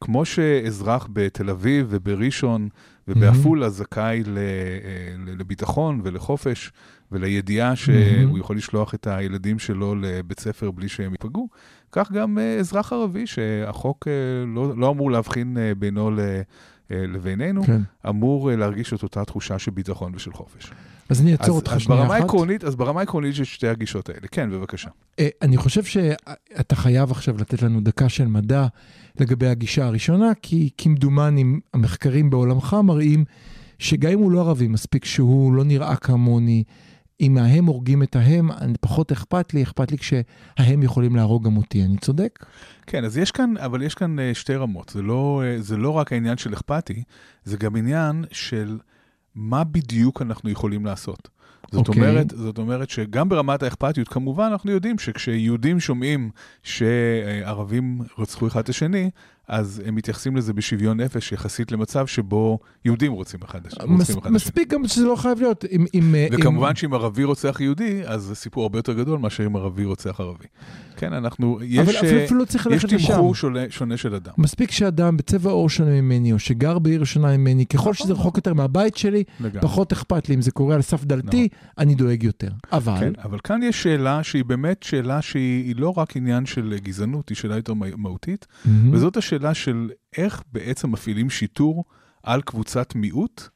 כמו 0.00 0.24
שאזרח 0.24 1.08
בתל 1.12 1.50
אביב 1.50 1.86
ובראשון 1.90 2.68
ובעפולה 3.08 3.68
זכאי 3.70 4.22
ל- 4.26 4.38
אה, 4.38 5.32
לביטחון 5.38 6.00
ולחופש 6.04 6.72
ולידיעה 7.12 7.76
שהוא 7.76 8.38
יכול 8.38 8.56
לשלוח 8.56 8.94
את 8.94 9.06
הילדים 9.06 9.58
שלו 9.58 9.94
לבית 9.94 10.40
ספר 10.40 10.70
בלי 10.70 10.88
שהם 10.88 11.12
ייפגעו, 11.12 11.48
כך 11.92 12.12
גם 12.12 12.38
אה, 12.38 12.56
אזרח 12.58 12.92
ערבי 12.92 13.26
שהחוק 13.26 14.08
אה, 14.08 14.12
לא, 14.54 14.76
לא 14.76 14.90
אמור 14.90 15.10
להבחין 15.10 15.56
בינו 15.78 16.10
ל- 16.10 16.40
לבינינו, 16.96 17.64
כן. 17.64 17.80
אמור 18.08 18.50
אה, 18.50 18.56
להרגיש 18.56 18.92
את 18.92 19.02
אותה 19.02 19.24
תחושה 19.24 19.58
של 19.58 19.70
ביטחון 19.70 20.12
ושל 20.14 20.32
חופש. 20.32 20.72
אז 21.08 21.20
אני 21.20 21.32
אעצור 21.32 21.56
אותך 21.56 21.74
שנייה 21.78 22.06
אחת. 22.06 22.10
העקרונית, 22.10 22.64
אז 22.64 22.76
ברמה 22.76 23.00
העקרונית 23.00 23.38
יש 23.38 23.54
שתי 23.54 23.68
הגישות 23.68 24.08
האלה. 24.08 24.28
כן, 24.30 24.50
בבקשה. 24.50 24.90
אה, 25.18 25.28
אני 25.42 25.56
חושב 25.56 25.84
שאתה 25.84 26.76
חייב 26.76 27.10
עכשיו 27.10 27.36
לתת 27.38 27.62
לנו 27.62 27.80
דקה 27.80 28.08
של 28.08 28.26
מדע 28.26 28.66
לגבי 29.20 29.46
הגישה 29.46 29.86
הראשונה, 29.86 30.32
כי 30.42 30.70
כמדומני 30.78 31.44
המחקרים 31.74 32.30
בעולמך 32.30 32.76
מראים 32.84 33.24
שגם 33.78 34.10
אם 34.10 34.18
הוא 34.18 34.32
לא 34.32 34.40
ערבי, 34.40 34.68
מספיק 34.68 35.04
שהוא 35.04 35.52
לא 35.52 35.64
נראה 35.64 35.96
כמוני, 35.96 36.64
אם 37.22 37.38
ההם 37.38 37.64
הורגים 37.64 38.02
את 38.02 38.16
ההם, 38.16 38.50
פחות 38.80 39.12
אכפת 39.12 39.54
לי, 39.54 39.62
אכפת 39.62 39.90
לי 39.90 39.98
כשההם 39.98 40.82
יכולים 40.82 41.16
להרוג 41.16 41.44
גם 41.44 41.56
אותי, 41.56 41.84
אני 41.84 41.96
צודק? 41.96 42.44
כן, 42.86 43.04
אז 43.04 43.18
יש 43.18 43.30
כאן, 43.30 43.56
אבל 43.56 43.82
יש 43.82 43.94
כאן 43.94 44.18
אה, 44.18 44.34
שתי 44.34 44.54
רמות. 44.54 44.88
זה 44.88 45.02
לא, 45.02 45.42
אה, 45.44 45.60
זה 45.60 45.76
לא 45.76 45.90
רק 45.90 46.12
העניין 46.12 46.36
של 46.36 46.54
אכפתי, 46.54 47.02
זה 47.44 47.56
גם 47.56 47.76
עניין 47.76 48.24
של 48.32 48.78
מה 49.34 49.64
בדיוק 49.64 50.22
אנחנו 50.22 50.50
יכולים 50.50 50.86
לעשות. 50.86 51.28
זאת, 51.72 51.88
אוקיי. 51.88 52.02
אומרת, 52.02 52.30
זאת 52.30 52.58
אומרת 52.58 52.90
שגם 52.90 53.28
ברמת 53.28 53.62
האכפתיות, 53.62 54.08
כמובן 54.08 54.48
אנחנו 54.52 54.70
יודעים 54.70 54.98
שכשיהודים 54.98 55.80
שומעים 55.80 56.30
שערבים 56.62 58.00
רצחו 58.18 58.46
אחד 58.46 58.60
את 58.60 58.68
השני, 58.68 59.10
אז 59.48 59.82
הם 59.86 59.94
מתייחסים 59.94 60.36
לזה 60.36 60.52
בשוויון 60.52 61.00
נפש 61.00 61.32
יחסית 61.32 61.72
למצב 61.72 62.06
שבו 62.06 62.58
יהודים 62.84 63.12
רוצים 63.12 63.40
אחד 63.44 63.66
את 63.66 63.72
השני. 63.72 63.86
מס, 63.94 64.10
השני. 64.10 64.30
מספיק 64.30 64.68
גם 64.68 64.88
שזה 64.88 65.04
לא 65.06 65.16
חייב 65.16 65.38
להיות. 65.40 65.64
אם, 65.72 65.86
אם, 65.94 66.14
אה, 66.14 66.26
וכמובן 66.32 66.68
אם, 66.68 66.74
שאם 66.74 66.94
ערבי 66.94 67.24
רוצח 67.24 67.60
יהודי, 67.60 68.02
אז 68.06 68.22
זה 68.22 68.34
סיפור 68.34 68.62
הרבה 68.62 68.78
יותר 68.78 68.92
גדול 68.92 69.18
מאשר 69.18 69.46
אם 69.46 69.56
ערבי 69.56 69.84
רוצח 69.84 70.20
ערבי. 70.20 70.44
כן, 70.96 71.12
אנחנו, 71.12 71.58
יש, 71.62 71.78
אבל 71.78 71.96
אפילו, 71.98 72.18
אה, 72.18 72.24
אפילו 72.24 72.40
לא 72.40 72.44
צריך 72.44 72.68
יש. 72.70 72.84
תמחור 72.84 73.34
שונה, 73.34 73.60
שונה 73.70 73.96
של 73.96 74.14
אדם. 74.14 74.32
מספיק 74.38 74.70
שאדם 74.70 75.16
בצבע 75.16 75.50
עור 75.50 75.68
שונה 75.70 75.90
ממני, 76.02 76.32
או 76.32 76.38
שגר 76.38 76.78
בעיר 76.78 77.04
שונה 77.04 77.36
ממני, 77.36 77.66
ככל 77.66 77.80
נכון. 77.80 77.94
שזה 77.94 78.12
רחוק 78.12 78.36
יותר 78.36 78.54
מהבית 78.54 78.96
שלי, 78.96 79.24
לגמרי. 79.40 79.60
פחות 79.60 79.92
אכפת 79.92 80.28
לי. 80.28 80.34
אם 80.34 80.42
זה 80.42 80.50
קורה 80.50 80.74
על 80.74 80.82
סף 80.82 81.04
דלתי, 81.04 81.48
אני 81.78 81.94
דואג 81.94 82.22
יותר. 82.22 82.48
אבל, 82.72 82.98
כן, 83.00 83.12
אבל 83.24 83.38
כאן 83.44 83.62
יש 83.62 83.82
שאלה 83.82 84.22
שהיא 84.22 84.44
באמת 84.44 84.82
שאלה 84.82 85.22
שהיא 85.22 85.64
היא 85.64 85.74
לא 85.78 85.94
רק 85.96 86.16
עניין 86.16 86.46
של 86.46 86.74
גזענות, 86.82 87.28
היא 87.28 87.36
שאלה 87.36 87.56
יותר 87.56 87.74
מה- 87.74 87.86
מהותית. 87.96 88.46
וזאת 88.92 89.16
השאלה 89.16 89.31
של 89.54 89.90
איך 90.16 90.42
בעצם 90.52 90.90
מפעילים 90.92 91.30
שיטור 91.30 91.84
על 92.22 92.42
קבוצת 92.42 92.94
מיעוט 92.94 93.48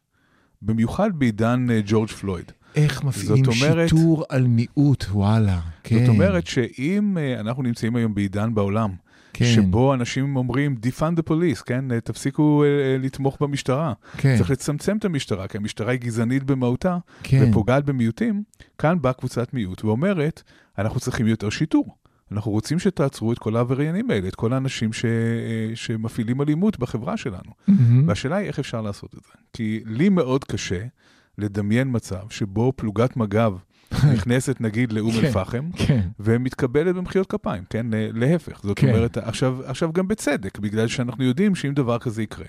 במיוחד 0.62 1.10
בעידן 1.14 1.66
אה, 1.70 1.80
ג'ורג' 1.86 2.08
פלויד. 2.08 2.52
איך 2.74 3.04
מפעילים 3.04 3.44
אומרת- 3.46 3.88
שיטור 3.88 4.24
על 4.28 4.46
מיעוט, 4.46 5.04
וואלה. 5.10 5.60
כן. 5.82 5.98
זאת 5.98 6.08
אומרת 6.08 6.46
שאם 6.46 7.18
אה, 7.18 7.40
אנחנו 7.40 7.62
נמצאים 7.62 7.96
היום 7.96 8.14
בעידן 8.14 8.54
בעולם, 8.54 8.90
כן, 9.32 9.44
שבו 9.54 9.94
אנשים 9.94 10.36
אומרים, 10.36 10.76
defund 10.86 11.18
the 11.18 11.30
police, 11.30 11.62
כן? 11.66 11.92
אה, 11.92 12.00
תפסיקו 12.00 12.64
לתמוך 12.98 13.36
במשטרה. 13.40 13.92
כן, 14.16 14.36
צריך 14.38 14.50
לצמצם 14.50 14.96
את 14.96 15.04
המשטרה, 15.04 15.48
כי 15.48 15.56
המשטרה 15.56 15.92
היא 15.92 16.00
גזענית 16.00 16.42
במהותה, 16.44 16.98
כן. 17.22 17.46
ופוגעת 17.50 17.84
במיעוטים. 17.84 18.42
כאן 18.78 19.02
באה 19.02 19.12
קבוצת 19.12 19.54
מיעוט 19.54 19.84
ואומרת, 19.84 20.42
אנחנו 20.78 21.00
צריכים 21.00 21.26
יותר 21.26 21.50
שיטור. 21.50 21.96
אנחנו 22.32 22.50
רוצים 22.50 22.78
שתעצרו 22.78 23.32
את 23.32 23.38
כל 23.38 23.56
העבריינים 23.56 24.10
האלה, 24.10 24.28
את 24.28 24.34
כל 24.34 24.52
האנשים 24.52 24.92
ש... 24.92 25.04
אה, 25.04 25.70
שמפעילים 25.74 26.42
אלימות 26.42 26.78
בחברה 26.78 27.16
שלנו. 27.16 27.52
מהמם. 27.68 28.08
והשאלה 28.08 28.36
היא 28.36 28.48
איך 28.48 28.58
אפשר 28.58 28.80
לעשות 28.82 29.14
את 29.14 29.24
זה. 29.24 29.32
כי 29.52 29.82
לי 29.86 30.08
מאוד 30.08 30.44
קשה 30.44 30.84
לדמיין 31.38 31.88
מצב 31.90 32.30
שבו 32.30 32.72
פלוגת 32.76 33.16
מג"ב 33.16 33.52
נכנסת 34.14 34.60
נגיד 34.60 34.92
לאום 34.92 35.12
כן. 35.12 35.26
אל-פחם, 35.26 35.70
כן, 35.76 36.08
ומתקבלת 36.20 36.94
במחיאות 36.94 37.26
כפיים, 37.26 37.64
כן? 37.70 37.86
להפך. 37.92 38.60
זאת 38.62 38.78
כן. 38.78 38.88
אומרת, 38.88 39.18
עכשיו, 39.18 39.58
עכשיו 39.64 39.92
גם 39.92 40.08
בצדק, 40.08 40.58
בגלל 40.58 40.88
שאנחנו 40.88 41.24
יודעים 41.24 41.54
שאם 41.54 41.74
דבר 41.74 41.98
כזה 41.98 42.22
יקרה, 42.22 42.46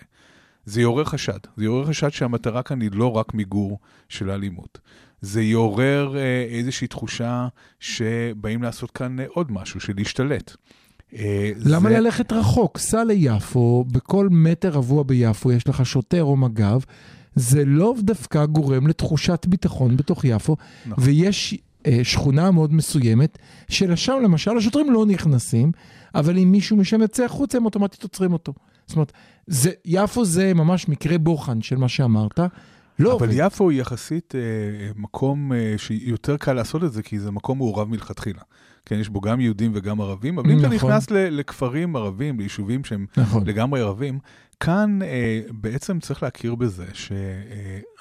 זה 0.65 0.81
יעורר 0.81 1.03
חשד. 1.03 1.37
זה 1.57 1.63
יעורר 1.63 1.85
חשד 1.85 2.09
שהמטרה 2.09 2.63
כאן 2.63 2.81
היא 2.81 2.89
לא 2.93 3.11
רק 3.11 3.33
מיגור 3.33 3.79
של 4.09 4.29
האלימות. 4.29 4.79
זה 5.21 5.41
יעורר 5.41 6.17
אה, 6.17 6.21
איזושהי 6.49 6.87
תחושה 6.87 7.47
שבאים 7.79 8.63
לעשות 8.63 8.91
כאן 8.91 9.19
אה, 9.19 9.25
עוד 9.29 9.51
משהו, 9.51 9.79
של 9.79 9.93
להשתלט. 9.97 10.55
אה, 11.15 11.51
למה 11.65 11.89
זה- 11.89 11.99
ללכת 11.99 12.31
רחוק? 12.33 12.77
סע 12.77 13.03
ליפו, 13.03 13.85
בכל 13.91 14.27
מטר 14.31 14.69
רבוע 14.69 15.03
ביפו 15.03 15.51
יש 15.51 15.67
לך 15.67 15.85
שוטר 15.85 16.23
או 16.23 16.35
מג"ב, 16.37 16.79
זה 17.35 17.65
לא 17.65 17.93
דווקא 17.99 18.45
גורם 18.45 18.87
לתחושת 18.87 19.45
ביטחון 19.49 19.97
בתוך 19.97 20.25
יפו, 20.25 20.55
נכון. 20.85 21.03
ויש 21.03 21.57
אה, 21.87 21.99
שכונה 22.03 22.51
מאוד 22.51 22.73
מסוימת, 22.73 23.37
שלשם 23.69 24.13
למשל 24.23 24.57
השוטרים 24.57 24.91
לא 24.93 25.05
נכנסים, 25.05 25.71
אבל 26.15 26.37
אם 26.37 26.51
מישהו 26.51 26.77
משם 26.77 27.01
יוצא 27.01 27.25
החוצה, 27.25 27.57
הם 27.57 27.65
אוטומטית 27.65 28.03
עוצרים 28.03 28.33
אותו. 28.33 28.53
זאת 28.87 28.95
אומרת, 28.95 29.11
זה, 29.47 29.71
יפו 29.85 30.25
זה 30.25 30.53
ממש 30.53 30.87
מקרה 30.89 31.17
בוחן 31.17 31.61
של 31.61 31.75
מה 31.77 31.89
שאמרת. 31.89 32.39
לא 32.99 33.15
אבל 33.17 33.27
עובד. 33.27 33.37
יפו 33.45 33.69
היא 33.69 33.81
יחסית 33.81 34.33
אה, 34.35 34.41
מקום 34.95 35.53
אה, 35.53 35.73
שיותר 35.77 36.37
קל 36.37 36.53
לעשות 36.53 36.83
את 36.83 36.93
זה, 36.93 37.03
כי 37.03 37.19
זה 37.19 37.31
מקום 37.31 37.57
מעורב 37.57 37.89
מלכתחילה. 37.89 38.41
כן, 38.85 38.95
יש 38.95 39.09
בו 39.09 39.21
גם 39.21 39.39
יהודים 39.41 39.71
וגם 39.75 40.01
ערבים, 40.01 40.39
אבל 40.39 40.51
אם 40.51 40.59
אתה 40.59 40.67
נכון. 40.67 40.89
נכנס 40.91 41.11
ל- 41.11 41.29
לכפרים 41.39 41.95
ערבים, 41.95 42.39
ליישובים 42.39 42.83
שהם 42.83 43.05
נכון. 43.17 43.47
לגמרי 43.47 43.81
ערבים, 43.81 44.19
כאן 44.59 44.99
אה, 45.01 45.41
בעצם 45.51 45.99
צריך 45.99 46.23
להכיר 46.23 46.55
בזה 46.55 46.85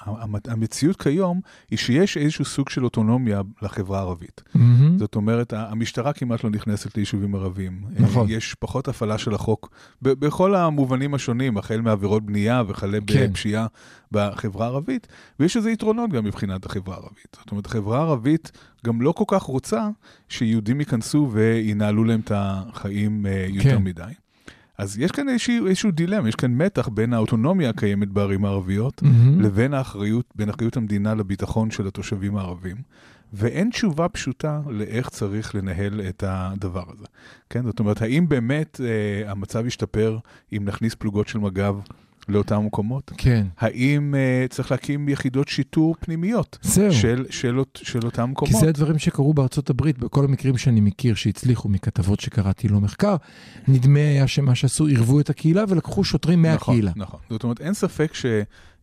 שהמציאות 0.03 1.01
כיום 1.01 1.41
היא 1.71 1.77
שיש 1.77 2.17
איזשהו 2.17 2.45
סוג 2.45 2.69
של 2.69 2.83
אוטונומיה 2.83 3.41
לחברה 3.61 3.99
הערבית. 3.99 4.43
מהמם. 4.55 4.97
זאת 4.97 5.15
אומרת, 5.15 5.53
המשטרה 5.53 6.13
כמעט 6.13 6.43
לא 6.43 6.49
נכנסת 6.49 6.97
ליישובים 6.97 7.35
ערבים. 7.35 7.81
אה, 7.85 8.01
נכון. 8.03 8.27
יש 8.29 8.55
פחות 8.59 8.87
הפעלה 8.87 9.17
של 9.17 9.33
החוק 9.33 9.69
בכל 10.01 10.55
המובנים 10.55 11.13
השונים, 11.13 11.57
החל 11.57 11.81
מעבירות 11.81 12.25
בנייה 12.25 12.63
וכלה 12.67 12.97
כן. 13.07 13.29
בפשיעה 13.29 13.67
בחברה 14.11 14.65
הערבית, 14.65 15.07
ויש 15.39 15.57
לזה 15.57 15.71
יתרונות 15.71 16.09
גם 16.09 16.25
מבחינת 16.25 16.65
החברה 16.65 16.95
הערבית. 16.95 17.37
זאת 17.39 17.51
אומרת, 17.51 17.65
החברה 17.65 17.97
הערבית 17.97 18.51
גם 18.85 19.01
לא 19.01 19.11
כל 19.11 19.25
כך 19.27 19.43
רוצה 19.43 19.89
שיהודים 20.29 20.79
ייכנסו 20.79 21.29
וינהלו 21.31 22.03
להם 22.03 22.19
את 22.19 22.31
החיים 22.35 23.25
אה, 23.25 23.45
יותר 23.49 23.77
כן. 23.77 23.83
מדי. 23.83 24.03
אז 24.77 24.99
יש 24.99 25.11
כאן 25.11 25.29
איזשהו, 25.29 25.67
איזשהו 25.67 25.91
דילמה, 25.91 26.29
יש 26.29 26.35
כאן 26.35 26.51
מתח 26.61 26.87
בין 26.87 27.13
האוטונומיה 27.13 27.69
הקיימת 27.69 28.07
בערים 28.07 28.45
הערביות 28.45 29.01
מהמם. 29.01 29.41
לבין 29.41 29.73
האחריות, 29.73 30.25
בין 30.35 30.49
אחריות 30.49 30.77
המדינה 30.77 31.15
לביטחון 31.15 31.71
של 31.71 31.87
התושבים 31.87 32.37
הערבים. 32.37 32.77
ואין 33.33 33.69
תשובה 33.69 34.09
פשוטה 34.09 34.61
לאיך 34.69 35.09
צריך 35.09 35.55
לנהל 35.55 36.01
את 36.09 36.23
הדבר 36.27 36.83
הזה. 36.93 37.05
כן, 37.49 37.63
זאת 37.63 37.79
אומרת, 37.79 38.01
האם 38.01 38.29
באמת 38.29 38.81
אה, 38.83 39.31
המצב 39.31 39.65
ישתפר 39.65 40.17
אם 40.53 40.61
נכניס 40.65 40.95
פלוגות 40.95 41.27
של 41.27 41.39
מג"ב 41.39 41.75
לאותם 42.29 42.65
מקומות? 42.65 43.11
כן. 43.17 43.47
האם 43.57 44.15
אה, 44.15 44.45
צריך 44.49 44.71
להקים 44.71 45.09
יחידות 45.09 45.47
שיטור 45.47 45.95
פנימיות 45.99 46.57
זהו. 46.61 46.93
של, 46.93 47.25
של, 47.29 47.59
של 47.75 47.99
אותם 48.03 48.25
כי 48.25 48.31
מקומות? 48.31 48.61
זה 48.61 48.69
הדברים 48.69 48.99
שקרו 48.99 49.33
בארצות 49.33 49.69
הברית, 49.69 49.97
בכל 49.97 50.25
המקרים 50.25 50.57
שאני 50.57 50.81
מכיר 50.81 51.15
שהצליחו 51.15 51.69
מכתבות 51.69 52.19
שקראתי 52.19 52.67
לו 52.67 52.81
מחקר, 52.81 53.15
נדמה 53.67 53.99
היה 53.99 54.27
שמה 54.27 54.55
שעשו, 54.55 54.85
עירבו 54.85 55.19
את 55.19 55.29
הקהילה 55.29 55.63
ולקחו 55.67 56.03
שוטרים 56.03 56.41
מהקהילה. 56.41 56.91
נכון, 56.91 57.01
נכון. 57.01 57.19
זאת 57.29 57.43
אומרת, 57.43 57.61
אין 57.61 57.73
ספק 57.73 58.13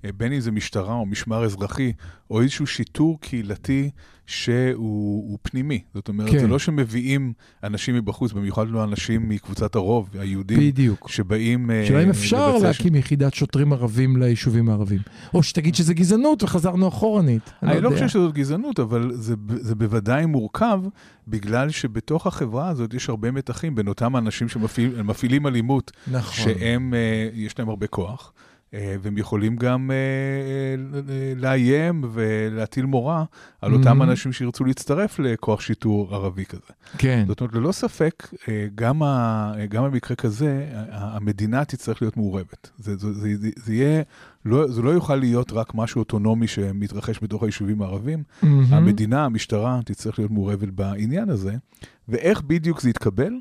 שבין 0.07 0.32
אם 0.32 0.40
זה 0.40 0.50
משטרה 0.50 0.94
או 0.94 1.07
משמר 1.07 1.44
אזרחי, 1.44 1.92
או 2.30 2.40
איזשהו 2.40 2.66
שיטור 2.66 3.20
קהילתי 3.20 3.90
שהוא 4.26 5.30
הוא 5.30 5.38
פנימי. 5.42 5.80
זאת 5.94 6.09
אומרת, 6.09 6.30
כן. 6.30 6.38
זה 6.38 6.46
לא 6.46 6.59
שמביאים 6.59 7.32
אנשים 7.62 7.94
מבחוץ, 7.94 8.32
במיוחד 8.32 8.68
לא 8.68 8.84
אנשים 8.84 9.28
מקבוצת 9.28 9.74
הרוב, 9.74 10.11
היהודים, 10.18 10.59
בדיוק. 10.59 11.09
שבאים... 11.09 11.70
אה, 11.70 11.86
שאלה 11.86 12.02
אם 12.02 12.11
אפשר 12.11 12.59
להקים 12.59 12.94
יחידת 12.94 13.34
שוטרים 13.34 13.72
ערבים 13.72 14.16
ליישובים 14.16 14.68
הערבים. 14.68 15.00
או 15.34 15.42
שתגיד 15.42 15.74
שזה 15.74 15.94
גזענות 15.94 16.42
וחזרנו 16.42 16.88
אחורנית. 16.88 17.52
אני 17.62 17.80
לא 17.80 17.88
יודע. 17.88 17.90
חושב 17.90 18.09
שזאת 18.09 18.34
גזענות, 18.34 18.80
אבל 18.80 19.11
זה, 19.14 19.34
זה 19.48 19.74
בוודאי 19.74 20.26
מורכב, 20.26 20.80
בגלל 21.28 21.70
שבתוך 21.70 22.26
החברה 22.26 22.68
הזאת 22.68 22.94
יש 22.94 23.09
הרבה 23.09 23.30
מתחים 23.30 23.74
בין 23.74 23.88
אותם 23.88 24.16
אנשים 24.16 24.48
שמפעילים 24.48 25.46
אלימות, 25.46 25.92
נכון. 26.11 26.44
שהם, 26.44 26.94
אה, 26.94 27.28
יש 27.34 27.59
להם 27.59 27.68
הרבה 27.68 27.86
כוח, 27.86 28.32
אה, 28.36 28.53
והם 29.03 29.18
יכולים 29.18 29.57
גם 29.57 29.91
אה, 29.91 29.97
אה, 29.97 31.33
לאיים 31.37 32.05
ולהטיל 32.12 32.87
מורא 32.87 33.25
על 33.61 33.75
אותם. 33.75 34.03
אנשים 34.03 34.33
שירצו 34.33 34.64
להצטרף 34.64 35.18
לכוח 35.18 35.61
שיטור 35.61 36.14
ערבי 36.14 36.45
כזה. 36.45 36.72
כן. 36.99 37.25
זאת 37.29 37.41
אומרת, 37.41 37.55
ללא 37.55 37.72
ספק, 37.72 38.29
אה, 38.49 38.66
גם, 38.75 39.03
ה, 39.03 39.53
גם 39.68 39.85
במקרה 39.85 40.16
כזה, 40.16 40.66
המדינה 40.91 41.64
תצטרך 41.64 42.03
להיות 42.03 42.16
מעורבת. 42.16 42.70
זה, 42.79 42.97
זה, 42.97 43.12
זה, 43.12 43.29
זה, 43.57 43.75
יהיה, 43.75 44.03
לא, 44.45 44.68
זה 44.68 44.83
לא 44.83 44.91
יוכל 44.91 45.16
להיות 45.16 45.53
רק 45.53 45.75
משהו 45.75 45.99
אוטונומי 45.99 46.47
שמתרחש 46.47 47.18
בתוך 47.22 47.43
היישובים 47.43 47.83
הערבים. 47.83 48.22
מהמם. 48.43 48.75
המדינה, 48.75 49.25
המשטרה, 49.25 49.81
תצטרך 49.85 50.18
להיות 50.18 50.31
מעורבת 50.31 50.68
בעניין 50.68 51.29
הזה, 51.29 51.55
ואיך 52.09 52.43
בדיוק 52.43 52.81
זה 52.81 52.91
יתקבל, 52.91 53.33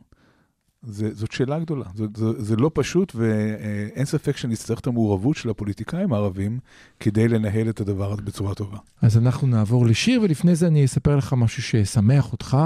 זאת 0.87 1.31
שאלה 1.31 1.59
גדולה. 1.59 1.85
זה, 1.95 2.05
זה, 2.15 2.43
זה 2.43 2.55
לא 2.55 2.71
פשוט, 2.73 3.15
ואין 3.15 4.05
ספק 4.05 4.37
שנצטרך 4.37 4.79
את 4.79 4.87
המעורבות 4.87 5.35
של 5.35 5.49
הפוליטיקאים 5.49 6.13
הערבים 6.13 6.59
כדי 6.99 7.27
לנהל 7.27 7.69
את 7.69 7.81
הדבר 7.81 8.11
הזה 8.11 8.21
בצורה 8.21 8.55
טובה. 8.55 8.77
אז 9.01 9.17
אנחנו 9.17 9.47
נעבור 9.47 9.85
לשיר, 9.85 10.21
ולפני 10.21 10.55
זה 10.55 10.67
אני 10.67 10.85
אספר 10.85 11.15
לך 11.15 11.33
משהו 11.37 11.63
שישמח 11.63 12.31
אותך, 12.31 12.57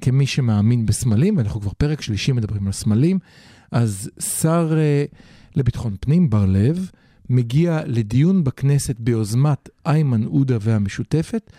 כמי 0.00 0.26
שמאמין 0.26 0.86
בסמלים, 0.86 1.36
ואנחנו 1.36 1.60
כבר 1.60 1.72
פרק 1.78 2.00
שלישי 2.00 2.32
מדברים 2.32 2.66
על 2.66 2.72
סמלים. 2.72 3.18
אז 3.70 4.10
שר 4.40 4.72
uh, 4.72 5.16
לביטחון 5.56 5.96
פנים, 6.00 6.30
בר 6.30 6.46
לב, 6.46 6.90
מגיע 7.30 7.80
לדיון 7.86 8.44
בכנסת 8.44 8.96
ביוזמת 8.98 9.68
איימן 9.86 10.24
עודה 10.24 10.56
והמשותפת, 10.60 11.52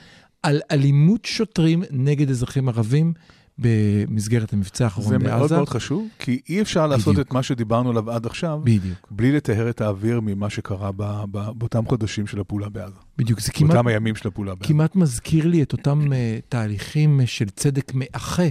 על 0.44 0.62
אלימות 0.72 1.26
שוטרים 1.26 1.84
נגד 1.92 2.30
אזרחים 2.30 2.70
ערבים 2.70 3.14
במסגרת 3.58 4.54
המבצע 4.54 4.84
האחרון 4.84 5.10
זה 5.10 5.20
בעזה. 5.20 5.36
מאוד 5.38 5.54
מאוד 5.54 5.70
חשוב, 5.70 6.08
כי 6.20 6.42
אי 6.50 6.62
אפשר 6.62 6.88
לעשות 6.88 7.14
בדיוק. 7.14 7.28
את 7.28 7.34
מה 7.34 7.44
שדיברנו 7.44 7.90
עליו 7.90 8.12
עד 8.12 8.26
עכשיו, 8.26 8.62
בדיוק, 8.64 9.08
בלי 9.12 9.32
לטהר 9.32 9.70
את 9.70 9.82
האוויר 9.82 10.20
ממה 10.20 10.50
שקרה 10.50 10.92
ב, 10.96 11.24
ב, 11.32 11.50
באותם 11.56 11.86
חודשים 11.86 12.28
של 12.28 12.40
הפעולה 12.40 12.70
בעזה. 12.70 12.96
בדיוק. 13.18 13.40
זה 13.40 13.52
כמעט, 13.52 13.72
באותם 13.72 13.88
הימים 13.88 14.16
של 14.16 14.28
הפעולה 14.28 14.56
בעזה. 14.56 14.68
כמעט 14.68 14.96
מזכיר 14.96 15.48
לי 15.48 15.64
את 15.64 15.72
אותם 15.72 16.02
uh, 16.02 16.16
תהליכים 16.50 17.20
uh, 17.20 17.28
של 17.28 17.50
צדק 17.50 17.92
מאחה 17.94 18.48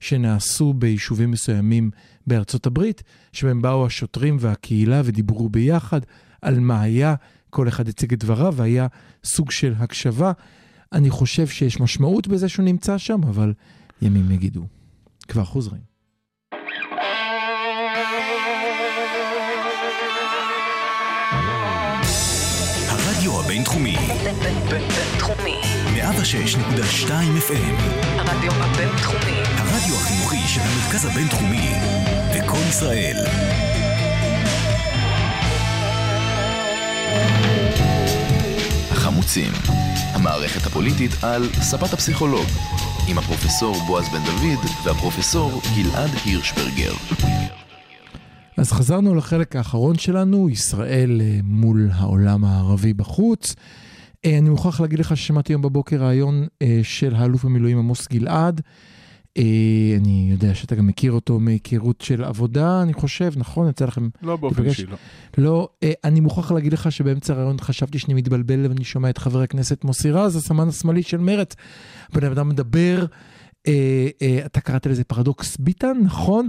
שנעשו 0.00 0.74
ביישובים 0.74 1.30
מסוימים 1.30 1.90
בארצות 2.26 2.66
הברית, 2.66 3.02
שבהם 3.32 3.62
באו 3.62 3.86
השוטרים 3.86 4.36
והקהילה 4.40 5.00
ודיברו 5.04 5.48
ביחד 5.48 6.00
על 6.42 6.60
מה 6.60 6.82
היה, 6.82 7.14
כל 7.50 7.68
אחד 7.68 7.88
הציג 7.88 8.12
את 8.12 8.18
דבריו, 8.24 8.54
והיה 8.56 8.86
סוג 9.24 9.50
של 9.50 9.74
הקשבה. 9.78 10.32
אני 10.92 11.10
חושב 11.10 11.46
שיש 11.46 11.80
משמעות 11.80 12.28
בזה 12.28 12.48
שהוא 12.48 12.64
נמצא 12.64 12.98
שם, 12.98 13.20
אבל 13.28 13.52
ימים 14.02 14.30
יגידו. 14.30 14.62
כבר 15.28 15.44
חוזרים. 15.44 15.80
הרדיו 22.88 23.40
הבינתחומי, 23.40 23.96
בינתחומי. 24.70 25.60
106.2 25.96 27.10
FM, 27.48 27.82
הרדיו 28.18 28.52
הבינתחומי. 28.52 29.40
הרדיו 29.56 29.94
החינוכי 29.94 30.48
של 30.48 30.60
המרכז 30.60 31.04
הבינתחומי, 31.04 31.70
לקום 32.36 32.60
ישראל, 32.68 33.16
החמוצים, 38.90 39.52
המערכת 40.12 40.66
הפוליטית 40.66 41.10
על 41.24 41.48
ספת 41.60 41.92
הפסיכולוג, 41.92 42.46
עם 43.10 43.18
הפרופסור 43.18 43.76
בועז 43.86 44.08
בן 44.08 44.24
דוד 44.24 44.64
והפרופסור 44.84 45.50
גלעד 45.76 46.10
הירשברגר. 46.24 46.92
אז 48.56 48.72
חזרנו 48.72 49.14
לחלק 49.14 49.56
האחרון 49.56 49.98
שלנו, 49.98 50.50
ישראל 50.50 51.20
אה, 51.20 51.40
מול 51.44 51.90
העולם 51.92 52.44
הערבי 52.44 52.92
בחוץ. 52.92 53.54
אה, 54.24 54.38
אני 54.38 54.50
מוכרח 54.50 54.80
להגיד 54.80 54.98
לך 54.98 55.16
ששמעתי 55.16 55.52
היום 55.52 55.62
בבוקר 55.62 55.96
רעיון 55.96 56.46
אה, 56.62 56.80
של 56.82 57.14
האלוף 57.14 57.44
במילואים 57.44 57.78
עמוס 57.78 58.08
גלעד. 58.08 58.60
אה, 59.38 59.96
אני 60.00 60.28
יודע 60.30 60.54
שאתה 60.54 60.74
גם 60.74 60.86
מכיר 60.86 61.12
אותו 61.12 61.40
מהיכרות 61.40 62.00
של 62.00 62.24
עבודה, 62.24 62.82
אני 62.82 62.92
חושב, 62.92 63.32
נכון? 63.36 63.68
יצא 63.68 63.84
לכם... 63.84 64.08
לא 64.22 64.36
באופן? 64.36 64.64
אישי, 64.64 64.86
לא. 64.86 64.96
לא, 65.38 65.68
אה, 65.82 65.92
אני 66.04 66.20
מוכרח 66.20 66.52
להגיד 66.52 66.72
לך 66.72 66.92
שבאמצע 66.92 67.32
הרעיון 67.32 67.56
חשבתי 67.60 67.98
שאני 67.98 68.14
מתבלבל 68.14 68.66
ואני 68.68 68.84
שומע 68.84 69.10
את 69.10 69.18
חבר 69.18 69.42
הכנסת 69.42 69.84
מוסי 69.84 70.10
רז, 70.10 70.36
הסמן 70.36 70.68
השמאלי 70.68 71.02
של 71.02 71.18
מרצ. 71.18 71.54
בן 72.14 72.24
אדם 72.24 72.48
מדבר, 72.48 73.04
אה, 73.66 74.08
אה, 74.22 74.46
אתה 74.46 74.60
קראת 74.60 74.86
לזה 74.86 75.04
פרדוקס 75.04 75.56
ביטן, 75.56 75.96
נכון? 76.02 76.48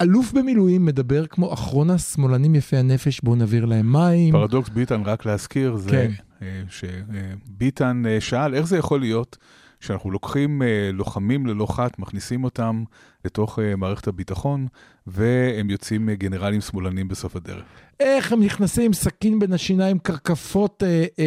אלוף 0.00 0.32
במילואים 0.32 0.84
מדבר 0.84 1.26
כמו 1.26 1.52
אחרון 1.52 1.90
השמאלנים 1.90 2.54
יפי 2.54 2.76
הנפש, 2.76 3.20
בואו 3.20 3.36
נעביר 3.36 3.64
להם 3.64 3.92
מים. 3.92 4.32
פרדוקס 4.32 4.68
ביטן, 4.68 5.02
רק 5.02 5.26
להזכיר, 5.26 5.76
זה 5.76 5.90
כן. 5.90 6.46
שביטן 6.68 8.02
שאל 8.20 8.54
איך 8.54 8.66
זה 8.66 8.76
יכול 8.76 9.00
להיות 9.00 9.36
שאנחנו 9.80 10.10
לוקחים 10.10 10.62
אה, 10.62 10.90
לוחמים 10.92 11.46
ללא 11.46 11.66
חת, 11.66 11.98
מכניסים 11.98 12.44
אותם 12.44 12.84
לתוך 13.24 13.58
אה, 13.58 13.76
מערכת 13.76 14.08
הביטחון, 14.08 14.66
והם 15.06 15.70
יוצאים 15.70 16.08
אה, 16.08 16.14
גנרלים 16.14 16.60
שמאלנים 16.60 17.08
בסוף 17.08 17.36
הדרך. 17.36 17.62
איך 18.00 18.32
הם 18.32 18.42
נכנסים 18.42 18.84
עם 18.84 18.92
סכין 18.92 19.38
בין 19.38 19.52
השיניים, 19.52 19.98
קרקפות, 19.98 20.82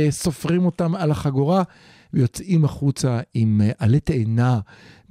סופרים 0.10 0.66
אותם 0.66 0.96
על 0.96 1.12
החגורה, 1.12 1.64
ויוצאים 2.14 2.66
החוצה 2.66 3.20
עם 3.34 3.62
עלה 3.80 4.00
תאנה 4.00 4.60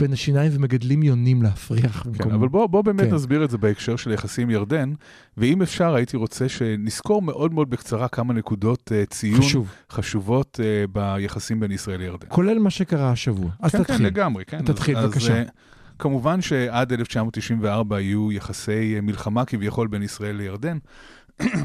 בין 0.02 0.12
השיניים 0.12 0.52
ומגדלים 0.54 1.02
יונים 1.02 1.42
להפריח 1.42 2.02
כן, 2.02 2.12
במקום. 2.12 2.32
אבל 2.32 2.48
בואו 2.48 2.68
בוא 2.68 2.82
באמת 2.82 3.00
כן. 3.00 3.14
נסביר 3.14 3.44
את 3.44 3.50
זה 3.50 3.58
בהקשר 3.58 3.96
של 3.96 4.10
יחסים 4.10 4.50
ירדן, 4.50 4.92
ואם 5.36 5.62
אפשר, 5.62 5.94
הייתי 5.94 6.16
רוצה 6.16 6.48
שנזכור 6.48 7.22
מאוד 7.22 7.54
מאוד 7.54 7.70
בקצרה 7.70 8.08
כמה 8.08 8.34
נקודות 8.34 8.92
אה, 8.92 9.06
ציון 9.06 9.40
חשוב. 9.40 9.68
חשובות 9.90 10.60
אה, 10.62 10.84
ביחסים 10.92 11.60
בין 11.60 11.72
ישראל 11.72 12.00
לירדן. 12.00 12.26
כולל 12.28 12.58
מה 12.58 12.70
שקרה 12.70 13.10
השבוע. 13.10 13.50
אז 13.60 13.72
כן, 13.72 13.78
תתחיל. 13.82 13.96
כן, 13.96 14.04
לגמרי, 14.04 14.44
כן. 14.44 14.64
תתחיל, 14.64 14.98
אז, 14.98 15.04
בבקשה. 15.04 15.32
אז, 15.32 15.38
אה, 15.38 15.50
כמובן 15.98 16.40
שעד 16.40 16.92
1994 16.92 17.96
היו 17.96 18.32
יחסי 18.32 19.00
מלחמה 19.02 19.44
כביכול 19.44 19.88
בין 19.88 20.02
ישראל 20.02 20.36
לירדן. 20.36 20.78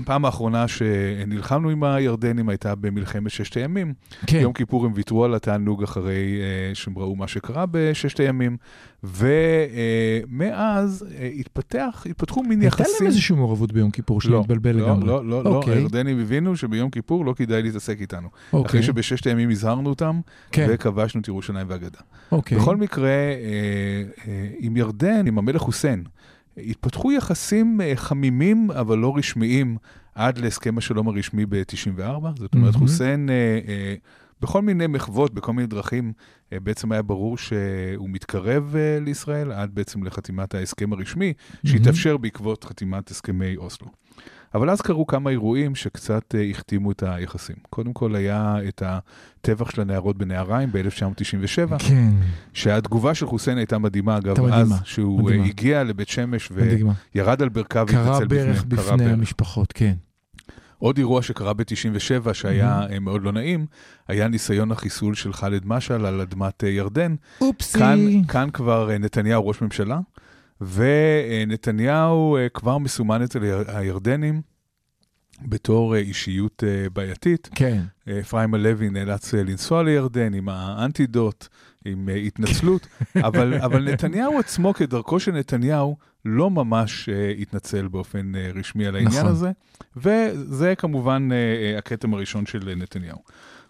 פעם 0.05 0.25
האחרונה 0.25 0.67
שנלחמנו 0.67 1.69
עם 1.69 1.83
הירדנים 1.83 2.49
הייתה 2.49 2.75
במלחמת 2.75 3.31
ששת 3.31 3.57
הימים. 3.57 3.93
כן. 4.27 4.39
יום 4.39 4.53
כיפור 4.53 4.85
הם 4.85 4.91
ויתרו 4.95 5.25
על 5.25 5.35
התענוג 5.35 5.83
אחרי 5.83 6.39
אה, 6.41 6.75
שהם 6.75 6.97
ראו 6.97 7.15
מה 7.15 7.27
שקרה 7.27 7.65
בששת 7.71 8.19
הימים, 8.19 8.57
ומאז 9.03 11.05
אה, 11.17 11.29
התפתח, 11.39 12.05
התפתחו 12.09 12.43
מין 12.43 12.61
הייתה 12.61 12.81
יחסים... 12.81 12.95
להם 12.99 13.07
איזושהי 13.07 13.35
מעורבות 13.35 13.71
ביום 13.71 13.91
כיפור 13.91 14.21
שאני 14.21 14.33
לא, 14.33 14.41
מתבלבל 14.41 14.75
לא, 14.75 14.85
לגמרי. 14.85 15.07
לא, 15.07 15.25
לא, 15.25 15.43
לא, 15.43 15.49
אוקיי. 15.49 15.73
הירדנים 15.73 16.19
הבינו 16.19 16.57
שביום 16.57 16.89
כיפור 16.89 17.25
לא 17.25 17.33
כדאי 17.33 17.61
להתעסק 17.61 18.01
איתנו. 18.01 18.29
אוקיי. 18.53 18.69
אחרי 18.69 18.83
שבששת 18.83 19.27
הימים 19.27 19.49
הזהרנו 19.49 19.89
אותם, 19.89 20.19
כן, 20.51 20.67
וכבשנו 20.69 21.21
את 21.21 21.27
ירושלים 21.27 21.69
והגדה. 21.69 21.99
אוקיי. 22.31 22.57
בכל 22.57 22.77
מקרה, 22.77 23.09
אה, 23.09 24.03
אה, 24.27 24.47
עם 24.59 24.77
ירדן, 24.77 25.27
עם 25.27 25.37
המלך 25.37 25.61
חוסיין, 25.61 26.03
התפתחו 26.57 27.11
יחסים 27.11 27.81
אה, 27.81 27.91
חמימים 27.95 28.71
אבל 28.71 28.97
לא 28.97 29.17
רשמיים 29.17 29.77
עד 30.15 30.37
להסכם 30.37 30.77
השלום 30.77 31.07
הרשמי 31.07 31.45
ב-94. 31.45 31.99
זאת 32.37 32.53
אומרת, 32.53 32.53
מהמם. 32.53 32.71
חוסיין, 32.71 33.29
אה, 33.29 33.59
אה, 33.67 33.95
בכל 34.41 34.61
מיני 34.61 34.87
מחוות, 34.87 35.33
בכל 35.33 35.53
מיני 35.53 35.67
דרכים, 35.67 36.13
בעצם 36.51 36.91
היה 36.91 37.01
ברור 37.01 37.37
שהוא 37.37 38.09
מתקרב 38.09 38.75
לישראל 39.01 39.51
עד 39.51 39.75
בעצם 39.75 40.03
לחתימת 40.03 40.55
ההסכם 40.55 40.93
הרשמי, 40.93 41.33
שהתאפשר 41.65 42.17
בעקבות 42.17 42.63
חתימת 42.63 43.11
הסכמי 43.11 43.57
אוסלו. 43.57 43.87
אבל 44.55 44.69
אז 44.69 44.81
קרו 44.81 45.07
כמה 45.07 45.29
אירועים 45.29 45.75
שקצת 45.75 46.35
אה, 46.35 46.49
החתימו 46.49 46.91
את 46.91 47.03
היחסים. 47.03 47.55
קודם 47.69 47.93
כל 47.93 48.15
היה 48.15 48.55
את 48.67 48.83
הטבח 48.85 49.69
של 49.71 49.81
הנערות 49.81 50.17
בנהריים 50.17 50.69
ב-1997, 50.71 51.79
כן, 51.79 52.09
שהתגובה 52.53 53.13
של 53.13 53.25
חוסיין 53.25 53.57
הייתה 53.57 53.77
מדהימה, 53.77 54.17
אגב, 54.17 54.41
מדהימה, 54.41 54.75
אז, 54.75 54.81
שהוא 54.83 55.23
מדהימה. 55.23 55.43
אה, 55.43 55.49
הגיע 55.49 55.83
לבית 55.83 56.09
שמש 56.09 56.51
מדהימה. 56.51 56.93
וירד 57.15 57.41
על 57.41 57.49
ברכיו 57.49 57.85
קרה 57.89 58.11
והתנצל 58.11 58.25
בפני, 58.25 58.75
בפני 58.75 58.97
ברך. 58.97 59.13
המשפחות, 59.13 59.73
כן. 59.73 59.93
עוד 60.79 60.97
אירוע 60.97 61.21
שקרה 61.21 61.53
ב-97, 61.53 62.33
שהיה 62.33 62.81
אה, 62.91 62.99
מאוד 62.99 63.23
לא 63.23 63.31
נעים, 63.31 63.65
היה 64.07 64.27
ניסיון 64.27 64.71
החיסול 64.71 65.15
של 65.15 65.33
ח'אלד 65.33 65.61
משעל 65.65 66.05
על 66.05 66.21
אדמת 66.21 66.63
אה, 66.63 66.69
ירדן. 66.69 67.15
אופסי. 67.41 67.79
כאן, 67.79 68.23
כאן 68.27 68.49
כבר 68.53 68.91
אה, 68.91 68.97
נתניהו 68.97 69.47
ראש 69.47 69.61
ממשלה, 69.61 69.99
ונתניהו 70.61 72.37
אה, 72.37 72.49
כבר 72.49 72.77
מסומן 72.77 73.21
אצל 73.21 73.63
הירדנים 73.67 74.41
בתור 75.41 75.95
אה, 75.95 75.99
אישיות 75.99 76.63
אה, 76.67 76.89
בעייתית. 76.89 77.49
כן. 77.55 77.81
אפרים 78.19 78.53
הלוי 78.53 78.89
נאלץ 78.89 79.33
לנסוע 79.33 79.83
לירדן 79.83 80.33
עם 80.33 80.49
האנטידוט, 80.49 81.47
עם 81.85 82.09
התנצלות, 82.25 82.87
אבל, 83.27 83.53
אבל 83.53 83.91
נתניהו 83.93 84.39
עצמו, 84.39 84.73
כדרכו 84.73 85.19
של 85.19 85.31
נתניהו, 85.31 85.97
לא 86.25 86.49
ממש 86.49 87.09
התנצל 87.41 87.87
באופן 87.87 88.31
רשמי 88.55 88.87
על 88.87 88.95
העניין 88.95 89.17
נכון. 89.17 89.31
הזה, 89.31 89.51
וזה 89.95 90.73
כמובן 90.77 91.29
הכתם 91.77 92.13
הראשון 92.13 92.45
של 92.45 92.73
נתניהו. 92.77 93.17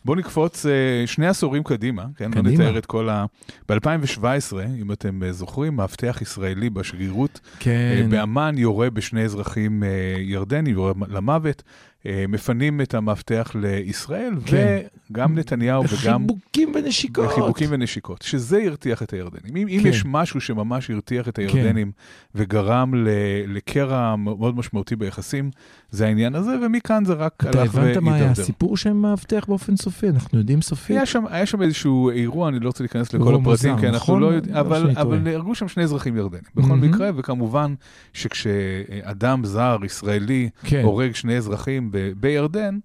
בואו 0.05 0.17
נקפוץ 0.17 0.65
אה, 0.65 0.71
שני 1.05 1.27
עשורים 1.27 1.63
קדימה, 1.63 2.05
כן? 2.15 2.31
לא 2.31 2.35
קדימה. 2.41 2.63
נתאר 2.63 2.77
את 2.77 2.85
כל 2.85 3.09
ה... 3.09 3.25
ב-2017, 3.69 4.21
אם 4.81 4.91
אתם 4.91 5.23
אה, 5.23 5.31
זוכרים, 5.31 5.75
מאבטח 5.75 6.21
ישראלי 6.21 6.69
בשגרירות 6.69 7.39
אה, 7.43 7.57
כן. 7.59 8.07
באמ"ן 8.09 8.55
יורה 8.57 8.89
בשני 8.89 9.23
אזרחים 9.23 9.83
אה, 9.83 9.89
ירדנים, 10.19 10.73
יורה 10.73 10.91
למוות, 11.07 11.63
אה, 11.65 11.96
מפנים 12.05 12.81
את 12.81 12.93
המאבטח 12.93 13.51
לישראל, 13.55 14.33
כן. 14.45 14.79
וגם 15.11 15.37
נתניהו 15.37 15.83
וגם... 15.83 16.19
חיבוקים 16.27 16.71
ונשיקות. 16.75 17.29
חיבוקים 17.35 17.69
ונשיקות, 17.71 18.21
שזה 18.21 18.61
הרתיח 18.65 19.03
את 19.03 19.13
הירדנים. 19.13 19.55
אם, 19.57 19.67
אם 19.67 19.79
כן. 19.83 19.89
יש 19.89 20.03
משהו 20.05 20.41
שממש 20.41 20.89
הרתיח 20.91 21.27
את 21.27 21.39
הירדנים 21.39 21.91
וגרם 22.35 22.95
ל- 22.95 23.07
לקרע 23.47 24.15
מאוד 24.15 24.57
משמעותי 24.57 24.95
ביחסים, 24.95 25.51
זה 25.91 26.05
העניין 26.05 26.35
הזה, 26.35 26.55
ומכאן 26.65 27.05
זה 27.05 27.13
רק 27.13 27.33
אתה 27.49 27.61
הלך 27.61 27.75
הבנת 27.75 27.97
מה 27.97 28.11
היה 28.13 28.23
והידרדר. 28.23 28.41
הסיפור 28.41 28.77
שהם 28.77 29.01
מאבטח 29.01 29.45
באופן 29.47 29.75
סופי? 29.75 30.09
אנחנו 30.09 30.39
יודעים 30.39 30.61
סופית? 30.61 30.95
היה 30.95 31.05
שם, 31.05 31.23
היה 31.29 31.45
שם 31.45 31.61
איזשהו 31.61 32.09
אירוע, 32.09 32.49
אני 32.49 32.59
לא 32.59 32.67
רוצה 32.67 32.83
להיכנס 32.83 33.13
לכל 33.13 33.35
הפרטים, 33.35 33.77
כי 33.79 33.87
אנחנו 33.87 33.95
נכון? 33.95 34.21
לא 34.21 34.27
יודעים, 34.27 34.55
לא 34.55 34.59
אבל, 34.59 34.79
שאני 34.81 34.93
טועה. 34.93 35.05
אבל 35.05 35.17
נהרגו 35.19 35.55
שם 35.55 35.67
שני 35.67 35.83
אזרחים 35.83 36.17
ירדנים, 36.17 36.43
בכל 36.55 36.67
מהמם. 36.67 36.81
מקרה, 36.91 37.09
וכמובן 37.15 37.73
שכשאדם 38.13 39.45
זר, 39.45 39.77
ישראלי, 39.85 40.49
כן. 40.63 40.81
הורג 40.83 41.15
שני 41.15 41.37
אזרחים 41.37 41.86
בירדן, 42.17 42.79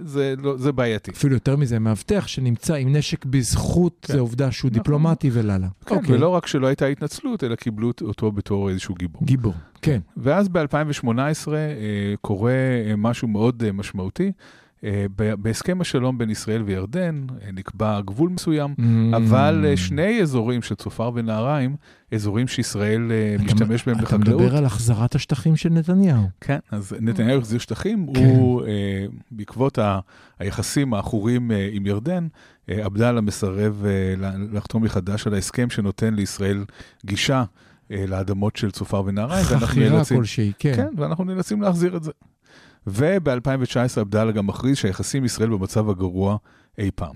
זה, 0.00 0.34
לא, 0.38 0.56
זה 0.56 0.72
בעייתי. 0.72 1.10
אפילו 1.10 1.34
יותר 1.34 1.56
מזה, 1.56 1.78
מאבטח 1.78 2.26
שנמצא 2.26 2.74
עם 2.74 2.96
נשק 2.96 3.24
בזכות, 3.24 3.96
כן. 4.02 4.12
זה 4.12 4.20
עובדה 4.20 4.50
שהוא 4.52 4.68
נכון. 4.70 4.82
דיפלומטי 4.82 5.30
ולאללה. 5.32 5.68
כן, 5.86 5.94
אוקיי. 5.94 6.14
ולא 6.14 6.28
רק 6.28 6.46
שלא 6.46 6.66
הייתה 6.66 6.86
התנצלות, 6.86 7.44
אלא 7.44 7.54
קיבלו 7.54 7.90
אותו 8.02 8.32
בתור 8.32 8.70
איזשהו 8.70 8.94
גיבור. 8.94 9.22
גיבור, 9.24 9.54
כן. 9.82 10.00
ואז 10.16 10.48
ב-2018 10.48 11.08
אה, 11.08 11.54
קורה 12.20 12.52
אה, 12.52 12.96
משהו 12.96 13.28
מאוד 13.28 13.62
אה, 13.62 13.72
משמעותי. 13.72 14.32
אה, 14.84 15.06
בהסכם 15.38 15.80
השלום 15.80 16.18
בין 16.18 16.30
ישראל 16.30 16.62
וירדן 16.62 17.26
אה, 17.42 17.52
נקבע 17.52 18.00
גבול 18.00 18.30
מסוים, 18.30 18.74
אבל 19.16 19.64
אה, 19.68 19.76
שני 19.76 20.22
אזורים 20.22 20.62
של 20.62 20.74
צופר 20.74 21.10
ונהריים, 21.14 21.76
אזורים 22.14 22.48
שישראל 22.48 23.12
אתה- 23.34 23.42
משתמש 23.44 23.84
בהם 23.86 23.94
אתה 23.96 24.02
לחקלאות. 24.04 24.40
מדבר 24.42 24.56
על 24.56 24.64
החזרת 24.64 25.14
השטחים 25.14 25.56
של 25.56 25.68
נתניהו. 25.68 26.22
כן, 26.40 26.58
אז 26.70 26.96
נתניהו 27.00 27.38
החזיר 27.38 27.58
שטחים, 27.58 28.06
כן. 28.14 28.20
הוא, 28.24 28.62
אה, 28.66 28.70
בעקבות 29.30 29.78
ה- 29.78 30.00
היחסים 30.38 30.94
העכורים 30.94 31.50
אה, 31.52 31.68
עם 31.72 31.86
ירדן, 31.86 32.26
אה, 32.70 32.84
עבדאללה 32.84 33.20
מסרב 33.20 33.84
אה, 33.86 34.14
לחתום 34.52 34.82
מחדש 34.84 35.26
על 35.26 35.34
ההסכם 35.34 35.70
שנותן 35.70 36.14
לישראל 36.14 36.64
גישה 37.06 37.44
לאדמות 37.90 38.56
של 38.56 38.70
צופר 38.70 39.02
ונהריים, 39.06 39.44
ואנחנו 39.48 39.66
חכירה. 39.66 40.04
כלשהי, 40.04 40.52
כן. 40.58 40.72
כן, 40.76 40.86
ואנחנו 40.96 41.24
נאלצים 41.24 41.62
להחזיר 41.62 41.96
את 41.96 42.02
זה. 42.02 42.10
וב-2019 42.88 44.00
עבדאללה 44.00 44.32
גם 44.32 44.46
מכריז 44.46 44.76
שהיחסים 44.76 45.18
עם 45.18 45.24
ישראל 45.24 45.48
במצב 45.48 45.90
הגרוע 45.90 46.36
אי 46.78 46.90
פעם. 46.94 47.14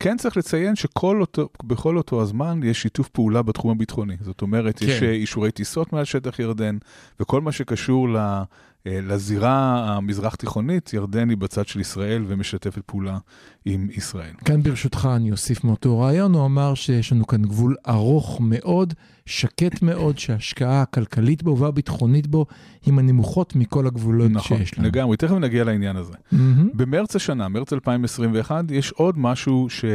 כן 0.00 0.16
צריך 0.16 0.36
לציין 0.36 0.76
שכל 0.76 1.20
אותו, 1.20 1.48
אותו 1.96 2.22
הזמן 2.22 2.60
יש 2.64 2.82
שיתוף 2.82 3.08
פעולה 3.08 3.42
בתחום 3.42 3.70
הביטחוני. 3.70 4.16
זאת 4.20 4.42
אומרת, 4.42 4.82
יש 4.82 5.00
כן. 5.00 5.06
אה, 5.06 5.12
אישורי 5.12 5.50
טיסות 5.50 5.92
מעל 5.92 6.04
שטח 6.04 6.38
ירדן, 6.38 6.78
וכל 7.20 7.40
מה 7.40 7.52
שקשור 7.52 8.08
ל, 8.08 8.42
אה, 8.86 9.00
לזירה 9.02 9.84
המזרח-תיכונית, 9.88 10.92
ירדן 10.92 11.28
היא 11.28 11.36
בצד 11.36 11.66
של 11.66 11.80
ישראל 11.80 12.24
ומשתפת 12.26 12.82
פעולה 12.86 13.18
עם 13.64 13.88
ישראל. 13.92 14.32
כאן 14.44 14.62
ברשותך 14.62 15.08
אני 15.16 15.32
אוסיף 15.32 15.64
מאותו 15.64 15.98
רעיון, 15.98 16.34
הוא 16.34 16.46
אמר 16.46 16.74
שיש 16.74 17.12
לנו 17.12 17.26
כאן 17.26 17.42
גבול 17.42 17.76
ארוך 17.88 18.40
מאוד, 18.40 18.94
שקט 19.26 19.82
מאוד, 19.82 20.18
שההשקעה 20.18 20.82
הכלכלית 20.82 21.42
בו 21.42 21.58
והביטחונית 21.58 22.26
בו 22.26 22.46
היא 22.86 22.94
מהנמוכות 22.94 23.56
מכל 23.56 23.86
הגבולות 23.86 24.30
נכון, 24.30 24.58
שיש 24.58 24.78
לנו. 24.78 24.88
לגמרי, 24.88 25.16
תכף 25.16 25.34
נגיע 25.34 25.64
לעניין 25.64 25.96
הזה. 25.96 26.12
מהמם. 26.32 26.68
במרץ 26.74 27.16
השנה, 27.16 27.48
מרץ 27.48 27.72
2021, 27.72 28.64
יש 28.70 28.90
עוד 28.90 29.18
משהו 29.18 29.66
ש, 29.70 29.84
אה, 29.84 29.90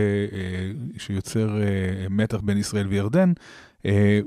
שיוצר 0.97 1.61
אה, 1.61 1.65
מתח 2.09 2.37
בין 2.43 2.57
ישראל 2.57 2.87
וירדן. 2.87 3.33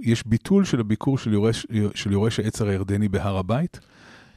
יש 0.02 0.26
ביטול 0.26 0.64
של 0.64 0.80
הביקור 0.80 1.18
של 1.18 1.32
יורש, 1.32 1.66
של 1.94 2.12
יורש 2.12 2.40
העצר 2.40 2.68
הירדני 2.68 3.08
בהר 3.08 3.36
הבית. 3.36 3.80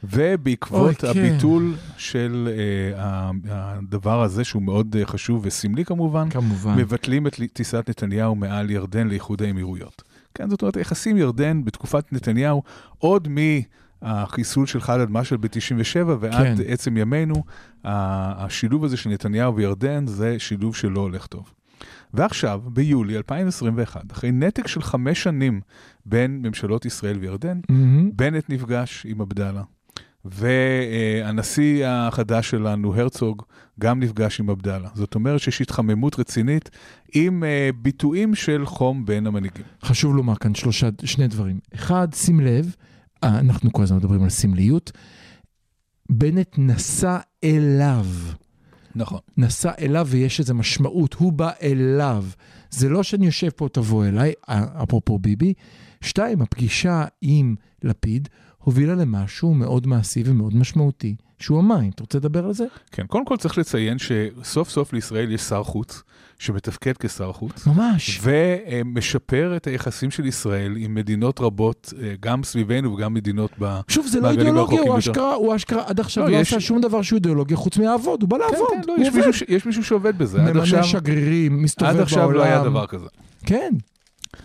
ובעקבות 0.04 1.04
אוי, 1.04 1.14
כן. 1.14 1.24
הביטול 1.24 1.74
של 1.96 2.48
ה- 2.96 3.30
הדבר 3.50 4.22
הזה, 4.22 4.44
שהוא 4.44 4.62
מאוד 4.62 4.96
אה, 4.98 5.06
חשוב 5.06 5.40
וסמלי 5.44 5.84
כמובן, 5.84 6.30
כמובן. 6.30 6.74
מבטלים 6.78 7.26
את 7.26 7.40
טיסת 7.52 7.84
נתניהו 7.88 8.34
מעל 8.34 8.70
ירדן 8.70 9.08
לאיחוד 9.08 9.42
האמירויות. 9.42 10.02
כן, 10.34 10.50
זאת 10.50 10.62
אומרת, 10.62 10.76
היחסים 10.76 11.16
ירדן 11.16 11.64
בתקופת 11.64 12.12
נתניהו, 12.12 12.62
עוד 12.98 13.28
מהחיסול 14.02 14.66
של 14.66 14.80
ח'אלד 14.80 15.10
משעל 15.10 15.38
ב-97 15.38 15.96
ועד 16.20 16.32
כן. 16.32 16.54
עצם 16.66 16.96
ימינו, 16.96 17.44
השילוב 17.84 18.84
הזה 18.84 18.96
של 18.96 19.10
נתניהו 19.10 19.56
וירדן 19.56 20.06
זה 20.06 20.38
שילוב 20.38 20.76
שלא 20.76 21.00
הולך 21.00 21.26
טוב. 21.26 21.52
ועכשיו, 22.14 22.62
ביולי 22.66 23.16
2021, 23.16 24.12
אחרי 24.12 24.30
נתק 24.32 24.66
של 24.66 24.82
חמש 24.82 25.22
שנים 25.22 25.60
בין 26.06 26.42
ממשלות 26.42 26.84
ישראל 26.84 27.16
וירדן, 27.18 27.60
מהמם. 27.68 28.10
בנט 28.16 28.50
נפגש 28.50 29.06
עם 29.08 29.20
עבדאללה, 29.20 29.62
והנשיא 30.32 31.86
החדש 31.86 32.50
שלנו, 32.50 32.94
הרצוג, 32.94 33.42
גם 33.80 34.00
נפגש 34.00 34.40
עם 34.40 34.50
עבדאללה. 34.50 34.88
זאת 34.94 35.14
אומרת 35.14 35.40
שיש 35.40 35.60
התחממות 35.60 36.18
רצינית 36.18 36.70
עם 37.14 37.44
אה, 37.44 37.70
ביטויים 37.82 38.34
של 38.34 38.66
חום 38.66 39.06
בין 39.06 39.26
המנהיגים. 39.26 39.64
חשוב 39.84 40.16
לומר 40.16 40.36
כאן 40.36 40.54
שלושה, 40.54 40.88
שני 41.04 41.28
דברים. 41.28 41.58
אחד, 41.74 42.08
שים 42.14 42.40
לב, 42.40 42.74
אה, 43.24 43.38
אנחנו 43.38 43.72
כל 43.72 43.82
הזמן 43.82 43.96
מדברים 43.96 44.22
על 44.22 44.30
סמליות. 44.30 44.92
בנט 46.10 46.54
נסע 46.58 47.18
אליו. 47.44 48.06
נכון. 48.94 49.18
נסע 49.36 49.70
אליו 49.80 50.06
ויש 50.10 50.40
איזו 50.40 50.54
משמעות, 50.54 51.14
הוא 51.14 51.32
בא 51.32 51.50
אליו. 51.62 52.24
זה 52.70 52.88
לא 52.88 53.02
שאני 53.02 53.26
יושב 53.26 53.50
פה, 53.50 53.68
תבוא 53.72 54.06
אליי, 54.06 54.32
אפרופו 54.82 55.18
ביבי. 55.18 55.54
שתיים, 56.00 56.42
הפגישה 56.42 57.04
עם 57.22 57.54
לפיד 57.82 58.28
הובילה 58.58 58.94
למשהו 58.94 59.54
מאוד 59.54 59.86
מעשי 59.86 60.22
ומאוד 60.26 60.56
משמעותי, 60.56 61.14
שהוא 61.38 61.58
המים. 61.58 61.90
אתה 61.94 62.02
רוצה 62.02 62.18
לדבר 62.18 62.44
על 62.46 62.52
זה? 62.52 62.64
כן, 62.92 63.06
קודם 63.06 63.24
כל 63.24 63.36
צריך 63.36 63.58
לציין 63.58 63.96
שסוף 63.98 64.70
סוף 64.70 64.92
לישראל 64.92 65.32
יש 65.32 65.40
שר 65.40 65.62
חוץ, 65.62 66.02
שמתפקד 66.38 66.92
כשר 66.96 67.32
חוץ. 67.32 67.66
ממש. 67.66 68.20
ומשפר 68.22 69.52
את 69.56 69.66
היחסים 69.66 70.10
של 70.10 70.26
ישראל 70.26 70.74
עם 70.76 70.94
מדינות 70.94 71.40
רבות, 71.40 71.92
אה, 72.02 72.14
גם 72.20 72.42
סביבנו 72.44 72.94
וגם 72.94 73.14
מדינות 73.14 73.50
ב... 73.60 73.80
שוב, 73.88 74.06
זה 74.06 74.20
לא 74.20 74.30
אידיאולוגיה, 74.30 74.80
הוא. 74.80 74.98
אשכרה, 74.98 75.34
הוא 75.34 75.56
אשכרה 75.56 75.82
עד 75.86 76.00
עכשיו 76.00 76.24
לא, 76.24 76.30
לא 76.30 76.36
יש- 76.36 76.52
עשה 76.52 76.60
שום 76.60 76.80
דבר 76.80 77.02
שהוא 77.02 77.16
אידיאולוגיה 77.16 77.56
חוץ 77.56 77.78
מלעבוד, 77.78 78.22
הוא 78.22 78.30
בא 78.30 78.36
כן, 78.38 78.44
לעבוד. 78.52 78.68
כן, 78.74 78.80
לא, 78.88 78.94
הוא 78.96 79.02
יש 79.04 79.08
עובד. 79.08 79.26
מישהו, 79.26 79.46
יש 79.48 79.66
מישהו 79.66 79.84
שעובד 79.84 80.18
בזה. 80.18 80.42
עד 80.42 80.56
ממנה 80.56 80.82
שגרירים, 80.84 81.62
מסתובב 81.62 81.88
עד 81.88 81.94
בעולם. 81.94 82.02
עכשיו 82.06 82.32
לא 82.32 82.42
היה 82.42 82.64
דבר 82.64 82.86
כזה. 82.86 83.06
כן. 83.46 83.72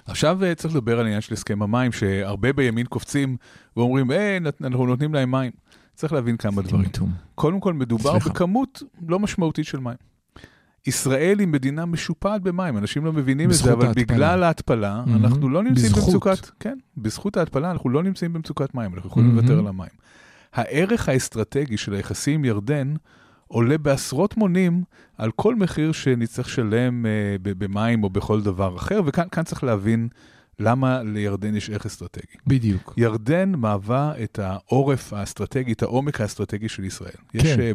עכשיו 0.06 0.44
אה, 0.44 0.56
צריך 0.56 0.76
לדבר 0.76 1.00
על 1.00 1.06
העניין 1.06 1.22
של 1.22 1.34
הסכם 1.34 1.62
המים, 1.62 1.92
שהרבה 1.92 2.54
בימין 2.54 2.86
קופצים 2.86 3.38
ואומרים, 3.78 4.12
אה, 4.12 4.38
אנחנו 4.62 4.86
נותנים 4.86 5.14
להם 5.14 5.32
מים. 5.32 5.52
צריך 5.96 6.14
להבין 6.14 6.38
כמה 6.38 6.62
דברים. 6.62 6.86
טמטום. 6.86 7.12
קודם 7.36 7.60
כל, 7.60 7.74
מדובר 7.74 8.12
סליחה. 8.12 8.30
בכמות 8.30 8.84
לא 9.08 9.20
משמעותית 9.20 9.66
של 9.66 9.80
מים. 9.80 9.98
ישראל 10.88 11.40
היא 11.40 11.48
מדינה 11.48 11.86
משופעת 11.86 12.42
במים, 12.42 12.78
אנשים 12.78 13.06
לא 13.06 13.14
מבינים 13.14 13.50
את 13.50 13.56
זה, 13.56 13.74
אבל 13.74 13.86
ההתפלה. 13.86 14.06
בגלל 14.06 14.44
ההתפלה, 14.44 15.04
מהמם. 15.06 15.26
אנחנו 15.26 15.50
לא 15.50 15.64
נמצאים 15.64 15.92
בזכות. 15.92 16.04
במצוקת, 16.04 16.50
כן, 16.60 16.78
בזכות 16.98 17.38
ההתפלה 17.38 17.72
אנחנו 17.72 17.90
לא 17.90 18.04
נמצאים 18.04 18.34
במצוקת 18.34 18.76
מים, 18.76 18.94
אנחנו 18.94 19.10
יכולים 19.10 19.30
מהמם. 19.30 19.40
לוותר 19.40 19.60
על 19.60 19.68
המים. 19.68 19.90
הערך 20.54 21.10
האסטרטגי 21.10 21.78
של 21.78 21.94
היחסים 21.94 22.40
עם 22.40 22.46
ירדן 22.46 22.94
עולה 23.54 23.78
בעשרות 23.78 24.38
מונים 24.38 24.84
על 25.18 25.32
כל 25.32 25.56
מחיר 25.56 25.92
שנצטרך 25.92 26.48
לשלם 26.48 27.06
אה, 27.06 27.36
במים 27.44 28.04
או 28.04 28.10
בכל 28.10 28.42
דבר 28.42 28.76
אחר, 28.76 29.02
וכאן 29.06 29.28
כאן 29.32 29.44
צריך 29.44 29.64
להבין 29.64 30.08
למה 30.60 31.04
לירדן 31.04 31.56
יש 31.56 31.70
ערך 31.70 31.86
אסטרטגי. 31.86 32.38
בדיוק. 32.48 32.94
ירדן 32.98 33.52
מהווה 33.58 34.14
את 34.24 34.40
העורף 34.40 35.14
האסטרטגי, 35.14 35.72
את 35.72 35.82
העומק 35.82 36.22
האסטרטגי 36.22 36.70
של 36.70 36.84
ישראל. 36.84 37.12
יש 37.34 37.44
כן. 37.44 37.60
אה, 37.60 37.72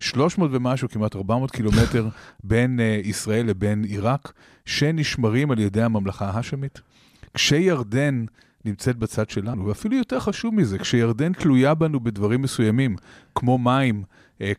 300 0.00 0.50
ומשהו, 0.52 0.88
כמעט 0.88 1.16
400 1.16 1.50
קילומטר 1.50 2.08
בין 2.44 2.80
אה, 2.80 3.00
ישראל 3.04 3.46
לבין 3.46 3.84
עיראק, 3.84 4.32
שנשמרים 4.66 5.50
על 5.50 5.58
ידי 5.58 5.82
הממלכה 5.82 6.26
ההאשמית. 6.30 6.80
כשירדן 7.34 8.24
נמצאת 8.64 8.96
בצד 8.96 9.30
שלנו, 9.30 9.66
ואפילו 9.66 9.96
יותר 9.96 10.20
חשוב 10.20 10.54
מזה, 10.54 10.78
כשירדן 10.78 11.32
תלויה 11.32 11.74
בנו 11.74 12.00
בדברים 12.00 12.42
מסוימים, 12.42 12.96
כמו 13.34 13.58
מים, 13.58 14.02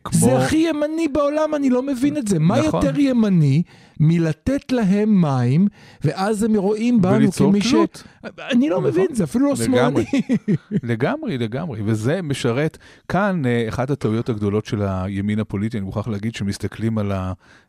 כמו... 0.04 0.20
זה 0.20 0.38
הכי 0.38 0.56
ימני 0.56 1.08
בעולם, 1.08 1.54
אני 1.54 1.70
לא 1.70 1.82
מבין 1.82 2.16
את 2.16 2.28
זה. 2.28 2.38
מה 2.38 2.60
נכון. 2.60 2.86
יותר 2.86 3.00
ימני 3.00 3.62
מלתת 4.00 4.72
להם 4.72 5.20
מים, 5.20 5.66
ואז 6.04 6.42
הם 6.42 6.56
רואים 6.56 7.02
בנו 7.02 7.14
וליצור 7.14 7.50
כמי 7.50 7.60
ש... 7.60 7.70
תלות. 7.70 8.02
אני 8.50 8.68
לא 8.68 8.80
מבין, 8.80 9.06
זה 9.12 9.24
אפילו 9.24 9.48
לא. 9.48 9.56
שמאלני. 9.56 10.04
לגמרי, 10.90 11.38
לגמרי, 11.38 11.80
וזה 11.84 12.22
משרת, 12.22 12.78
כאן 13.08 13.42
אה, 13.46 13.68
אחת 13.68 13.90
הטעויות 13.90 14.28
הגדולות 14.28 14.66
של 14.66 14.82
הימין 14.82 15.40
הפוליטי, 15.40 15.78
אני 15.78 15.86
מוכרח 15.86 16.08
להגיד 16.08 16.34
שמסתכלים 16.34 16.98
על 16.98 17.12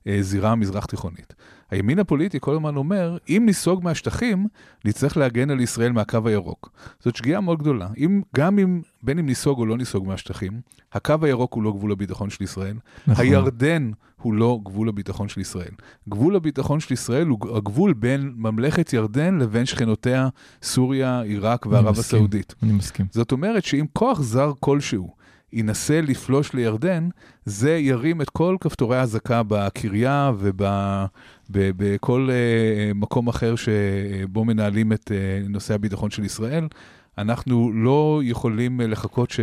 הזירה 0.05 0.51
המזרח 0.51 0.85
תיכונית. 0.85 1.33
הימין 1.71 1.99
הפוליטי 1.99 2.37
כל 2.41 2.55
הזמן 2.55 2.75
אומר, 2.75 3.17
אם 3.29 3.43
ניסוג 3.45 3.83
מהשטחים, 3.83 4.47
נצטרך 4.85 5.17
להגן 5.17 5.49
על 5.49 5.59
ישראל 5.59 5.91
מהקו 5.91 6.19
הירוק. 6.25 6.71
זאת 6.99 7.15
שגיאה 7.15 7.41
מאוד 7.41 7.59
גדולה. 7.59 7.87
אם, 7.97 8.21
גם 8.35 8.59
אם, 8.59 8.81
בין 9.03 9.19
אם 9.19 9.25
ניסוג 9.25 9.59
או 9.59 9.65
לא 9.65 9.77
ניסוג 9.77 10.07
מהשטחים, 10.07 10.61
הקו 10.93 11.15
הירוק 11.21 11.53
הוא 11.53 11.63
לא 11.63 11.71
גבול 11.71 11.91
הביטחון 11.91 12.29
של 12.29 12.43
ישראל, 12.43 12.75
נכון. 13.07 13.25
הירדן 13.25 13.91
הוא 14.21 14.33
לא 14.33 14.59
גבול 14.63 14.89
הביטחון 14.89 15.29
של 15.29 15.41
ישראל. 15.41 15.71
גבול 16.09 16.35
הביטחון 16.35 16.79
של 16.79 16.93
ישראל 16.93 17.27
הוא 17.27 17.57
הגבול 17.57 17.93
בין 17.93 18.33
ממלכת 18.35 18.93
ירדן 18.93 19.37
לבין 19.37 19.65
שכנותיה 19.65 20.29
סוריה, 20.63 21.21
עיראק 21.21 21.65
וערב 21.65 21.89
מסכים. 21.89 22.19
הסעודית. 22.19 22.55
אני 22.63 22.71
מסכים. 22.71 23.05
זאת 23.11 23.31
אומרת 23.31 23.63
שאם 23.63 23.85
כוח 23.93 24.21
זר 24.21 24.51
כלשהו 24.59 25.21
ינסה 25.53 26.01
לפלוש 26.01 26.53
לירדן, 26.53 27.09
זה 27.45 27.77
ירים 27.77 28.21
את 28.21 28.29
כל 28.29 28.57
כפתורי 28.59 28.97
האזעקה 28.97 29.41
בקריה 29.47 30.31
ובכל 30.37 30.65
אה, 31.57 32.33
מקום 32.95 33.27
אחר 33.27 33.55
שבו 33.55 34.45
מנהלים 34.45 34.93
את 34.93 35.11
אה, 35.11 35.17
נושא 35.49 35.73
הביטחון 35.73 36.09
של 36.11 36.23
ישראל. 36.23 36.67
אנחנו 37.17 37.71
לא 37.73 38.21
יכולים 38.23 38.81
אה, 38.81 38.87
לחכות 38.87 39.31
ש, 39.31 39.39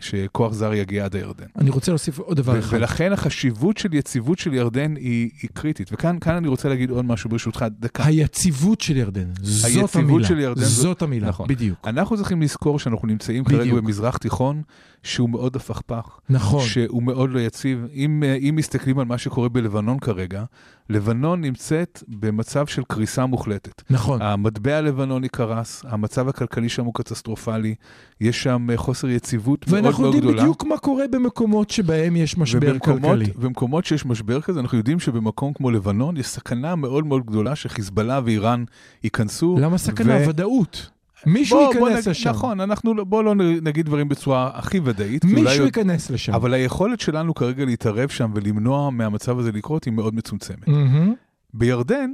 שכוח 0.00 0.52
זר 0.52 0.74
יגיע 0.74 1.04
עד 1.04 1.16
הירדן. 1.16 1.44
אני 1.58 1.70
רוצה 1.70 1.90
להוסיף 1.92 2.18
עוד 2.18 2.36
דבר 2.36 2.52
ו- 2.52 2.58
אחד. 2.58 2.76
ולכן 2.76 3.12
החשיבות 3.12 3.78
של 3.78 3.94
יציבות 3.94 4.38
של 4.38 4.54
ירדן 4.54 4.96
היא, 4.96 5.30
היא 5.42 5.50
קריטית. 5.54 5.90
וכאן 5.92 6.18
כאן 6.20 6.34
אני 6.34 6.48
רוצה 6.48 6.68
להגיד 6.68 6.90
עוד 6.90 7.04
משהו 7.04 7.30
ברשותך, 7.30 7.64
דקה. 7.80 8.04
היציבות 8.04 8.80
של 8.80 8.96
ירדן, 8.96 9.24
זאת 9.42 9.64
היציבות 9.64 9.96
המילה. 9.96 10.28
של 10.28 10.38
ירדן, 10.40 10.60
זאת 10.62 10.82
זאת- 10.82 11.02
המילה, 11.02 11.28
נכון. 11.28 11.48
בדיוק. 11.48 11.78
אנחנו 11.88 12.16
צריכים 12.16 12.42
לזכור 12.42 12.78
שאנחנו 12.78 13.08
נמצאים 13.08 13.44
כרגע 13.44 13.60
בדיוק. 13.60 13.78
במזרח 13.78 14.16
תיכון 14.16 14.62
שהוא 15.02 15.30
מאוד 15.30 15.56
הפכפך. 15.56 16.18
נכון. 16.30 16.60
שהוא 16.60 17.02
מאוד 17.02 17.30
לא 17.30 17.40
יציב. 17.40 17.86
אם, 17.94 18.22
אה, 18.26 18.34
אם 18.34 18.54
מסתכלים 18.56 18.98
על 18.98 19.04
מה 19.04 19.18
שקורה 19.18 19.48
בלבנון 19.48 19.98
כרגע, 19.98 20.44
לבנון 20.90 21.40
נמצאת 21.40 22.02
במצב 22.08 22.66
של 22.66 22.82
קריסה 22.88 23.26
מוחלטת. 23.26 23.82
נכון. 23.90 24.22
המטבע 24.22 24.76
הלבנוני 24.76 25.28
קרס, 25.28 25.84
המצב 25.88 26.28
הכלכלי 26.28 26.68
שם 26.68 26.84
הוא 26.84 26.94
קטסטרופלי, 26.94 27.74
יש 28.20 28.42
שם 28.42 28.66
אה, 28.70 28.76
חוסר 28.76 29.08
יציבות 29.08 29.68
מאוד 29.68 29.84
ואנחנו 29.84 30.02
מאוד 30.02 30.14
יודעים 30.14 30.30
גדולה. 30.32 30.42
בדיוק 30.42 30.64
מה 30.64 30.78
קורה 30.78 31.04
במקומות 31.10 31.70
שבהם 31.70 32.16
יש 32.16 32.38
משבר 32.38 32.68
ובמקומות, 32.68 33.00
כלכלי. 33.02 33.32
במקומות 33.36 33.84
שיש 33.84 34.06
משבר 34.06 34.40
כזה, 34.40 34.60
אנחנו 34.60 34.78
יודעים 34.78 35.00
שבמקום 35.00 35.52
כמו 35.52 35.70
לבנון 35.70 36.16
יש 36.16 36.26
סכנה 36.26 36.76
מאוד 36.76 37.06
מאוד 37.06 37.26
גדולה 37.26 37.56
שחיזבאללה 37.56 38.20
ואיראן 38.24 38.64
ייכנסו. 39.04 39.56
למה 39.60 39.78
סכנה? 39.78 40.16
ו- 40.16 40.28
ודאות. 40.28 40.90
מישהו 41.26 41.58
בוא- 41.58 41.74
בוא 41.74 41.88
ייכנס 41.88 42.04
נג- 42.06 42.10
לשם. 42.10 42.30
נכון, 42.30 42.60
אנחנו 42.60 42.94
לא- 42.94 43.04
בוא 43.04 43.24
לא 43.24 43.34
נגיד 43.62 43.86
דברים 43.86 44.08
בצורה 44.08 44.50
הכי 44.54 44.80
ודאית. 44.84 45.24
אולי 45.24 45.34
מישהו 45.34 45.58
עוד- 45.58 45.66
ייכנס 45.66 46.10
לשם. 46.10 46.34
אבל 46.34 46.54
היכולת 46.54 47.00
שלנו 47.00 47.34
כרגע 47.34 47.64
להתערב 47.64 48.08
שם 48.08 48.30
ולמנוע 48.34 48.90
מהמצב 48.90 49.38
הזה 49.38 49.52
לקרות 49.52 49.84
היא 49.84 49.92
מאוד 49.92 50.14
מצומצמת. 50.14 50.68
מהמם. 50.68 51.14
בירדן, 51.54 52.10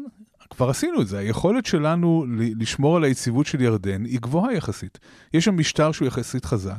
כבר 0.51 0.71
עשינו 0.71 1.03
את 1.03 1.09
זה, 1.09 1.19
היכולת 1.19 1.67
שלנו 1.67 2.25
לשמור 2.59 2.97
על 2.97 3.05
היציבות 3.05 3.47
של 3.47 3.61
ירדן 3.61 4.05
היא 4.05 4.21
גבוהה 4.21 4.55
יחסית. 4.55 4.99
יש 5.35 5.45
שם 5.45 5.57
משטר 5.59 5.93
שהוא 5.93 6.09
יחסית 6.09 6.45
חזק. 6.45 6.79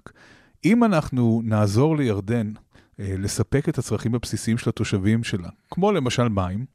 אם 0.65 0.83
אנחנו 0.83 1.41
נעזור 1.43 1.97
לירדן 1.97 2.51
אה, 2.99 3.13
לספק 3.17 3.69
את 3.69 3.77
הצרכים 3.77 4.15
הבסיסיים 4.15 4.57
של 4.57 4.69
התושבים 4.69 5.23
שלה, 5.23 5.49
כמו 5.71 5.91
למשל 5.91 6.27
מים, 6.29 6.65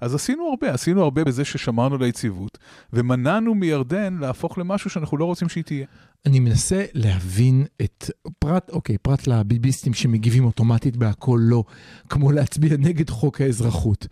אז 0.00 0.14
עשינו 0.14 0.48
הרבה, 0.50 0.72
עשינו 0.74 1.02
הרבה 1.02 1.24
בזה 1.24 1.44
ששמרנו 1.44 1.94
על 1.94 2.02
היציבות, 2.02 2.58
ומנענו 2.92 3.54
מירדן 3.54 4.18
להפוך 4.20 4.58
למשהו 4.58 4.90
שאנחנו 4.90 5.16
לא 5.16 5.24
רוצים 5.24 5.48
שהיא 5.48 5.64
תהיה. 5.64 5.86
אני 6.26 6.40
מנסה 6.40 6.84
להבין 6.94 7.64
את 7.82 8.10
פרט, 8.38 8.70
אוקיי, 8.70 8.98
פרט 8.98 9.26
לביביסטים 9.26 9.94
שמגיבים 9.94 10.44
אוטומטית 10.44 10.96
בהכל 10.96 11.40
לא, 11.42 11.64
כמו 12.08 12.32
להצביע 12.32 12.76
נגד 12.76 13.10
חוק 13.10 13.40
האזרחות. 13.40 14.06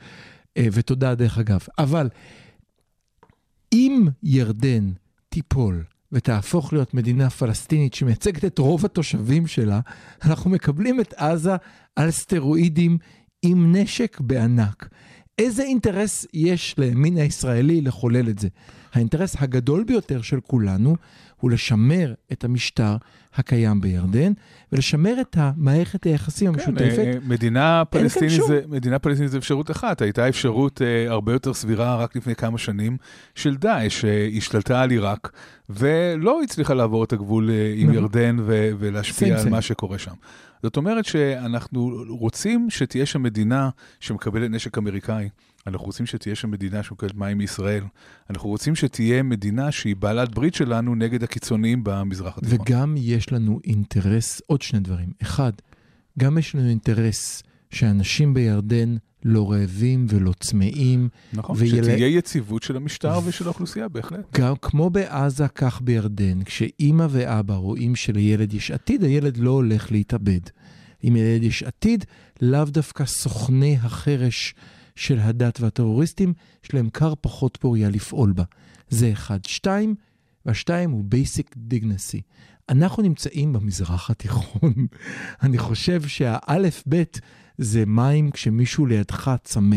אה, 0.59 0.67
ותודה 0.73 1.15
דרך 1.15 1.39
אגב. 1.39 1.61
אבל 1.79 2.09
אם 3.73 4.09
ירדן 4.23 4.93
תיפול 5.29 5.85
ותהפוך 6.13 6.73
להיות 6.73 6.95
מדינה 6.95 7.31
פלסטינית 7.31 7.95
שמייצגת 7.95 8.45
את 8.45 8.59
רוב 8.59 8.85
התושבים 8.85 9.47
שלה, 9.47 9.81
אנחנו 10.25 10.51
מקבלים 10.51 11.01
את 11.01 11.15
עזה 11.17 11.57
על 11.97 12.11
סטרואידים 12.11 12.99
עם 13.43 13.77
נשק 13.77 14.21
בענק. 14.21 14.89
איזה 15.39 15.63
אינטרס 15.63 16.27
יש 16.35 16.75
לימין 16.79 17.17
הישראלי 17.17 17.81
לחולל 17.81 18.29
את 18.29 18.39
זה? 18.39 18.49
האינטרס 18.93 19.37
הגדול 19.39 19.85
ביותר 19.85 20.23
של 20.23 20.41
כולנו 20.41 20.97
הוא 21.41 21.51
לשמר 21.51 22.15
את 22.33 22.45
המשטר 22.45 22.97
הקיים 23.35 23.81
בירדן, 23.81 24.33
ולשמר 24.73 25.21
את 25.21 25.37
מערכת 25.57 26.05
היחסים 26.05 26.53
כן, 26.53 26.61
המשותפת. 26.61 26.99
אה, 26.99 27.13
מדינה 27.27 27.83
כאן 27.91 28.01
פלסטינית 28.01 28.43
זה, 28.47 28.61
מדינה 28.69 28.99
פלסטינית 28.99 29.31
זה 29.31 29.39
אפשרות 29.39 29.71
אחת, 29.71 30.03
הייתה 30.03 30.29
אפשרות 30.29 30.83
אה, 30.83 31.11
הרבה 31.11 31.33
יותר 31.33 31.55
סבירה 31.55 31.97
רק 31.97 32.17
לפני 32.17 32.35
כמה 32.35 32.59
שנים 32.59 32.97
של 33.35 33.57
דאעש, 33.57 34.01
שהשתלטה 34.01 34.83
על 34.83 34.91
עיראק, 34.91 35.33
ולא 35.71 36.43
הצליחה 36.43 36.75
לעבור 36.75 37.05
את 37.05 37.13
הגבול 37.13 37.51
אה, 37.51 37.73
עם 37.77 37.91
נכון. 37.91 38.03
ירדן 38.03 38.37
ו- 38.41 38.71
ולהשפיע 38.79 39.37
Same, 39.37 39.41
על 39.41 39.47
same. 39.47 39.51
מה 39.51 39.63
שקורה 39.63 39.99
שם. 39.99 40.15
זאת 40.63 40.77
אומרת 40.77 41.05
שאנחנו 41.05 42.05
רוצים 42.09 42.71
שתהיה 42.71 43.07
שם 43.07 43.23
מדינה 43.23 43.71
שמקבלת 44.01 44.51
נשק 44.51 44.79
אמריקאי. 44.79 45.29
אנחנו 45.67 45.87
רוצים 45.87 46.07
שתהיה 46.07 46.35
שם 46.35 46.51
מדינה 46.51 46.83
שמקבלת 46.83 47.15
מים 47.15 47.39
מישראל. 47.39 47.85
אנחנו 48.31 48.49
רוצים 48.49 48.75
שתהיה 48.75 49.23
מדינה 49.23 49.73
שהיא 49.73 49.97
בעלת 49.97 50.35
ברית 50.35 50.55
שלנו 50.55 50.95
נגד 50.95 51.23
הקיצוניים 51.23 51.81
במזרח 51.85 52.39
התיכון. 52.39 52.59
וגם 52.61 52.95
יש 52.99 53.33
לנו 53.33 53.61
אינטרס, 53.65 54.43
עוד 54.47 54.63
שני 54.63 54.81
דברים. 54.81 55.13
אחד, 55.23 55.53
גם 56.19 56.39
יש 56.39 56.55
לנו 56.55 56.69
אינטרס 56.69 57.43
שאנשים 57.71 58.35
בירדן 58.35 58.97
לא 59.25 59.51
רעבים 59.53 60.07
ולא 60.09 60.33
צמאים, 60.41 61.09
נכון, 61.33 61.57
ויל- 61.59 61.83
שתהיה 61.85 62.07
יציבות 62.07 62.63
של 62.63 62.77
המשטר 62.77 63.19
ושל 63.25 63.45
האוכלוסייה, 63.45 63.89
בהחלט. 63.89 64.39
גם 64.39 64.55
כמו 64.63 64.91
בעזה, 64.91 65.49
כך 65.49 65.81
בירדן, 65.83 66.43
כשאימא 66.45 67.07
ואבא 67.11 67.55
רואים 67.55 67.97
שלילד 67.97 68.55
יש 68.55 68.71
עתיד, 68.71 69.05
הילד 69.05 69.37
לא 69.37 69.51
הולך 69.51 69.93
להתאבד. 69.93 70.41
אם 71.05 71.15
לילד 71.15 71.43
יש 71.43 71.63
עתיד, 71.63 72.05
לאו 72.43 72.65
דווקא 72.65 73.05
סוכני 73.05 73.77
החרש 73.83 74.55
של 74.97 75.19
הדת 75.19 75.61
והטרוריסטים, 75.61 76.33
יש 76.65 76.75
להם 76.75 76.91
כר 76.91 77.15
פחות 77.21 77.57
פוריה 77.61 77.89
לפעול 77.91 78.33
בה. 78.33 78.45
זה 78.89 79.13
אחד. 79.13 79.39
שתיים, 79.47 79.95
והשתיים 80.47 80.91
הוא 80.91 81.05
basic 81.15 81.57
dignity. 81.73 82.21
אנחנו 82.69 83.03
נמצאים 83.03 83.53
במזרח 83.53 84.11
התיכון. 84.11 84.73
אני 85.43 85.59
חושב 85.59 86.03
שהאלף-בית 86.03 87.21
זה 87.59 87.85
מים 87.87 88.31
כשמישהו 88.31 88.87
לידך 88.87 89.31
צמא. 89.45 89.77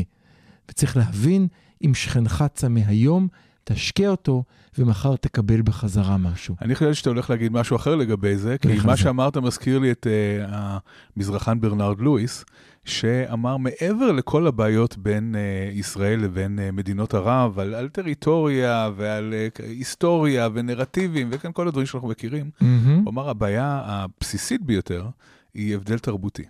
וצריך 0.69 0.97
להבין, 0.97 1.47
אם 1.85 1.93
שכנך 1.93 2.43
צמא 2.53 2.79
היום, 2.87 3.27
תשקה 3.63 4.07
אותו, 4.07 4.43
ומחר 4.77 5.15
תקבל 5.15 5.61
בחזרה 5.61 6.17
משהו. 6.17 6.55
אני 6.61 6.75
חושב 6.75 6.93
שאתה 6.93 7.09
הולך 7.09 7.29
להגיד 7.29 7.51
משהו 7.51 7.75
אחר 7.75 7.95
לגבי 7.95 8.37
זה, 8.37 8.57
כי 8.57 8.67
מה. 8.85 8.97
שאמרת 8.97 9.37
מזכיר 9.37 9.79
לי 9.79 9.91
את 9.91 10.07
uh, 10.07 10.49
המזרחן 11.17 11.61
ברנרד 11.61 12.01
לואיס, 12.01 12.45
שאמר 12.85 13.57
מעבר 13.57 14.11
לכל 14.11 14.47
הבעיות 14.47 14.97
בין 14.97 15.35
uh, 15.35 15.77
ישראל 15.77 16.19
לבין 16.19 16.59
uh, 16.59 16.71
מדינות 16.71 17.13
ערב, 17.13 17.59
על, 17.59 17.73
על 17.73 17.89
טריטוריה 17.89 18.89
ועל 18.95 19.33
uh, 19.59 19.63
היסטוריה 19.63 20.49
ונרטיבים 20.53 21.29
וכן 21.31 21.51
כל 21.51 21.67
הדברים 21.67 21.85
שאנחנו 21.85 22.07
מכירים, 22.07 22.49
מהמם. 22.61 23.01
הוא 23.03 23.11
אמר 23.11 23.29
הבעיה 23.29 23.81
הבסיסית 23.85 24.61
ביותר 24.63 25.05
היא 25.53 25.75
הבדל 25.75 25.99
תרבותי. 25.99 26.43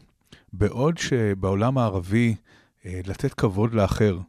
בעוד 0.53 0.97
שבעולם 0.97 1.77
הערבי 1.77 2.35
אה, 2.85 3.01
לתת 3.05 3.33
כבוד 3.33 3.73
לאחר 3.73 4.19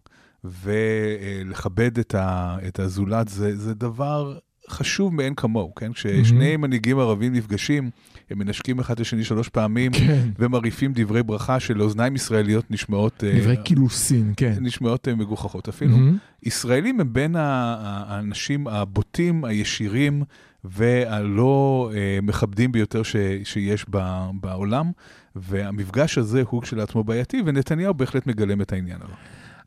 ולכבד 0.45 1.99
את, 1.99 2.15
ה, 2.15 2.57
את 2.69 2.79
הזולת 2.79 3.29
זה, 3.29 3.57
זה 3.57 3.75
דבר 3.75 4.39
חשוב 4.69 5.15
מאין 5.15 5.35
כמוהו, 5.35 5.75
כן? 5.75 5.93
כששני 5.93 6.57
מנהיגים 6.57 6.99
ערבים 6.99 7.33
נפגשים, 7.33 7.91
הם 8.31 8.39
מנשקים 8.39 8.79
אחד 8.79 8.95
את 8.95 9.01
השני 9.01 9.25
שלוש 9.25 9.49
פעמים 9.49 9.93
כן. 9.93 10.29
ומרעיפים 10.39 10.93
דברי 10.95 11.23
ברכה 11.23 11.61
שלאוזניים 11.61 12.15
ישראליות 12.15 12.71
נשמעות, 12.71 13.25
אה, 13.25 13.39
דברי 13.41 13.57
קילוסין, 13.65 14.33
כן. 14.37 14.55
נשמעות 14.61 15.09
אה, 15.09 15.15
מגוחכות 15.15 15.69
אפילו. 15.69 15.91
מהמם. 15.91 16.17
ישראלים 16.43 17.01
הם 17.01 17.13
בין 17.13 17.37
האנשים 17.37 18.69
הבוטים, 18.69 19.45
הישירים 19.45 20.23
והלא 20.65 21.91
אה, 21.95 22.19
מכבדים 22.23 22.73
ביותר 22.73 23.03
ש, 23.03 23.17
שיש 23.45 23.87
ב, 23.91 24.27
בעולם, 24.41 24.91
והמפגש 25.37 26.19
הזה 26.19 26.43
הוא 26.49 26.63
כשלעצמו 26.63 27.05
בעייתי, 27.05 27.43
ונתניהו 27.47 27.95
בהחלט 27.95 28.27
מגלם 28.27 28.61
את 28.61 28.73
העניין 28.73 28.99
הזה. 29.03 29.13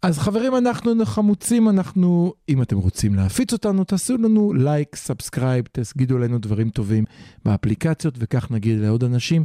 אז 0.01 0.19
חברים, 0.19 0.55
אנחנו 0.55 1.05
חמוצים, 1.05 1.69
אנחנו, 1.69 2.33
אם 2.49 2.61
אתם 2.61 2.77
רוצים 2.77 3.15
להפיץ 3.15 3.53
אותנו, 3.53 3.83
תעשו 3.83 4.17
לנו 4.17 4.53
לייק, 4.53 4.95
subscribe, 4.95 5.65
תגידו 5.71 6.17
לנו 6.17 6.39
דברים 6.39 6.69
טובים 6.69 7.03
באפליקציות, 7.45 8.15
וכך 8.19 8.51
נגיד 8.51 8.79
לעוד 8.79 9.03
אנשים 9.03 9.43